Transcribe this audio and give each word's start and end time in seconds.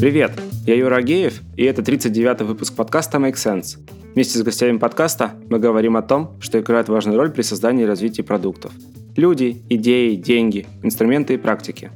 Привет, 0.00 0.32
я 0.64 0.76
Юра 0.76 0.96
Агеев, 0.96 1.42
и 1.58 1.64
это 1.64 1.82
39-й 1.82 2.46
выпуск 2.46 2.74
подкаста 2.74 3.18
Make 3.18 3.34
Sense. 3.34 3.76
Вместе 4.14 4.38
с 4.38 4.42
гостями 4.42 4.78
подкаста 4.78 5.32
мы 5.50 5.58
говорим 5.58 5.94
о 5.98 6.00
том, 6.00 6.38
что 6.40 6.58
играет 6.58 6.88
важную 6.88 7.18
роль 7.18 7.30
при 7.30 7.42
создании 7.42 7.82
и 7.82 7.86
развитии 7.86 8.22
продуктов. 8.22 8.72
Люди, 9.16 9.62
идеи, 9.68 10.14
деньги, 10.14 10.66
инструменты 10.82 11.34
и 11.34 11.36
практики. 11.36 11.90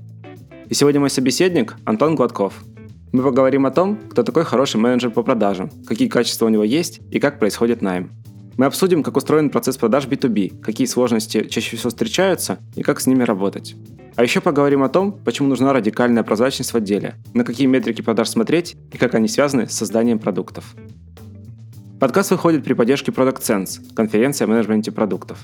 И 0.69 0.75
сегодня 0.75 1.01
мой 1.01 1.09
собеседник 1.09 1.77
Антон 1.87 2.15
Гладков. 2.15 2.63
Мы 3.13 3.23
поговорим 3.23 3.65
о 3.65 3.71
том, 3.71 3.97
кто 4.11 4.23
такой 4.23 4.45
хороший 4.45 4.77
менеджер 4.83 5.11
по 5.11 5.23
продажам, 5.23 5.71
какие 5.87 6.09
качества 6.09 6.45
у 6.45 6.51
него 6.51 6.63
есть 6.63 7.01
и 7.11 7.19
как 7.19 7.39
происходит 7.39 7.81
найм. 7.81 8.11
Мы 8.57 8.67
обсудим, 8.67 9.03
как 9.03 9.17
устроен 9.17 9.51
процесс 9.51 9.77
продаж 9.77 10.07
B2B, 10.07 10.61
какие 10.61 10.87
сложности 10.87 11.49
чаще 11.49 11.77
всего 11.77 11.91
встречаются 11.91 12.59
и 12.77 12.83
как 12.83 13.01
с 13.01 13.07
ними 13.07 13.25
работать. 13.25 13.75
А 14.15 14.23
еще 14.23 14.41
поговорим 14.41 14.85
о 14.85 14.89
том, 14.89 15.13
почему 15.13 15.49
нужна 15.49 15.73
радикальная 15.73 16.23
прозрачность 16.23 16.73
в 16.73 16.77
отделе, 16.77 17.17
на 17.33 17.43
какие 17.43 17.67
метрики 17.67 18.01
продаж 18.01 18.29
смотреть 18.29 18.77
и 18.93 18.99
как 18.99 19.17
они 19.17 19.27
связаны 19.27 19.69
с 19.69 19.73
созданием 19.73 20.21
продуктов. 20.21 20.77
Подкаст 21.99 22.31
выходит 22.31 22.63
при 22.63 22.75
поддержке 22.75 23.11
Product 23.11 23.41
Sense, 23.41 23.93
конференция 23.95 24.47
о 24.47 24.49
менеджменте 24.49 24.93
продуктов. 24.93 25.39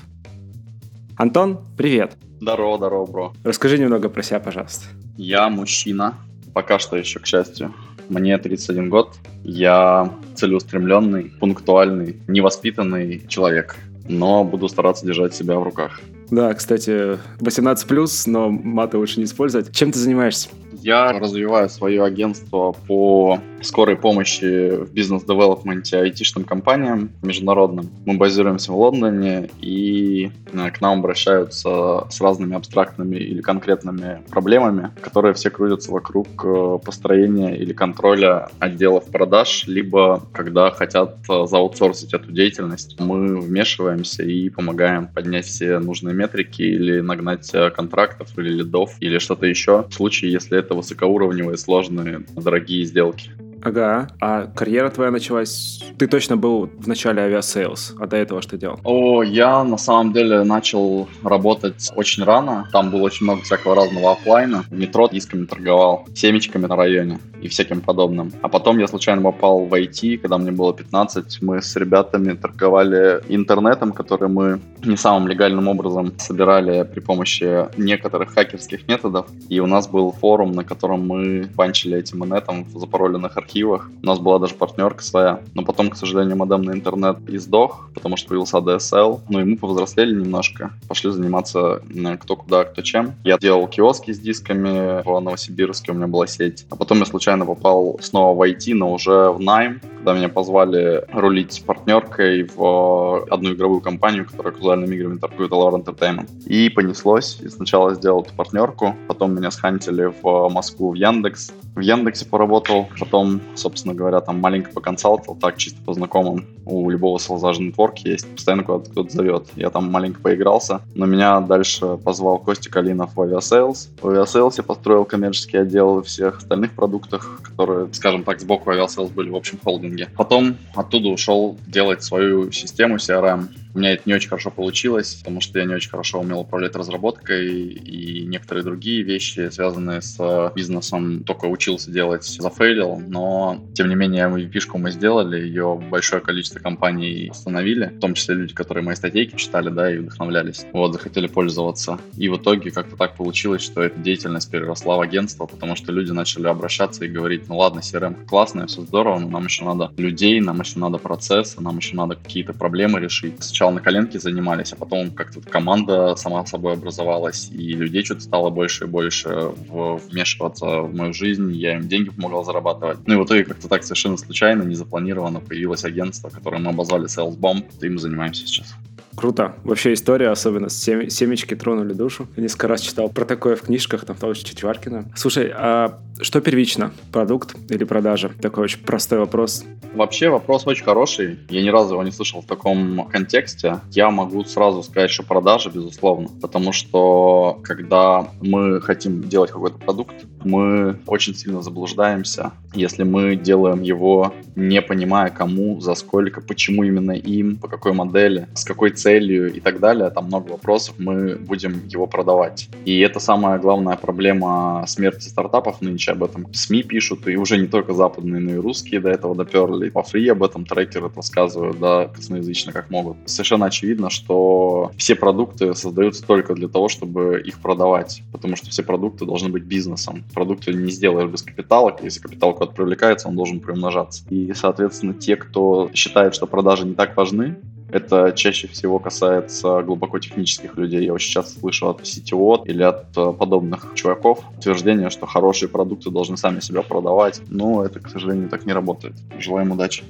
Антон, 1.17 1.59
привет! 1.75 2.15
Здорово, 2.39 2.77
здорово, 2.77 3.05
бро. 3.05 3.33
Расскажи 3.43 3.77
немного 3.77 4.07
про 4.07 4.23
себя, 4.23 4.39
пожалуйста. 4.39 4.85
Я 5.17 5.49
мужчина, 5.49 6.15
пока 6.53 6.79
что 6.79 6.95
еще, 6.95 7.19
к 7.19 7.25
счастью. 7.25 7.73
Мне 8.11 8.37
31 8.37 8.89
год. 8.89 9.15
Я 9.45 10.11
целеустремленный, 10.35 11.31
пунктуальный, 11.39 12.17
невоспитанный 12.27 13.23
человек, 13.29 13.77
но 14.09 14.43
буду 14.43 14.67
стараться 14.67 15.05
держать 15.05 15.33
себя 15.33 15.57
в 15.57 15.63
руках. 15.63 16.01
Да, 16.29 16.53
кстати, 16.53 17.17
18+, 17.39 18.23
но 18.25 18.49
маты 18.49 18.97
лучше 18.97 19.19
не 19.19 19.23
использовать. 19.23 19.73
Чем 19.73 19.93
ты 19.93 19.99
занимаешься? 19.99 20.49
Я 20.81 21.11
развиваю 21.11 21.69
свое 21.69 22.03
агентство 22.03 22.73
по 22.87 23.39
скорой 23.61 23.95
помощи 23.95 24.75
в 24.75 24.91
бизнес-девелопменте 24.93 25.99
айтишным 25.99 26.43
компаниям 26.43 27.11
международным. 27.21 27.89
Мы 28.05 28.17
базируемся 28.17 28.71
в 28.71 28.79
Лондоне, 28.79 29.49
и 29.61 30.31
э, 30.51 30.71
к 30.71 30.81
нам 30.81 30.99
обращаются 30.99 32.07
с 32.09 32.19
разными 32.21 32.55
абстрактными 32.55 33.17
или 33.17 33.41
конкретными 33.41 34.23
проблемами, 34.29 34.91
которые 35.01 35.33
все 35.33 35.49
крутятся 35.49 35.91
вокруг 35.91 36.27
э, 36.43 36.79
построения 36.83 37.55
или 37.55 37.73
контроля 37.73 38.49
отделов 38.59 39.05
продаж, 39.05 39.65
либо 39.67 40.23
когда 40.33 40.71
хотят 40.71 41.17
э, 41.29 41.45
заутсорсить 41.45 42.13
эту 42.13 42.31
деятельность, 42.31 42.99
мы 42.99 43.39
вмешиваемся 43.39 44.23
и 44.23 44.49
помогаем 44.49 45.07
поднять 45.07 45.45
все 45.45 45.79
нужные 45.79 46.15
метрики 46.15 46.63
или 46.63 47.01
нагнать 47.01 47.51
контрактов 47.75 48.37
или 48.37 48.49
лидов 48.49 48.95
или 48.99 49.19
что-то 49.19 49.45
еще 49.45 49.85
в 49.89 49.93
случае, 49.93 50.31
если 50.31 50.57
это 50.57 50.70
высокоуровневые, 50.75 51.57
сложные, 51.57 52.23
дорогие 52.35 52.85
сделки. 52.85 53.31
Ага. 53.63 54.07
А 54.19 54.47
карьера 54.47 54.89
твоя 54.89 55.11
началась... 55.11 55.83
Ты 55.97 56.07
точно 56.07 56.37
был 56.37 56.69
в 56.77 56.87
начале 56.87 57.21
Aviasales, 57.21 57.95
а 57.99 58.07
до 58.07 58.17
этого 58.17 58.41
что 58.41 58.57
делал? 58.57 58.79
О, 58.83 59.21
я 59.23 59.63
на 59.63 59.77
самом 59.77 60.13
деле 60.13 60.43
начал 60.43 61.07
работать 61.23 61.91
очень 61.95 62.23
рано. 62.23 62.67
Там 62.71 62.89
было 62.89 63.03
очень 63.03 63.25
много 63.25 63.41
всякого 63.43 63.75
разного 63.75 64.13
офлайна. 64.13 64.63
В 64.69 64.73
метро 64.73 65.07
дисками 65.07 65.45
торговал, 65.45 66.07
семечками 66.15 66.65
на 66.65 66.75
районе 66.75 67.19
и 67.41 67.47
всяким 67.47 67.81
подобным. 67.81 68.31
А 68.41 68.49
потом 68.49 68.79
я 68.79 68.87
случайно 68.87 69.21
попал 69.21 69.65
в 69.65 69.73
IT, 69.73 70.17
когда 70.17 70.37
мне 70.37 70.51
было 70.51 70.73
15. 70.73 71.41
Мы 71.41 71.61
с 71.61 71.75
ребятами 71.75 72.33
торговали 72.33 73.21
интернетом, 73.29 73.91
который 73.91 74.29
мы 74.29 74.59
не 74.83 74.97
самым 74.97 75.27
легальным 75.27 75.67
образом 75.67 76.13
собирали 76.17 76.83
при 76.83 76.99
помощи 76.99 77.67
некоторых 77.77 78.33
хакерских 78.33 78.87
методов. 78.87 79.27
И 79.49 79.59
у 79.59 79.67
нас 79.67 79.87
был 79.87 80.11
форум, 80.11 80.53
на 80.53 80.63
котором 80.63 81.07
мы 81.07 81.47
банчили 81.55 81.97
этим 81.97 82.25
инетом 82.25 82.63
в 82.63 82.79
запароленных 82.79 83.37
архивах 83.37 83.50
архивах. 83.51 83.89
У 84.01 84.05
нас 84.05 84.19
была 84.19 84.39
даже 84.39 84.55
партнерка 84.55 85.03
своя. 85.03 85.39
Но 85.53 85.63
потом, 85.63 85.89
к 85.89 85.97
сожалению, 85.97 86.37
модемный 86.37 86.73
интернет 86.73 87.17
издох, 87.27 87.89
потому 87.93 88.17
что 88.17 88.29
появился 88.29 88.57
ADSL. 88.57 89.21
Ну 89.29 89.39
и 89.39 89.43
мы 89.43 89.57
повзрослели 89.57 90.15
немножко. 90.15 90.71
Пошли 90.87 91.11
заниматься 91.11 91.81
кто 92.19 92.35
куда, 92.35 92.63
кто 92.63 92.81
чем. 92.81 93.13
Я 93.23 93.37
делал 93.37 93.67
киоски 93.67 94.11
с 94.11 94.19
дисками 94.19 95.03
в 95.03 95.19
Новосибирске, 95.19 95.91
у 95.91 95.95
меня 95.95 96.07
была 96.07 96.27
сеть. 96.27 96.65
А 96.69 96.75
потом 96.75 96.99
я 96.99 97.05
случайно 97.05 97.45
попал 97.45 97.99
снова 98.01 98.35
в 98.35 98.41
IT, 98.41 98.73
но 98.73 98.93
уже 98.93 99.31
в 99.31 99.39
найм, 99.39 99.81
когда 99.97 100.13
меня 100.13 100.29
позвали 100.29 101.05
рулить 101.13 101.63
партнеркой 101.65 102.49
в 102.55 103.25
одну 103.29 103.53
игровую 103.53 103.81
компанию, 103.81 104.25
которая 104.25 104.53
казуальными 104.53 104.95
играми 104.95 105.17
торгует 105.17 105.51
Alawar 105.51 105.83
Entertainment. 105.83 106.29
И 106.45 106.69
понеслось. 106.69 107.39
И 107.41 107.49
сначала 107.49 107.93
сделал 107.93 108.21
эту 108.21 108.33
партнерку, 108.33 108.95
потом 109.07 109.35
меня 109.35 109.51
схантили 109.51 110.11
в 110.21 110.49
Москву 110.49 110.91
в 110.91 110.95
Яндекс. 110.95 111.51
В 111.75 111.79
Яндексе 111.79 112.25
поработал, 112.25 112.89
потом 112.99 113.41
собственно 113.55 113.93
говоря, 113.93 114.19
там 114.19 114.39
маленько 114.39 114.71
поконсалтил, 114.71 115.35
так 115.35 115.57
чисто 115.57 115.81
по 115.83 115.93
знакомым. 115.93 116.45
У 116.65 116.89
любого 116.89 117.17
sales 117.17 117.41
а 117.41 117.46
же 117.46 117.61
network 117.61 117.99
есть, 117.99 118.27
постоянно 118.35 118.63
куда-то 118.63 118.91
кто-то 118.91 119.09
зовет. 119.09 119.47
Я 119.55 119.69
там 119.69 119.89
маленько 119.89 120.19
поигрался, 120.19 120.81
но 120.95 121.05
меня 121.05 121.39
дальше 121.39 121.97
позвал 121.97 122.39
Костя 122.39 122.69
Калинов 122.69 123.15
в 123.15 123.21
Aviasales. 123.21 123.89
В 124.01 124.09
Aviasales 124.09 124.57
я 124.57 124.63
построил 124.63 125.05
коммерческий 125.05 125.57
отдел 125.57 125.95
во 125.95 126.03
всех 126.03 126.39
остальных 126.39 126.73
продуктах, 126.73 127.39
которые, 127.41 127.91
скажем 127.93 128.23
так, 128.23 128.41
сбоку 128.41 128.69
Aviasales 128.71 129.11
были 129.11 129.29
в 129.29 129.35
общем 129.35 129.57
холдинге. 129.63 130.09
Потом 130.17 130.57
оттуда 130.75 131.07
ушел 131.07 131.57
делать 131.67 132.03
свою 132.03 132.51
систему 132.51 132.97
CRM, 132.97 133.47
у 133.73 133.79
меня 133.79 133.93
это 133.93 134.03
не 134.05 134.13
очень 134.13 134.29
хорошо 134.29 134.51
получилось, 134.51 135.15
потому 135.15 135.39
что 135.39 135.59
я 135.59 135.65
не 135.65 135.73
очень 135.73 135.89
хорошо 135.89 136.19
умел 136.19 136.41
управлять 136.41 136.75
разработкой 136.75 137.47
и 137.47 138.25
некоторые 138.25 138.63
другие 138.63 139.03
вещи, 139.03 139.49
связанные 139.49 140.01
с 140.01 140.51
бизнесом, 140.55 141.23
только 141.23 141.45
учился 141.61 141.91
делать, 141.91 142.23
зафейлил, 142.23 142.99
но 143.07 143.63
тем 143.75 143.87
не 143.87 143.95
менее 143.95 144.27
MVP-шку 144.27 144.79
мы 144.79 144.89
сделали, 144.89 145.39
ее 145.39 145.79
большое 145.91 146.19
количество 146.19 146.57
компаний 146.57 147.29
установили, 147.29 147.85
в 147.85 147.99
том 147.99 148.15
числе 148.15 148.33
люди, 148.33 148.55
которые 148.55 148.83
мои 148.83 148.95
статейки 148.95 149.35
читали, 149.35 149.69
да, 149.69 149.93
и 149.93 149.99
вдохновлялись, 149.99 150.65
вот, 150.73 150.93
захотели 150.93 151.27
пользоваться. 151.27 151.99
И 152.17 152.29
в 152.29 152.37
итоге 152.37 152.71
как-то 152.71 152.95
так 152.95 153.15
получилось, 153.15 153.61
что 153.61 153.83
эта 153.83 153.99
деятельность 153.99 154.49
переросла 154.49 154.97
в 154.97 155.01
агентство, 155.01 155.45
потому 155.45 155.75
что 155.75 155.91
люди 155.91 156.11
начали 156.11 156.47
обращаться 156.47 157.05
и 157.05 157.07
говорить, 157.07 157.47
ну 157.47 157.57
ладно, 157.57 157.81
CRM 157.81 158.25
классная, 158.25 158.65
все 158.65 158.81
здорово, 158.81 159.19
но 159.19 159.29
нам 159.29 159.45
еще 159.45 159.63
надо 159.63 159.91
людей, 159.97 160.41
нам 160.41 160.61
еще 160.61 160.79
надо 160.79 160.97
процессы, 160.97 161.61
нам 161.61 161.77
еще 161.77 161.95
надо 161.95 162.15
какие-то 162.15 162.53
проблемы 162.53 162.99
решить 162.99 163.35
сначала 163.43 163.69
на 163.69 163.81
коленке 163.81 164.19
занимались, 164.19 164.73
а 164.73 164.77
потом 164.77 165.11
как-то 165.11 165.41
команда 165.41 166.15
сама 166.15 166.43
собой 166.47 166.73
образовалась, 166.73 167.51
и 167.51 167.73
людей 167.73 168.03
что-то 168.03 168.21
стало 168.21 168.49
больше 168.49 168.85
и 168.85 168.87
больше 168.87 169.51
вмешиваться 169.69 170.65
в 170.81 170.95
мою 170.95 171.13
жизнь, 171.13 171.50
я 171.57 171.77
им 171.77 171.87
деньги 171.87 172.09
помогал 172.09 172.43
зарабатывать. 172.43 172.99
Ну 173.07 173.15
и 173.15 173.17
в 173.17 173.25
итоге 173.25 173.43
как-то 173.43 173.67
так 173.67 173.83
совершенно 173.83 174.17
случайно, 174.17 174.63
незапланированно 174.63 175.39
появилось 175.39 175.83
агентство, 175.83 176.29
которое 176.29 176.59
мы 176.59 176.69
обозвали 176.69 177.05
Sales 177.05 177.37
Bomb, 177.37 177.65
и 177.81 177.89
мы 177.89 177.99
занимаемся 177.99 178.45
сейчас. 178.45 178.75
Круто. 179.15 179.55
Вообще 179.63 179.93
история, 179.93 180.29
особенно 180.29 180.69
с 180.69 180.77
сем... 180.77 181.09
семечки 181.09 181.55
тронули 181.55 181.93
душу. 181.93 182.27
Я 182.37 182.43
несколько 182.43 182.67
раз 182.67 182.81
читал 182.81 183.09
про 183.09 183.25
такое 183.25 183.55
в 183.55 183.61
книжках, 183.61 184.05
там, 184.05 184.15
того 184.15 184.33
же 184.33 184.43
Четваркина. 184.43 185.11
Слушай, 185.15 185.51
а 185.53 185.99
что 186.21 186.39
первично? 186.39 186.91
Продукт 187.11 187.55
или 187.69 187.83
продажа? 187.83 188.31
Такой 188.41 188.63
очень 188.63 188.79
простой 188.79 189.19
вопрос. 189.19 189.65
Вообще 189.93 190.29
вопрос 190.29 190.65
очень 190.65 190.85
хороший. 190.85 191.39
Я 191.49 191.61
ни 191.61 191.67
разу 191.67 191.95
его 191.95 192.03
не 192.03 192.11
слышал 192.11 192.41
в 192.41 192.45
таком 192.45 193.05
контексте. 193.07 193.81
Я 193.91 194.09
могу 194.11 194.45
сразу 194.45 194.81
сказать, 194.83 195.11
что 195.11 195.23
продажа, 195.23 195.69
безусловно. 195.69 196.29
Потому 196.41 196.71
что 196.71 197.59
когда 197.63 198.29
мы 198.41 198.79
хотим 198.79 199.27
делать 199.27 199.51
какой-то 199.51 199.77
продукт, 199.77 200.15
мы 200.43 200.99
очень 201.05 201.35
сильно 201.35 201.61
заблуждаемся, 201.61 202.51
если 202.73 203.03
мы 203.03 203.35
делаем 203.35 203.81
его 203.81 204.33
не 204.55 204.81
понимая 204.81 205.29
кому, 205.29 205.79
за 205.79 205.95
сколько, 205.95 206.41
почему 206.41 206.83
именно 206.83 207.11
им, 207.11 207.57
по 207.57 207.67
какой 207.67 207.93
модели, 207.93 208.47
с 208.53 208.63
какой 208.63 208.91
целью 208.91 209.53
и 209.53 209.59
так 209.59 209.79
далее. 209.79 210.09
Там 210.09 210.25
много 210.25 210.51
вопросов, 210.51 210.95
мы 210.97 211.35
будем 211.35 211.87
его 211.87 212.07
продавать. 212.07 212.69
И 212.85 212.99
это 212.99 213.19
самая 213.19 213.59
главная 213.59 213.97
проблема 213.97 214.83
смерти 214.87 215.27
стартапов 215.27 215.81
нынче 215.81 216.11
об 216.11 216.23
этом. 216.23 216.47
СМИ 216.53 216.83
пишут, 216.83 217.27
и 217.27 217.35
уже 217.37 217.57
не 217.57 217.67
только 217.67 217.93
западные, 217.93 218.41
но 218.41 218.51
и 218.51 218.55
русские 218.55 218.99
до 218.99 219.09
этого 219.09 219.35
доперли. 219.35 219.89
По 219.89 220.03
фри 220.03 220.27
об 220.29 220.43
этом 220.43 220.65
трекеры 220.65 221.09
рассказывают, 221.15 221.79
да, 221.79 222.07
косноязычно 222.07 222.71
как 222.71 222.89
могут. 222.89 223.17
Совершенно 223.25 223.67
очевидно, 223.67 224.09
что 224.09 224.91
все 224.97 225.15
продукты 225.15 225.73
создаются 225.75 226.25
только 226.25 226.53
для 226.53 226.67
того, 226.67 226.89
чтобы 226.89 227.41
их 227.41 227.59
продавать, 227.59 228.23
потому 228.31 228.55
что 228.55 228.69
все 228.69 228.83
продукты 228.83 229.25
должны 229.25 229.49
быть 229.49 229.63
бизнесом. 229.63 230.23
Продукты 230.33 230.73
не 230.73 230.91
сделаешь 230.91 231.29
без 231.29 231.41
капитала, 231.41 231.95
если 232.01 232.19
капитал 232.19 232.53
куда-то 232.53 232.73
привлекается, 232.73 233.27
он 233.27 233.35
должен 233.35 233.59
приумножаться. 233.59 234.23
И, 234.29 234.53
соответственно, 234.53 235.13
те, 235.13 235.35
кто 235.35 235.89
считает, 235.93 236.35
что 236.35 236.47
продажи 236.47 236.85
не 236.85 236.95
так 236.95 237.15
важны, 237.17 237.57
это 237.91 238.31
чаще 238.31 238.67
всего 238.67 238.99
касается 238.99 239.81
глубоко 239.81 240.17
технических 240.19 240.77
людей. 240.77 241.05
Я 241.05 241.13
очень 241.13 241.31
часто 241.31 241.59
слышу 241.59 241.89
от 241.89 242.01
CTO 242.01 242.65
или 242.65 242.83
от 242.83 243.17
э, 243.17 243.33
подобных 243.33 243.91
чуваков 243.95 244.39
утверждение, 244.57 245.09
что 245.09 245.25
хорошие 245.25 245.67
продукты 245.67 246.09
должны 246.09 246.37
сами 246.37 246.61
себя 246.61 246.83
продавать. 246.83 247.41
Но 247.49 247.83
это, 247.83 247.99
к 247.99 248.09
сожалению, 248.09 248.49
так 248.49 248.65
не 248.65 248.71
работает. 248.71 249.15
Желаем 249.37 249.71
удачи. 249.71 250.03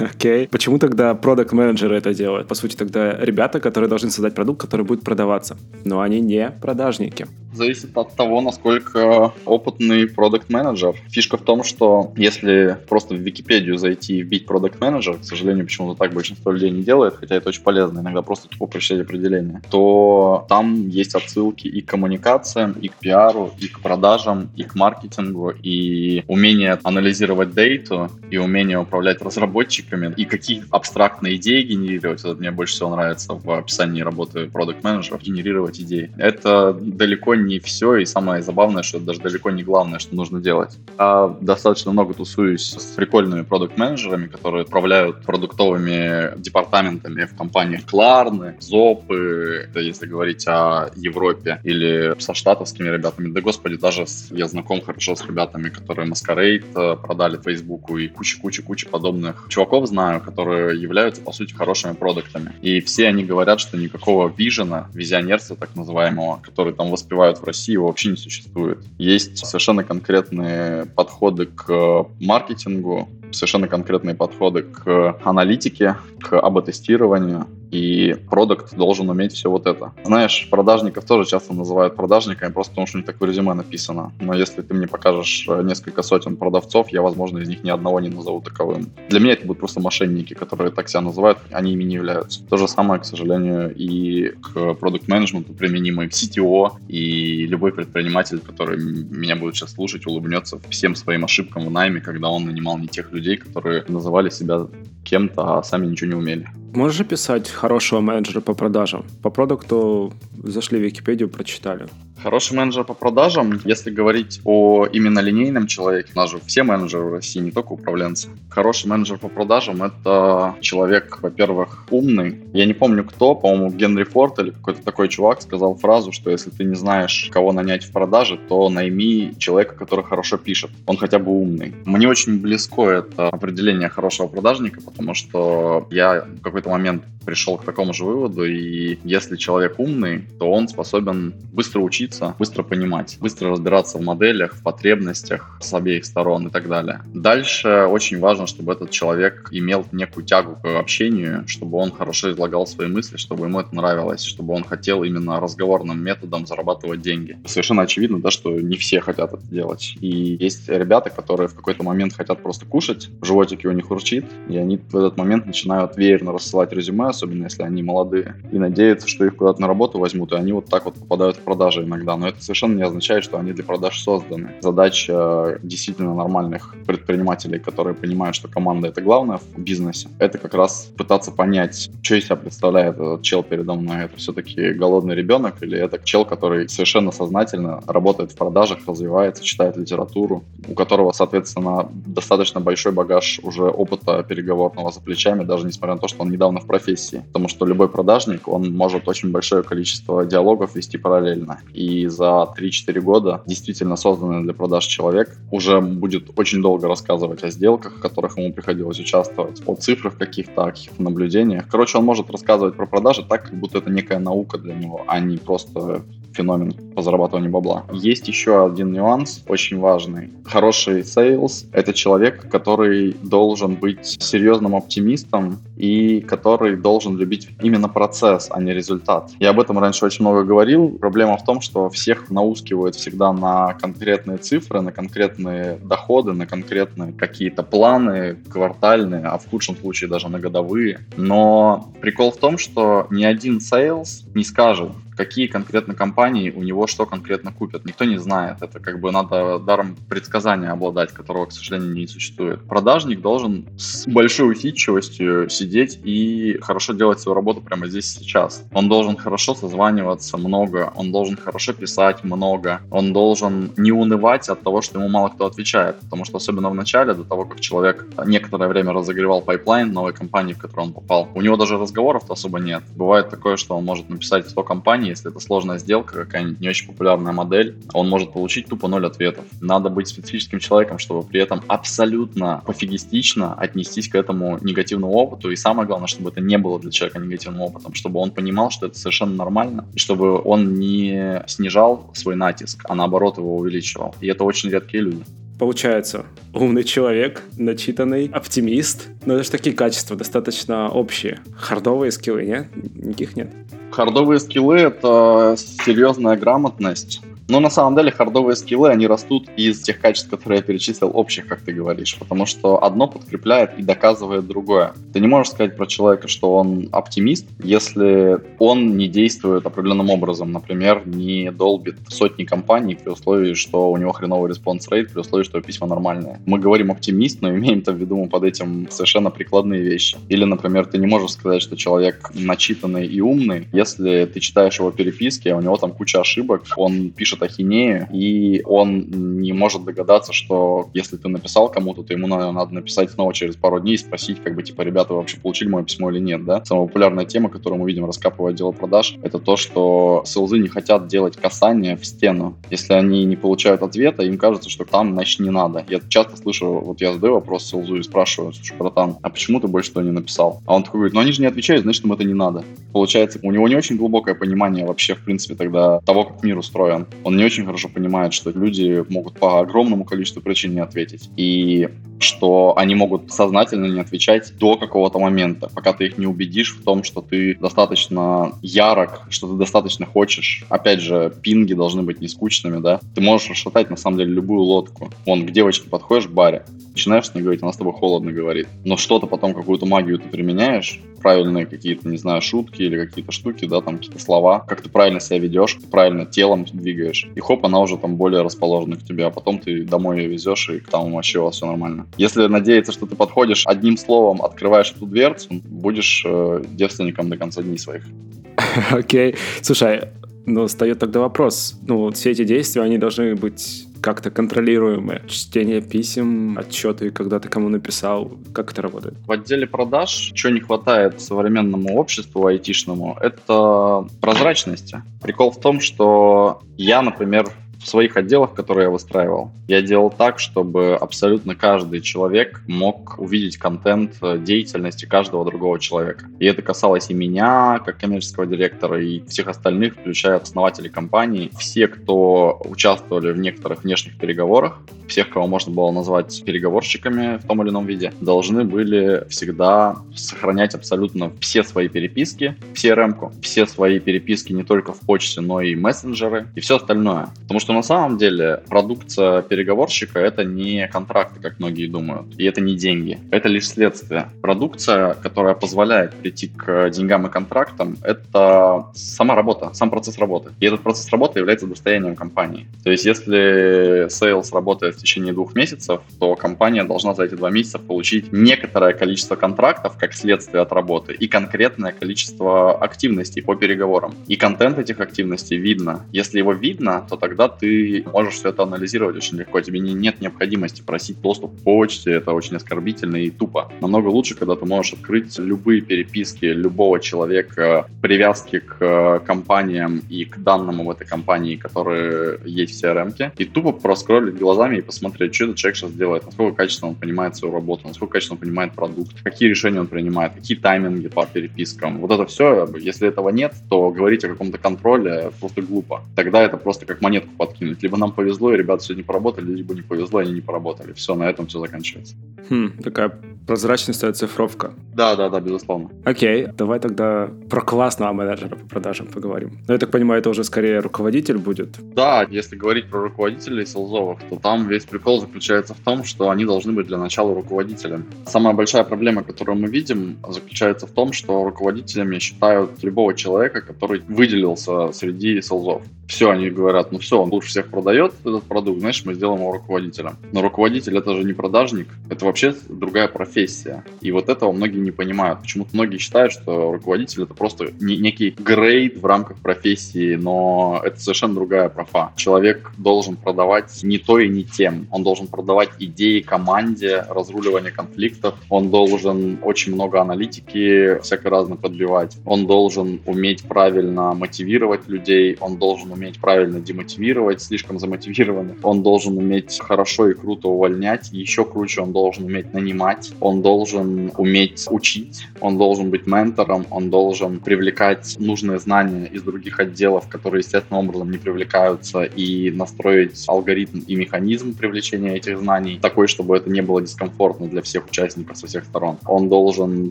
Окей. 0.00 0.44
Okay. 0.44 0.48
Почему 0.48 0.78
тогда 0.78 1.14
продукт 1.14 1.52
менеджеры 1.52 1.96
это 1.96 2.14
делают? 2.14 2.48
По 2.48 2.54
сути, 2.54 2.76
тогда 2.76 3.16
ребята, 3.18 3.60
которые 3.60 3.88
должны 3.88 4.10
создать 4.10 4.34
продукт, 4.34 4.60
который 4.60 4.84
будет 4.86 5.02
продаваться. 5.02 5.56
Но 5.84 6.00
они 6.00 6.20
не 6.20 6.50
продажники. 6.60 7.26
зависит 7.52 7.96
от 7.96 8.14
того, 8.14 8.40
насколько 8.40 9.32
опытный 9.44 10.06
продукт 10.08 10.50
менеджер 10.50 10.94
Фишка 11.10 11.36
в 11.36 11.42
том, 11.42 11.64
что 11.64 12.12
если 12.16 12.78
просто 12.88 13.14
в 13.14 13.18
Википедию 13.18 13.76
зайти 13.78 14.18
и 14.18 14.22
вбить 14.22 14.46
продукт 14.46 14.80
менеджер 14.80 15.16
к 15.18 15.24
сожалению, 15.24 15.64
почему-то 15.64 15.98
так 15.98 16.12
большинство 16.12 16.52
людей 16.52 16.70
не 16.70 16.82
делает, 16.82 17.16
хотя 17.16 17.36
это 17.36 17.48
очень 17.48 17.62
полезно, 17.62 18.00
иногда 18.00 18.22
просто 18.22 18.48
тупо 18.48 18.66
прочитать 18.66 19.00
определение, 19.00 19.62
то 19.70 20.46
там 20.48 20.88
есть 20.88 21.14
отсылки 21.14 21.66
и 21.66 21.80
к 21.80 21.88
коммуникациям, 21.88 22.72
и 22.72 22.88
к 22.88 22.94
пиару, 22.94 23.52
и 23.58 23.68
к 23.68 23.80
продажам, 23.80 24.50
и 24.56 24.62
к 24.62 24.74
маркетингу, 24.74 25.50
и 25.50 26.24
умение 26.28 26.78
анализировать 26.82 27.52
дейту, 27.52 28.10
и 28.30 28.36
умение 28.36 28.78
управлять 28.78 29.20
разработчиками, 29.22 29.69
и 29.78 30.24
какие 30.24 30.64
абстрактные 30.70 31.36
идеи 31.36 31.62
генерировать. 31.62 32.20
Это 32.20 32.34
мне 32.34 32.50
больше 32.50 32.74
всего 32.74 32.90
нравится 32.90 33.34
в 33.34 33.50
описании 33.50 34.02
работы 34.02 34.46
продукт 34.46 34.82
менеджеров 34.84 35.22
генерировать 35.22 35.80
идеи. 35.80 36.10
Это 36.18 36.72
далеко 36.72 37.34
не 37.34 37.58
все, 37.58 37.96
и 37.96 38.04
самое 38.04 38.42
забавное, 38.42 38.82
что 38.82 38.98
это 38.98 39.06
даже 39.06 39.20
далеко 39.20 39.50
не 39.50 39.62
главное, 39.62 39.98
что 39.98 40.14
нужно 40.14 40.40
делать. 40.40 40.76
А 40.98 41.36
достаточно 41.40 41.92
много 41.92 42.14
тусуюсь 42.14 42.72
с 42.72 42.94
прикольными 42.96 43.42
продукт-менеджерами, 43.42 44.26
которые 44.26 44.64
управляют 44.64 45.22
продуктовыми 45.24 46.38
департаментами 46.38 47.24
в 47.24 47.36
компаниях 47.36 47.84
Кларны, 47.86 48.56
Зопы, 48.60 49.66
это 49.68 49.80
если 49.80 50.06
говорить 50.06 50.46
о 50.46 50.90
Европе, 50.96 51.60
или 51.64 52.14
со 52.18 52.34
штатовскими 52.34 52.88
ребятами. 52.88 53.32
Да 53.32 53.40
господи, 53.40 53.76
даже 53.76 54.04
я 54.30 54.46
знаком 54.48 54.80
хорошо 54.80 55.14
с 55.16 55.24
ребятами, 55.24 55.68
которые 55.68 56.08
Masquerade 56.08 56.64
э, 56.74 56.96
продали 56.96 57.36
Фейсбуку 57.36 57.98
и 57.98 58.08
куча-куча-куча 58.08 58.88
подобных 58.88 59.46
чуваков 59.48 59.59
знаю, 59.86 60.20
которые 60.20 60.80
являются, 60.80 61.22
по 61.22 61.32
сути, 61.32 61.52
хорошими 61.52 61.92
продуктами. 61.92 62.52
И 62.62 62.80
все 62.80 63.08
они 63.08 63.24
говорят, 63.24 63.60
что 63.60 63.76
никакого 63.76 64.28
вижена, 64.28 64.88
визионерства 64.94 65.56
так 65.56 65.74
называемого, 65.76 66.40
который 66.42 66.72
там 66.72 66.90
воспевают 66.90 67.38
в 67.38 67.44
России, 67.44 67.76
вообще 67.76 68.10
не 68.10 68.16
существует. 68.16 68.78
Есть 68.98 69.38
совершенно 69.38 69.84
конкретные 69.84 70.86
подходы 70.86 71.46
к 71.46 72.06
маркетингу, 72.20 73.08
совершенно 73.30 73.68
конкретные 73.68 74.14
подходы 74.14 74.62
к 74.62 75.18
аналитике, 75.24 75.96
к 76.20 76.38
АБ-тестированию, 76.38 77.46
и 77.70 78.16
продукт 78.28 78.74
должен 78.74 79.08
уметь 79.10 79.32
все 79.32 79.50
вот 79.50 79.66
это. 79.66 79.92
Знаешь, 80.04 80.48
продажников 80.50 81.04
тоже 81.04 81.28
часто 81.28 81.54
называют 81.54 81.96
продажниками, 81.96 82.52
просто 82.52 82.72
потому 82.72 82.86
что 82.86 82.98
у 82.98 83.00
них 83.00 83.06
так 83.06 83.20
в 83.20 83.24
резюме 83.24 83.54
написано. 83.54 84.12
Но 84.20 84.34
если 84.34 84.62
ты 84.62 84.74
мне 84.74 84.86
покажешь 84.86 85.46
э, 85.48 85.62
несколько 85.62 86.02
сотен 86.02 86.36
продавцов, 86.36 86.88
я, 86.90 87.02
возможно, 87.02 87.38
из 87.38 87.48
них 87.48 87.62
ни 87.62 87.70
одного 87.70 88.00
не 88.00 88.08
назову 88.08 88.40
таковым. 88.40 88.90
Для 89.08 89.20
меня 89.20 89.32
это 89.34 89.46
будут 89.46 89.60
просто 89.60 89.80
мошенники, 89.80 90.34
которые 90.34 90.70
так 90.70 90.88
себя 90.88 91.00
называют, 91.00 91.38
они 91.50 91.72
ими 91.72 91.84
не 91.84 91.94
являются. 91.94 92.42
То 92.44 92.56
же 92.56 92.68
самое, 92.68 93.00
к 93.00 93.04
сожалению, 93.04 93.74
и 93.74 94.30
к 94.30 94.74
продукт-менеджменту 94.74 95.52
применимо 95.52 96.04
и 96.04 96.08
к 96.08 96.12
CTO, 96.12 96.72
и 96.88 97.46
любой 97.46 97.72
предприниматель, 97.72 98.40
который 98.40 98.78
меня 98.78 99.36
будет 99.36 99.56
сейчас 99.56 99.74
слушать, 99.74 100.06
улыбнется 100.06 100.58
всем 100.68 100.94
своим 100.94 101.24
ошибкам 101.24 101.66
в 101.66 101.70
найме, 101.70 102.00
когда 102.00 102.28
он 102.28 102.46
нанимал 102.46 102.78
не 102.78 102.88
тех 102.88 103.12
людей, 103.12 103.36
которые 103.36 103.84
называли 103.88 104.30
себя 104.30 104.66
кем-то, 105.04 105.58
а 105.58 105.62
сами 105.62 105.86
ничего 105.86 106.10
не 106.10 106.16
умели. 106.16 106.48
Можешь 106.74 107.00
описать 107.00 107.50
хорошего 107.50 108.00
менеджера 108.00 108.40
по 108.40 108.54
продажам? 108.54 109.04
По 109.22 109.30
продукту 109.30 110.12
зашли 110.42 110.78
в 110.78 110.82
Википедию, 110.82 111.28
прочитали. 111.28 111.86
Хороший 112.22 112.54
менеджер 112.54 112.84
по 112.84 112.92
продажам, 112.92 113.60
если 113.64 113.90
говорить 113.90 114.42
о 114.44 114.86
именно 114.86 115.20
линейном 115.20 115.66
человеке, 115.66 116.12
у 116.14 116.18
нас 116.18 116.30
же 116.30 116.38
все 116.44 116.62
менеджеры 116.62 117.04
в 117.04 117.12
России, 117.14 117.40
не 117.40 117.50
только 117.50 117.72
управленцы. 117.72 118.28
Хороший 118.50 118.88
менеджер 118.88 119.16
по 119.16 119.28
продажам— 119.28 119.82
это 119.84 120.54
человек, 120.60 121.18
во-первых, 121.22 121.86
умный. 121.90 122.40
Я 122.52 122.66
не 122.66 122.74
помню 122.74 123.04
кто, 123.04 123.34
по-моему, 123.34 123.70
Генри 123.70 124.04
Форд 124.04 124.38
или 124.38 124.50
какой-то 124.50 124.82
такой 124.82 125.08
чувак 125.08 125.40
сказал 125.40 125.76
фразу, 125.76 126.12
что 126.12 126.30
если 126.30 126.50
ты 126.50 126.64
не 126.64 126.74
знаешь, 126.74 127.30
кого 127.32 127.52
нанять 127.52 127.84
в 127.84 127.92
продаже, 127.92 128.38
то 128.48 128.68
найми 128.68 129.32
человека, 129.38 129.74
который 129.74 130.04
хорошо 130.04 130.36
пишет. 130.36 130.70
Он 130.84 130.98
хотя 130.98 131.18
бы 131.18 131.32
умный. 131.32 131.74
Мне 131.86 132.06
очень 132.06 132.38
близко 132.38 132.82
это 132.82 133.28
определение 133.28 133.88
хорошего 133.88 134.26
продажника, 134.26 134.82
потому 134.82 135.14
что 135.14 135.88
я 135.90 136.26
в 136.42 136.42
какой-то 136.60 136.70
момент 136.70 137.04
пришел 137.24 137.56
к 137.56 137.64
такому 137.64 137.92
же 137.92 138.04
выводу, 138.04 138.44
и 138.44 138.98
если 139.04 139.36
человек 139.36 139.78
умный, 139.78 140.24
то 140.38 140.50
он 140.50 140.68
способен 140.68 141.34
быстро 141.52 141.80
учиться, 141.80 142.34
быстро 142.38 142.62
понимать, 142.62 143.18
быстро 143.20 143.50
разбираться 143.50 143.98
в 143.98 144.02
моделях, 144.02 144.54
в 144.54 144.62
потребностях 144.62 145.58
с 145.60 145.72
обеих 145.74 146.04
сторон 146.04 146.48
и 146.48 146.50
так 146.50 146.68
далее. 146.68 147.02
Дальше 147.14 147.86
очень 147.88 148.18
важно, 148.18 148.46
чтобы 148.46 148.72
этот 148.72 148.90
человек 148.90 149.48
имел 149.50 149.86
некую 149.92 150.24
тягу 150.24 150.56
к 150.62 150.78
общению, 150.78 151.44
чтобы 151.46 151.78
он 151.78 151.92
хорошо 151.92 152.30
излагал 152.30 152.66
свои 152.66 152.88
мысли, 152.88 153.16
чтобы 153.16 153.46
ему 153.46 153.60
это 153.60 153.74
нравилось, 153.74 154.22
чтобы 154.22 154.54
он 154.54 154.64
хотел 154.64 155.04
именно 155.04 155.40
разговорным 155.40 156.02
методом 156.02 156.46
зарабатывать 156.46 157.02
деньги. 157.02 157.38
Совершенно 157.46 157.82
очевидно, 157.82 158.20
да, 158.20 158.30
что 158.30 158.50
не 158.50 158.76
все 158.76 159.00
хотят 159.00 159.32
это 159.32 159.46
делать. 159.46 159.94
И 160.00 160.36
есть 160.40 160.68
ребята, 160.68 161.10
которые 161.10 161.48
в 161.48 161.54
какой-то 161.54 161.82
момент 161.82 162.14
хотят 162.14 162.42
просто 162.42 162.66
кушать, 162.66 163.10
в 163.20 163.24
животике 163.24 163.68
у 163.68 163.72
них 163.72 163.90
урчит, 163.90 164.24
и 164.48 164.56
они 164.56 164.78
в 164.78 164.96
этот 164.96 165.16
момент 165.16 165.46
начинают 165.46 165.96
веерно 165.96 166.32
рассылать 166.32 166.72
резюме, 166.72 167.09
особенно 167.10 167.44
если 167.44 167.62
они 167.62 167.82
молодые, 167.82 168.36
и 168.52 168.58
надеются, 168.58 169.08
что 169.08 169.24
их 169.24 169.36
куда-то 169.36 169.60
на 169.60 169.66
работу 169.66 169.98
возьмут, 169.98 170.32
и 170.32 170.36
они 170.36 170.52
вот 170.52 170.66
так 170.66 170.84
вот 170.84 170.94
попадают 170.94 171.36
в 171.36 171.40
продажи 171.40 171.84
иногда. 171.84 172.16
Но 172.16 172.28
это 172.28 172.42
совершенно 172.42 172.76
не 172.76 172.82
означает, 172.82 173.24
что 173.24 173.38
они 173.38 173.52
для 173.52 173.64
продаж 173.64 174.02
созданы. 174.02 174.52
Задача 174.60 175.58
действительно 175.62 176.14
нормальных 176.14 176.74
предпринимателей, 176.86 177.58
которые 177.58 177.94
понимают, 177.94 178.34
что 178.36 178.48
команда 178.48 178.88
это 178.88 179.00
главное 179.00 179.38
в 179.38 179.58
бизнесе, 179.58 180.08
это 180.18 180.38
как 180.38 180.54
раз 180.54 180.90
пытаться 180.96 181.30
понять, 181.32 181.90
что 182.02 182.14
из 182.14 182.24
себя 182.24 182.36
представляет 182.36 182.96
этот 182.96 183.22
чел 183.22 183.42
передо 183.42 183.74
мной. 183.74 184.04
Это 184.04 184.16
все-таки 184.16 184.72
голодный 184.72 185.14
ребенок 185.14 185.62
или 185.62 185.78
это 185.78 185.98
чел, 186.02 186.24
который 186.24 186.68
совершенно 186.68 187.10
сознательно 187.10 187.82
работает 187.86 188.32
в 188.32 188.36
продажах, 188.36 188.78
развивается, 188.86 189.44
читает 189.44 189.76
литературу, 189.76 190.44
у 190.68 190.74
которого, 190.74 191.12
соответственно, 191.12 191.88
достаточно 191.92 192.60
большой 192.60 192.92
багаж 192.92 193.40
уже 193.42 193.64
опыта 193.64 194.22
переговорного 194.22 194.90
за 194.90 195.00
плечами, 195.00 195.44
даже 195.44 195.66
несмотря 195.66 195.94
на 195.94 196.00
то, 196.00 196.08
что 196.08 196.22
он 196.22 196.30
недавно 196.30 196.60
в 196.60 196.66
профессии 196.66 196.99
профессии, 197.00 197.24
потому 197.26 197.48
что 197.48 197.66
любой 197.66 197.88
продажник, 197.88 198.48
он 198.48 198.72
может 198.76 199.08
очень 199.08 199.30
большое 199.30 199.62
количество 199.62 200.24
диалогов 200.24 200.76
вести 200.76 200.98
параллельно. 200.98 201.60
И 201.72 202.06
за 202.06 202.48
3-4 202.56 203.00
года 203.00 203.42
действительно 203.46 203.96
созданный 203.96 204.42
для 204.42 204.54
продаж 204.54 204.86
человек 204.86 205.36
уже 205.50 205.80
будет 205.80 206.30
очень 206.36 206.62
долго 206.62 206.88
рассказывать 206.88 207.42
о 207.44 207.50
сделках, 207.50 207.96
в 207.96 208.00
которых 208.00 208.38
ему 208.38 208.52
приходилось 208.52 209.00
участвовать, 209.00 209.62
о 209.66 209.74
цифрах 209.74 210.16
каких-то, 210.16 210.64
о 210.64 210.72
наблюдениях. 210.98 211.66
Короче, 211.70 211.98
он 211.98 212.04
может 212.04 212.30
рассказывать 212.30 212.76
про 212.76 212.86
продажи 212.86 213.24
так, 213.28 213.44
как 213.44 213.54
будто 213.58 213.78
это 213.78 213.90
некая 213.90 214.18
наука 214.18 214.58
для 214.58 214.74
него, 214.74 215.02
а 215.06 215.20
не 215.20 215.36
просто 215.36 216.02
феномен 216.32 216.72
по 216.94 217.02
зарабатыванию 217.02 217.50
бабла. 217.50 217.84
Есть 217.92 218.28
еще 218.28 218.66
один 218.66 218.92
нюанс, 218.92 219.42
очень 219.46 219.78
важный. 219.78 220.30
Хороший 220.44 221.04
sales— 221.04 221.66
это 221.72 221.92
человек, 221.92 222.50
который 222.50 223.16
должен 223.22 223.74
быть 223.76 224.04
серьезным 224.20 224.74
оптимистом 224.74 225.58
и 225.76 226.20
который 226.20 226.76
должен 226.76 227.16
любить 227.16 227.48
именно 227.62 227.88
процесс, 227.88 228.48
а 228.50 228.60
не 228.60 228.72
результат. 228.72 229.30
Я 229.38 229.50
об 229.50 229.60
этом 229.60 229.78
раньше 229.78 230.04
очень 230.04 230.24
много 230.24 230.44
говорил. 230.44 230.98
Проблема 230.98 231.36
в 231.36 231.44
том, 231.44 231.60
что 231.60 231.88
всех 231.88 232.30
науськивают 232.30 232.96
всегда 232.96 233.32
на 233.32 233.74
конкретные 233.74 234.38
цифры, 234.38 234.80
на 234.80 234.92
конкретные 234.92 235.78
доходы, 235.82 236.32
на 236.32 236.46
конкретные 236.46 237.12
какие-то 237.12 237.62
планы 237.62 238.36
квартальные, 238.50 239.24
а 239.24 239.38
в 239.38 239.48
худшем 239.48 239.76
случае 239.76 240.10
даже 240.10 240.28
на 240.28 240.38
годовые. 240.38 241.00
Но 241.16 241.92
прикол 242.00 242.30
в 242.30 242.36
том, 242.36 242.58
что 242.58 243.06
ни 243.10 243.24
один 243.24 243.60
sales 243.60 244.24
не 244.34 244.44
скажет, 244.44 244.90
какие 245.16 245.46
конкретно 245.48 245.94
компании 245.94 246.19
у 246.28 246.62
него 246.62 246.86
что 246.86 247.06
конкретно 247.06 247.52
купят. 247.52 247.84
Никто 247.84 248.04
не 248.04 248.18
знает. 248.18 248.58
Это 248.60 248.80
как 248.80 249.00
бы 249.00 249.10
надо 249.12 249.58
даром 249.58 249.96
предсказания 250.08 250.70
обладать, 250.70 251.12
которого, 251.12 251.46
к 251.46 251.52
сожалению, 251.52 251.92
не 251.92 252.06
существует. 252.06 252.62
Продажник 252.64 253.20
должен 253.20 253.66
с 253.76 254.06
большой 254.06 254.52
усидчивостью 254.52 255.48
сидеть 255.48 255.98
и 256.04 256.58
хорошо 256.60 256.92
делать 256.92 257.20
свою 257.20 257.34
работу 257.34 257.60
прямо 257.60 257.86
здесь 257.86 258.12
сейчас. 258.12 258.64
Он 258.72 258.88
должен 258.88 259.16
хорошо 259.16 259.54
созваниваться 259.54 260.36
много, 260.36 260.92
он 260.94 261.12
должен 261.12 261.36
хорошо 261.36 261.72
писать 261.72 262.24
много, 262.24 262.80
он 262.90 263.12
должен 263.12 263.72
не 263.76 263.92
унывать 263.92 264.48
от 264.48 264.62
того, 264.62 264.82
что 264.82 264.98
ему 264.98 265.08
мало 265.08 265.28
кто 265.28 265.46
отвечает. 265.46 266.00
Потому 266.00 266.24
что 266.24 266.36
особенно 266.36 266.70
в 266.70 266.74
начале, 266.74 267.14
до 267.14 267.24
того, 267.24 267.44
как 267.44 267.60
человек 267.60 268.06
некоторое 268.26 268.68
время 268.68 268.92
разогревал 268.92 269.40
pipeline 269.42 269.92
новой 269.92 270.12
компании, 270.12 270.54
в 270.54 270.58
которую 270.58 270.88
он 270.88 270.92
попал, 270.92 271.28
у 271.34 271.40
него 271.40 271.56
даже 271.56 271.78
разговоров 271.78 272.30
особо 272.30 272.58
нет. 272.58 272.82
Бывает 272.96 273.30
такое, 273.30 273.56
что 273.56 273.76
он 273.76 273.84
может 273.84 274.08
написать 274.08 274.48
100 274.48 274.62
компаний, 274.64 275.08
если 275.08 275.30
это 275.30 275.40
сложная 275.40 275.78
сделка, 275.78 276.09
какая-нибудь 276.18 276.60
не 276.60 276.68
очень 276.68 276.86
популярная 276.86 277.32
модель, 277.32 277.76
он 277.92 278.08
может 278.08 278.32
получить 278.32 278.66
тупо 278.66 278.88
ноль 278.88 279.06
ответов. 279.06 279.44
Надо 279.60 279.88
быть 279.88 280.08
специфическим 280.08 280.58
человеком, 280.58 280.98
чтобы 280.98 281.26
при 281.26 281.40
этом 281.40 281.62
абсолютно 281.68 282.62
пофигистично 282.66 283.54
отнестись 283.54 284.08
к 284.08 284.14
этому 284.14 284.58
негативному 284.60 285.12
опыту. 285.12 285.50
И 285.50 285.56
самое 285.56 285.86
главное, 285.86 286.08
чтобы 286.08 286.30
это 286.30 286.40
не 286.40 286.58
было 286.58 286.78
для 286.78 286.90
человека 286.90 287.18
негативным 287.18 287.60
опытом, 287.62 287.94
чтобы 287.94 288.20
он 288.20 288.30
понимал, 288.30 288.70
что 288.70 288.86
это 288.86 288.98
совершенно 288.98 289.34
нормально, 289.34 289.86
и 289.94 289.98
чтобы 289.98 290.40
он 290.42 290.74
не 290.74 291.42
снижал 291.46 292.10
свой 292.14 292.36
натиск, 292.36 292.84
а 292.88 292.94
наоборот 292.94 293.38
его 293.38 293.56
увеличивал. 293.56 294.14
И 294.20 294.28
это 294.28 294.44
очень 294.44 294.70
редкие 294.70 295.02
люди 295.02 295.24
получается 295.60 296.24
умный 296.54 296.84
человек, 296.84 297.42
начитанный, 297.58 298.30
оптимист. 298.32 299.08
Но 299.26 299.34
это 299.34 299.44
же 299.44 299.50
такие 299.50 299.76
качества 299.76 300.16
достаточно 300.16 300.88
общие. 300.88 301.40
Хардовые 301.54 302.10
скиллы, 302.12 302.44
нет? 302.44 302.68
Никаких 302.74 303.36
нет. 303.36 303.52
Хардовые 303.92 304.40
скиллы— 304.40 304.76
это 304.78 305.56
серьезная 305.58 306.38
грамотность, 306.38 307.20
Но 307.50 307.58
на 307.58 307.68
самом 307.68 307.96
деле 307.96 308.12
хардовые 308.12 308.54
скиллы, 308.54 308.90
они 308.90 309.08
растут 309.08 309.48
из 309.56 309.80
тех 309.80 310.00
качеств, 310.00 310.30
которые 310.30 310.58
я 310.58 310.62
перечислил, 310.62 311.10
общих, 311.12 311.48
как 311.48 311.62
ты 311.62 311.72
говоришь. 311.72 312.16
Потому 312.16 312.46
что 312.46 312.82
одно 312.84 313.08
подкрепляет 313.08 313.76
и 313.76 313.82
доказывает 313.82 314.46
другое. 314.46 314.92
Ты 315.12 315.18
не 315.18 315.26
можешь 315.26 315.52
сказать 315.52 315.76
про 315.76 315.86
человека, 315.86 316.28
что 316.28 316.54
он 316.54 316.88
оптимист, 316.92 317.46
если 317.64 318.38
он 318.60 318.96
не 318.96 319.08
действует 319.08 319.66
определенным 319.66 320.10
образом. 320.10 320.52
Например, 320.52 321.02
не 321.04 321.50
долбит 321.50 321.96
сотни 322.08 322.44
компаний 322.44 322.94
при 322.94 323.10
условии, 323.10 323.54
что 323.54 323.90
у 323.90 323.96
него 323.96 324.12
хреновый 324.12 324.48
response 324.48 324.88
rate, 324.88 325.10
при 325.10 325.18
условии, 325.18 325.42
что 325.42 325.60
письма 325.60 325.88
нормальные. 325.88 326.40
Мы 326.46 326.60
говорим 326.60 326.92
оптимист, 326.92 327.42
но 327.42 327.50
имеем 327.50 327.82
в 327.82 327.88
виду 327.88 328.24
под 328.26 328.44
этим 328.44 328.88
совершенно 328.90 329.30
прикладные 329.30 329.82
вещи. 329.82 330.18
Или, 330.28 330.44
например, 330.44 330.86
ты 330.86 330.98
не 330.98 331.08
можешь 331.08 331.32
сказать, 331.32 331.62
что 331.62 331.76
человек 331.76 332.30
начитанный 332.32 333.08
и 333.08 333.20
умный, 333.20 333.66
если 333.72 334.24
ты 334.26 334.38
читаешь 334.38 334.78
его 334.78 334.92
переписки, 334.92 335.48
а 335.48 335.56
у 335.56 335.60
него 335.60 335.76
там 335.76 335.90
куча 335.90 336.20
ошибок, 336.20 336.62
он 336.76 337.10
пишет 337.10 337.39
ахинею, 337.42 338.08
и 338.12 338.62
он 338.64 339.40
не 339.40 339.52
может 339.52 339.84
догадаться, 339.84 340.32
что 340.32 340.88
если 340.94 341.16
ты 341.16 341.28
написал 341.28 341.70
кому-то, 341.70 342.02
то 342.02 342.12
ему 342.12 342.26
надо, 342.26 342.52
надо 342.52 342.74
написать 342.74 343.10
снова 343.10 343.32
через 343.34 343.56
пару 343.56 343.80
дней 343.80 343.94
и 343.94 343.98
спросить, 343.98 344.42
как 344.42 344.54
бы, 344.54 344.62
типа, 344.62 344.82
ребята, 344.82 345.12
вы 345.12 345.20
вообще 345.20 345.38
получили 345.38 345.68
мое 345.68 345.84
письмо 345.84 346.10
или 346.10 346.20
нет, 346.20 346.44
да? 346.44 346.64
Самая 346.64 346.86
популярная 346.86 347.24
тема, 347.24 347.48
которую 347.48 347.80
мы 347.80 347.86
видим, 347.86 348.04
раскапывая 348.04 348.52
отдел 348.52 348.72
продаж, 348.72 349.16
это 349.22 349.38
то, 349.38 349.56
что 349.56 350.22
селзы 350.26 350.58
не 350.58 350.68
хотят 350.68 351.06
делать 351.08 351.36
касание 351.36 351.96
в 351.96 352.04
стену. 352.04 352.56
Если 352.70 352.92
они 352.92 353.24
не 353.24 353.36
получают 353.36 353.82
ответа, 353.82 354.22
им 354.22 354.38
кажется, 354.38 354.70
что 354.70 354.84
там, 354.84 355.12
значит, 355.12 355.40
не 355.40 355.50
надо. 355.50 355.84
Я 355.88 356.00
часто 356.08 356.36
слышу, 356.36 356.80
вот 356.80 357.00
я 357.00 357.12
задаю 357.12 357.34
вопрос 357.34 357.66
селзу 357.66 357.96
и 357.96 358.02
спрашиваю, 358.02 358.52
слушай, 358.52 358.76
братан, 358.76 359.16
а 359.22 359.30
почему 359.30 359.60
ты 359.60 359.66
больше 359.66 359.90
что 359.90 360.02
не 360.02 360.10
написал? 360.10 360.62
А 360.66 360.76
он 360.76 360.82
такой 360.82 361.00
говорит, 361.00 361.14
ну 361.14 361.20
они 361.20 361.32
же 361.32 361.40
не 361.40 361.48
отвечают, 361.48 361.82
значит, 361.82 362.04
им 362.04 362.12
это 362.12 362.24
не 362.24 362.34
надо. 362.34 362.64
Получается, 362.92 363.38
у 363.42 363.50
него 363.50 363.68
не 363.68 363.76
очень 363.76 363.96
глубокое 363.96 364.34
понимание 364.34 364.86
вообще, 364.86 365.14
в 365.14 365.24
принципе, 365.24 365.54
тогда 365.54 366.00
того, 366.00 366.24
как 366.24 366.42
мир 366.42 366.58
устроен. 366.58 367.06
Он 367.24 367.29
не 367.36 367.44
очень 367.44 367.64
хорошо 367.64 367.88
понимает, 367.88 368.32
что 368.32 368.50
люди 368.50 369.04
могут 369.08 369.38
по 369.38 369.60
огромному 369.60 370.04
количеству 370.04 370.40
причин 370.40 370.74
не 370.74 370.80
ответить. 370.80 371.30
И 371.36 371.88
что 372.20 372.74
они 372.76 372.94
могут 372.94 373.32
сознательно 373.32 373.86
не 373.86 374.00
отвечать 374.00 374.52
до 374.58 374.76
какого-то 374.76 375.18
момента, 375.18 375.70
пока 375.74 375.92
ты 375.92 376.06
их 376.06 376.18
не 376.18 376.26
убедишь 376.26 376.76
в 376.76 376.84
том, 376.84 377.02
что 377.02 377.22
ты 377.22 377.56
достаточно 377.56 378.52
ярок, 378.62 379.22
что 379.30 379.48
ты 379.48 379.54
достаточно 379.54 380.06
хочешь. 380.06 380.64
Опять 380.68 381.00
же, 381.00 381.32
пинги 381.42 381.72
должны 381.72 382.02
быть 382.02 382.20
не 382.20 382.28
скучными, 382.28 382.80
да. 382.80 383.00
Ты 383.14 383.20
можешь 383.20 383.48
расшатать, 383.48 383.90
на 383.90 383.96
самом 383.96 384.18
деле, 384.18 384.32
любую 384.32 384.60
лодку. 384.60 385.10
Вон, 385.26 385.46
к 385.46 385.50
девочке 385.50 385.88
подходишь 385.88 386.26
в 386.26 386.34
баре, 386.34 386.64
начинаешь 386.90 387.26
с 387.26 387.34
ней 387.34 387.42
говорить, 387.42 387.62
она 387.62 387.72
с 387.72 387.76
тобой 387.76 387.94
холодно 387.94 388.32
говорит. 388.32 388.68
Но 388.84 388.96
что-то 388.96 389.26
потом, 389.26 389.54
какую-то 389.54 389.86
магию 389.86 390.18
ты 390.18 390.28
применяешь, 390.28 391.00
правильные 391.20 391.66
какие-то, 391.66 392.08
не 392.08 392.16
знаю, 392.16 392.42
шутки 392.42 392.82
или 392.82 393.04
какие-то 393.04 393.32
штуки, 393.32 393.66
да, 393.66 393.80
там 393.80 393.98
какие-то 393.98 394.18
слова, 394.18 394.60
как 394.66 394.80
ты 394.80 394.88
правильно 394.88 395.20
себя 395.20 395.38
ведешь, 395.38 395.74
ты 395.74 395.86
правильно 395.86 396.26
телом 396.26 396.64
двигаешь. 396.64 397.19
И 397.34 397.40
хоп, 397.40 397.64
она 397.64 397.80
уже 397.80 397.96
там 397.96 398.16
более 398.16 398.42
расположена 398.42 398.96
к 398.96 399.04
тебе, 399.04 399.26
а 399.26 399.30
потом 399.30 399.58
ты 399.58 399.84
домой 399.84 400.18
ее 400.22 400.28
везешь, 400.28 400.68
и 400.70 400.80
к 400.80 400.88
тому 400.88 401.16
вообще 401.16 401.40
у 401.40 401.44
вас 401.44 401.56
все 401.56 401.66
нормально. 401.66 402.06
Если 402.16 402.46
надеяться, 402.46 402.92
что 402.92 403.06
ты 403.06 403.16
подходишь 403.16 403.66
одним 403.66 403.96
словом, 403.96 404.42
открываешь 404.42 404.92
эту 404.96 405.06
дверцу, 405.06 405.60
будешь 405.64 406.24
э, 406.26 406.64
девственником 406.68 407.28
до 407.28 407.36
конца 407.36 407.62
дней 407.62 407.78
своих. 407.78 408.04
Окей. 408.90 409.30
Okay. 409.30 409.38
Слушай, 409.62 410.00
ну, 410.46 410.66
встает 410.66 410.98
тогда 410.98 411.20
вопрос. 411.20 411.78
Ну, 411.86 411.98
вот 411.98 412.16
все 412.16 412.30
эти 412.30 412.44
действия, 412.44 412.82
они 412.82 412.98
должны 412.98 413.34
быть 413.34 413.86
как-то 414.00 414.30
контролируемые. 414.30 415.22
Чтение 415.28 415.80
писем, 415.80 416.58
отчеты, 416.58 417.10
когда 417.10 417.38
ты 417.38 417.48
кому 417.48 417.68
написал, 417.68 418.32
как 418.52 418.72
это 418.72 418.82
работает? 418.82 419.14
В 419.26 419.32
отделе 419.32 419.66
продаж, 419.66 420.32
что 420.34 420.50
не 420.50 420.60
хватает 420.60 421.20
современному 421.20 421.96
обществу 421.96 422.46
айтишному, 422.46 423.16
это 423.20 424.06
прозрачности. 424.20 425.02
Прикол 425.20 425.50
в 425.50 425.60
том, 425.60 425.80
что 425.80 426.62
я, 426.76 427.02
например, 427.02 427.46
в 427.80 427.88
своих 427.88 428.16
отделах, 428.16 428.54
которые 428.54 428.84
я 428.84 428.90
выстраивал, 428.90 429.52
я 429.66 429.82
делал 429.82 430.10
так, 430.10 430.38
чтобы 430.38 430.96
абсолютно 430.96 431.54
каждый 431.54 432.00
человек 432.00 432.62
мог 432.66 433.18
увидеть 433.18 433.56
контент 433.56 434.16
э, 434.20 434.38
деятельности 434.38 435.06
каждого 435.06 435.44
другого 435.44 435.78
человека. 435.78 436.26
И 436.38 436.46
это 436.46 436.60
касалось 436.62 437.10
и 437.10 437.14
меня, 437.14 437.80
как 437.84 437.98
коммерческого 437.98 438.46
директора, 438.46 439.02
и 439.02 439.20
всех 439.26 439.48
остальных, 439.48 439.94
включая 439.94 440.36
основателей 440.36 440.90
компании. 440.90 441.50
Все, 441.58 441.88
кто 441.88 442.60
участвовали 442.64 443.32
в 443.32 443.38
некоторых 443.38 443.84
внешних 443.84 444.18
переговорах, 444.18 444.80
всех, 445.10 445.30
кого 445.30 445.46
можно 445.46 445.72
было 445.72 445.90
назвать 445.90 446.42
переговорщиками 446.44 447.38
в 447.38 447.46
том 447.46 447.62
или 447.62 447.70
ином 447.70 447.86
виде, 447.86 448.12
должны 448.20 448.64
были 448.64 449.24
всегда 449.28 449.96
сохранять 450.14 450.74
абсолютно 450.74 451.32
все 451.40 451.62
свои 451.62 451.88
переписки 451.88 452.56
в 452.72 452.76
CRM-ку, 452.76 453.32
все 453.42 453.66
свои 453.66 453.98
переписки 454.00 454.52
не 454.52 454.64
только 454.64 454.92
в 454.92 455.00
почте, 455.00 455.40
но 455.40 455.60
и 455.60 455.74
мессенджеры 455.74 456.48
и 456.54 456.60
все 456.60 456.76
остальное. 456.76 457.28
Потому 457.42 457.60
что 457.60 457.69
что 457.70 457.76
на 457.76 457.82
самом 457.82 458.18
деле 458.18 458.64
продукция 458.68 459.42
переговорщика 459.42 460.18
это 460.18 460.44
не 460.44 460.88
контракты, 460.88 461.38
как 461.38 461.60
многие 461.60 461.86
думают, 461.86 462.26
и 462.36 462.44
это 462.44 462.60
не 462.60 462.74
деньги. 462.74 463.20
Это 463.30 463.48
лишь 463.48 463.68
следствие. 463.68 464.28
Продукция, 464.42 465.14
которая 465.14 465.54
позволяет 465.54 466.16
прийти 466.16 466.48
к 466.48 466.90
деньгам 466.90 467.28
и 467.28 467.30
контрактам, 467.30 467.96
это 468.02 468.86
сама 468.92 469.36
работа, 469.36 469.70
сам 469.72 469.88
процесс 469.88 470.18
работы. 470.18 470.50
И 470.58 470.66
этот 470.66 470.80
процесс 470.80 471.08
работы 471.10 471.38
является 471.38 471.68
достоянием 471.68 472.16
компании. 472.16 472.66
То 472.82 472.90
есть 472.90 473.04
если 473.04 474.06
sales 474.06 474.52
работает 474.52 474.96
в 474.96 474.98
течение 474.98 475.32
двух 475.32 475.54
месяцев, 475.54 476.00
то 476.18 476.34
компания 476.34 476.82
должна 476.82 477.14
за 477.14 477.22
эти 477.22 477.36
два 477.36 477.50
месяца 477.50 477.78
получить 477.78 478.32
некоторое 478.32 478.94
количество 478.94 479.36
контрактов 479.36 479.96
как 479.96 480.12
следствие 480.12 480.62
от 480.62 480.72
работы 480.72 481.12
и 481.12 481.28
конкретное 481.28 481.92
количество 481.92 482.76
активностей 482.76 483.42
по 483.42 483.54
переговорам. 483.54 484.12
И 484.26 484.34
контент 484.34 484.76
этих 484.80 484.98
активностей 484.98 485.56
видно. 485.56 486.04
Если 486.10 486.38
его 486.38 486.52
видно, 486.52 487.06
то 487.08 487.14
тогда 487.16 487.48
ты 487.60 488.04
можешь 488.12 488.34
все 488.34 488.48
это 488.48 488.62
анализировать 488.62 489.16
очень 489.16 489.38
легко. 489.38 489.60
Тебе 489.60 489.80
не, 489.80 489.92
нет 489.92 490.20
необходимости 490.20 490.82
просить 490.82 491.20
доступ 491.20 491.58
к 491.58 491.62
почте, 491.62 492.12
это 492.12 492.32
очень 492.32 492.56
оскорбительно 492.56 493.16
и 493.16 493.30
тупо. 493.30 493.70
Намного 493.80 494.08
лучше, 494.08 494.34
когда 494.34 494.56
ты 494.56 494.64
можешь 494.64 494.94
открыть 494.94 495.38
любые 495.38 495.80
переписки 495.82 496.46
любого 496.46 497.00
человека, 497.00 497.86
привязки 498.02 498.60
к 498.60 498.76
э, 498.80 499.20
компаниям 499.26 500.02
и 500.08 500.24
к 500.24 500.38
данным 500.38 500.84
в 500.84 500.90
этой 500.90 501.06
компании, 501.06 501.56
которые 501.56 502.38
есть 502.44 502.80
в 502.80 502.84
CRM, 502.84 503.32
и 503.36 503.44
тупо 503.44 503.72
проскроллить 503.72 504.38
глазами 504.38 504.78
и 504.78 504.82
посмотреть, 504.82 505.34
что 505.34 505.44
этот 505.44 505.56
человек 505.56 505.76
сейчас 505.76 505.92
делает, 505.92 506.24
насколько 506.24 506.56
качественно 506.56 506.90
он 506.90 506.94
понимает 506.94 507.36
свою 507.36 507.54
работу, 507.54 507.86
насколько 507.86 508.14
качественно 508.14 508.36
он 508.36 508.40
понимает 508.40 508.72
продукт, 508.72 509.22
какие 509.22 509.48
решения 509.48 509.80
он 509.80 509.86
принимает, 509.86 510.32
какие 510.32 510.56
тайминги 510.56 511.08
по 511.08 511.26
перепискам. 511.26 511.98
Вот 511.98 512.10
это 512.10 512.26
все, 512.26 512.68
если 512.78 513.08
этого 513.08 513.28
нет, 513.30 513.54
то 513.68 513.90
говорить 513.90 514.24
о 514.24 514.28
каком-то 514.28 514.58
контроле 514.58 515.30
просто 515.40 515.62
глупо. 515.62 516.02
Тогда 516.16 516.42
это 516.42 516.56
просто 516.56 516.86
как 516.86 517.00
монетку 517.00 517.30
под 517.36 517.49
подкинуть. 517.50 517.82
Либо 517.82 517.96
нам 517.96 518.12
повезло, 518.12 518.52
и 518.52 518.56
ребята 518.56 518.84
сегодня 518.84 519.04
поработали, 519.04 519.52
либо 519.52 519.74
не 519.74 519.82
повезло, 519.82 520.20
и 520.20 520.24
они 520.24 520.34
не 520.34 520.40
поработали. 520.40 520.92
Все, 520.92 521.14
на 521.14 521.28
этом 521.28 521.46
все 521.46 521.60
заканчивается. 521.60 522.14
Хм, 522.48 522.72
такая 522.82 523.12
прозрачность 523.46 524.04
и 524.04 524.12
цифровка. 524.12 524.72
Да, 524.94 525.16
да, 525.16 525.28
да, 525.28 525.40
безусловно. 525.40 525.90
Окей, 526.04 526.46
давай 526.46 526.78
тогда 526.78 527.30
про 527.48 527.60
классного 527.60 528.12
менеджера 528.12 528.56
по 528.56 528.66
продажам 528.66 529.06
поговорим. 529.06 529.58
Ну, 529.66 529.74
я 529.74 529.78
так 529.78 529.90
понимаю, 529.90 530.20
это 530.20 530.30
уже 530.30 530.44
скорее 530.44 530.80
руководитель 530.80 531.38
будет? 531.38 531.78
Да, 531.94 532.26
если 532.30 532.56
говорить 532.56 532.86
про 532.86 533.02
руководителей 533.02 533.66
селзовых, 533.66 534.18
то 534.28 534.36
там 534.36 534.68
весь 534.68 534.84
прикол 534.84 535.20
заключается 535.20 535.74
в 535.74 535.80
том, 535.80 536.04
что 536.04 536.30
они 536.30 536.44
должны 536.44 536.72
быть 536.72 536.86
для 536.86 536.98
начала 536.98 537.34
руководителями. 537.34 538.04
Самая 538.26 538.54
большая 538.54 538.84
проблема, 538.84 539.22
которую 539.22 539.58
мы 539.58 539.68
видим, 539.68 540.16
заключается 540.28 540.86
в 540.86 540.90
том, 540.90 541.12
что 541.12 541.44
руководителями 541.44 542.18
считают 542.18 542.82
любого 542.82 543.14
человека, 543.14 543.60
который 543.62 544.02
выделился 544.08 544.92
среди 544.92 545.40
селзов. 545.42 545.82
Все, 546.10 546.28
они 546.28 546.50
говорят, 546.50 546.90
ну 546.90 546.98
все, 546.98 547.22
он 547.22 547.30
лучше 547.30 547.50
всех 547.50 547.68
продает 547.68 548.12
этот 548.24 548.42
продукт, 548.42 548.80
знаешь, 548.80 549.04
мы 549.04 549.14
сделаем 549.14 549.42
его 549.42 549.52
руководителем. 549.52 550.16
Но 550.32 550.42
руководитель 550.42 550.98
это 550.98 551.14
же 551.14 551.22
не 551.22 551.34
продажник, 551.34 551.86
это 552.10 552.24
вообще 552.24 552.52
другая 552.68 553.06
профессия. 553.06 553.84
И 554.00 554.10
вот 554.10 554.28
этого 554.28 554.50
многие 554.50 554.80
не 554.80 554.90
понимают. 554.90 555.40
Почему-то 555.42 555.70
многие 555.72 555.98
считают, 555.98 556.32
что 556.32 556.72
руководитель 556.72 557.22
это 557.22 557.34
просто 557.34 557.70
не, 557.80 557.96
некий 557.96 558.34
грейд 558.36 559.00
в 559.00 559.06
рамках 559.06 559.36
профессии, 559.36 560.16
но 560.16 560.82
это 560.84 561.00
совершенно 561.00 561.34
другая 561.34 561.68
профа. 561.68 562.12
Человек 562.16 562.72
должен 562.76 563.14
продавать 563.14 563.84
не 563.84 563.98
то 563.98 564.18
и 564.18 564.28
не 564.28 564.42
тем. 564.42 564.88
Он 564.90 565.04
должен 565.04 565.28
продавать 565.28 565.70
идеи 565.78 566.22
команде, 566.22 567.04
разруливание 567.08 567.70
конфликтов. 567.70 568.34
Он 568.48 568.70
должен 568.70 569.38
очень 569.44 569.74
много 569.74 570.00
аналитики 570.00 570.98
всякой 571.02 571.28
разной 571.28 571.56
подбивать. 571.56 572.16
Он 572.24 572.48
должен 572.48 573.00
уметь 573.06 573.44
правильно 573.44 574.12
мотивировать 574.12 574.88
людей. 574.88 575.36
Он 575.40 575.56
должен 575.56 575.99
уметь 576.00 576.18
правильно 576.18 576.60
демотивировать 576.60 577.42
слишком 577.42 577.78
замотивированных. 577.78 578.56
Он 578.62 578.82
должен 578.82 579.18
уметь 579.18 579.60
хорошо 579.60 580.08
и 580.08 580.14
круто 580.14 580.48
увольнять. 580.48 581.10
Еще 581.12 581.44
круче 581.44 581.82
он 581.82 581.92
должен 581.92 582.24
уметь 582.24 582.52
нанимать. 582.54 583.12
Он 583.20 583.42
должен 583.42 584.10
уметь 584.16 584.66
учить. 584.70 585.26
Он 585.40 585.58
должен 585.58 585.90
быть 585.90 586.06
ментором. 586.06 586.66
Он 586.70 586.90
должен 586.90 587.38
привлекать 587.38 588.16
нужные 588.18 588.58
знания 588.58 589.06
из 589.06 589.22
других 589.22 589.60
отделов, 589.60 590.08
которые 590.08 590.40
естественным 590.40 590.88
образом 590.88 591.10
не 591.10 591.18
привлекаются, 591.18 592.04
и 592.04 592.50
настроить 592.50 593.24
алгоритм 593.28 593.80
и 593.80 593.94
механизм 593.94 594.54
привлечения 594.54 595.16
этих 595.16 595.38
знаний 595.38 595.78
такой, 595.82 596.08
чтобы 596.08 596.36
это 596.36 596.50
не 596.50 596.62
было 596.62 596.80
дискомфортно 596.80 597.46
для 597.46 597.60
всех 597.60 597.86
участников 597.86 598.38
со 598.38 598.46
всех 598.46 598.64
сторон. 598.64 598.96
Он 599.04 599.28
должен 599.28 599.90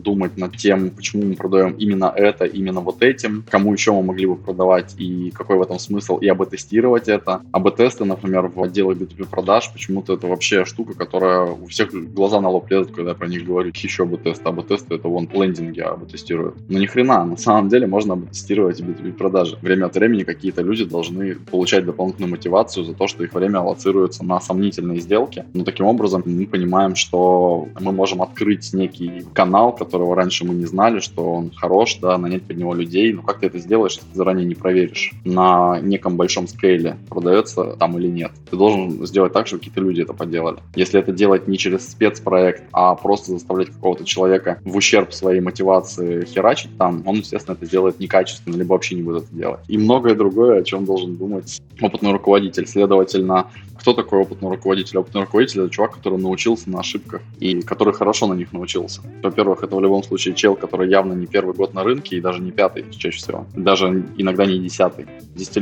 думать 0.00 0.36
над 0.36 0.56
тем, 0.56 0.90
почему 0.90 1.24
мы 1.24 1.34
продаем 1.34 1.72
именно 1.72 2.12
это, 2.14 2.44
именно 2.44 2.80
вот 2.80 3.02
этим, 3.02 3.44
кому 3.48 3.72
еще 3.72 3.92
мы 3.92 4.02
могли 4.02 4.26
бы 4.26 4.36
продавать 4.36 4.94
и 4.98 5.30
какой 5.30 5.56
в 5.56 5.62
этом 5.62 5.78
смысл 5.78 5.99
смысл 6.00 6.16
и 6.18 6.28
АБ-тестировать 6.28 7.08
это. 7.08 7.42
АБ-тесты, 7.52 8.04
например, 8.04 8.48
в 8.48 8.62
отделе 8.62 8.90
B2B 8.90 9.28
продаж, 9.28 9.70
почему-то 9.72 10.14
это 10.14 10.26
вообще 10.26 10.64
штука, 10.64 10.94
которая 10.94 11.52
у 11.52 11.66
всех 11.66 11.92
глаза 11.92 12.40
на 12.40 12.48
лоб 12.48 12.70
лезут, 12.70 12.92
когда 12.94 13.10
я 13.10 13.14
про 13.14 13.28
них 13.28 13.44
говорю. 13.44 13.70
Еще 13.74 14.04
АБ-тесты. 14.04 14.48
АБ-тесты 14.48 14.94
это 14.94 15.08
вон 15.08 15.28
лендинги 15.32 15.80
АБ-тестируют. 15.80 16.54
Но 16.68 16.78
ни 16.78 16.86
хрена, 16.86 17.24
на 17.24 17.36
самом 17.36 17.68
деле 17.68 17.86
можно 17.86 18.14
АБ-тестировать 18.14 18.80
B2B 18.80 19.12
продажи. 19.12 19.58
Время 19.60 19.86
от 19.86 19.94
времени 19.94 20.22
какие-то 20.22 20.62
люди 20.62 20.84
должны 20.84 21.34
получать 21.34 21.84
дополнительную 21.84 22.30
мотивацию 22.30 22.84
за 22.84 22.94
то, 22.94 23.06
что 23.06 23.24
их 23.24 23.34
время 23.34 23.58
аллоцируется 23.58 24.24
на 24.24 24.40
сомнительные 24.40 25.00
сделки. 25.00 25.44
Но 25.52 25.64
таким 25.64 25.86
образом 25.86 26.22
мы 26.24 26.46
понимаем, 26.46 26.94
что 26.94 27.68
мы 27.78 27.92
можем 27.92 28.22
открыть 28.22 28.72
некий 28.72 29.24
канал, 29.34 29.74
которого 29.74 30.14
раньше 30.14 30.46
мы 30.46 30.54
не 30.54 30.66
знали, 30.66 31.00
что 31.00 31.34
он 31.34 31.50
хорош, 31.54 31.98
да, 32.00 32.16
нанять 32.18 32.42
под 32.42 32.56
него 32.56 32.74
людей. 32.74 33.12
Но 33.12 33.22
как 33.22 33.40
ты 33.40 33.46
это 33.46 33.58
сделаешь, 33.58 33.96
если 33.96 34.08
ты 34.10 34.16
заранее 34.16 34.46
не 34.46 34.54
проверишь 34.54 35.12
на 35.24 35.80
неком 35.90 36.16
большом 36.16 36.48
скейле, 36.48 36.96
продается 37.08 37.76
там 37.78 37.98
или 37.98 38.08
нет. 38.08 38.32
Ты 38.50 38.56
должен 38.56 39.06
сделать 39.06 39.32
так, 39.32 39.46
чтобы 39.46 39.60
какие-то 39.60 39.80
люди 39.80 40.02
это 40.02 40.14
поделали. 40.14 40.58
Если 40.74 40.98
это 40.98 41.12
делать 41.12 41.48
не 41.48 41.58
через 41.58 41.88
спецпроект, 41.90 42.62
а 42.72 42.94
просто 42.94 43.32
заставлять 43.32 43.68
какого-то 43.68 44.04
человека 44.04 44.60
в 44.64 44.76
ущерб 44.76 45.12
своей 45.12 45.40
мотивации 45.40 46.24
херачить 46.24 46.76
там, 46.78 47.02
он, 47.06 47.16
естественно, 47.16 47.56
это 47.60 47.70
делает 47.70 48.00
некачественно, 48.00 48.56
либо 48.56 48.72
вообще 48.72 48.94
не 48.94 49.02
будет 49.02 49.24
это 49.24 49.34
делать. 49.34 49.60
И 49.68 49.76
многое 49.76 50.14
другое, 50.14 50.60
о 50.60 50.62
чем 50.62 50.84
должен 50.84 51.16
думать 51.16 51.60
опытный 51.80 52.12
руководитель. 52.12 52.66
Следовательно, 52.66 53.46
кто 53.80 53.94
такой 53.94 54.20
опытный 54.20 54.50
руководитель? 54.50 54.98
Опытный 54.98 55.22
руководитель— 55.22 55.60
это 55.62 55.70
чувак, 55.70 55.94
который 55.94 56.18
научился 56.18 56.68
на 56.68 56.80
ошибках 56.80 57.22
и 57.38 57.62
который 57.62 57.94
хорошо 57.94 58.26
на 58.26 58.34
них 58.34 58.52
научился. 58.52 59.00
Во-первых, 59.22 59.62
это 59.62 59.74
в 59.74 59.80
любом 59.80 60.02
случае 60.02 60.34
чел, 60.34 60.54
который 60.54 60.90
явно 60.90 61.14
не 61.14 61.26
первый 61.26 61.54
год 61.54 61.72
на 61.72 61.82
рынке 61.82 62.16
и 62.16 62.20
даже 62.20 62.42
не 62.42 62.50
пятый 62.50 62.84
чаще 62.90 63.16
всего. 63.16 63.46
Даже 63.54 64.04
иногда 64.18 64.44
не 64.44 64.58
десятый. 64.58 65.06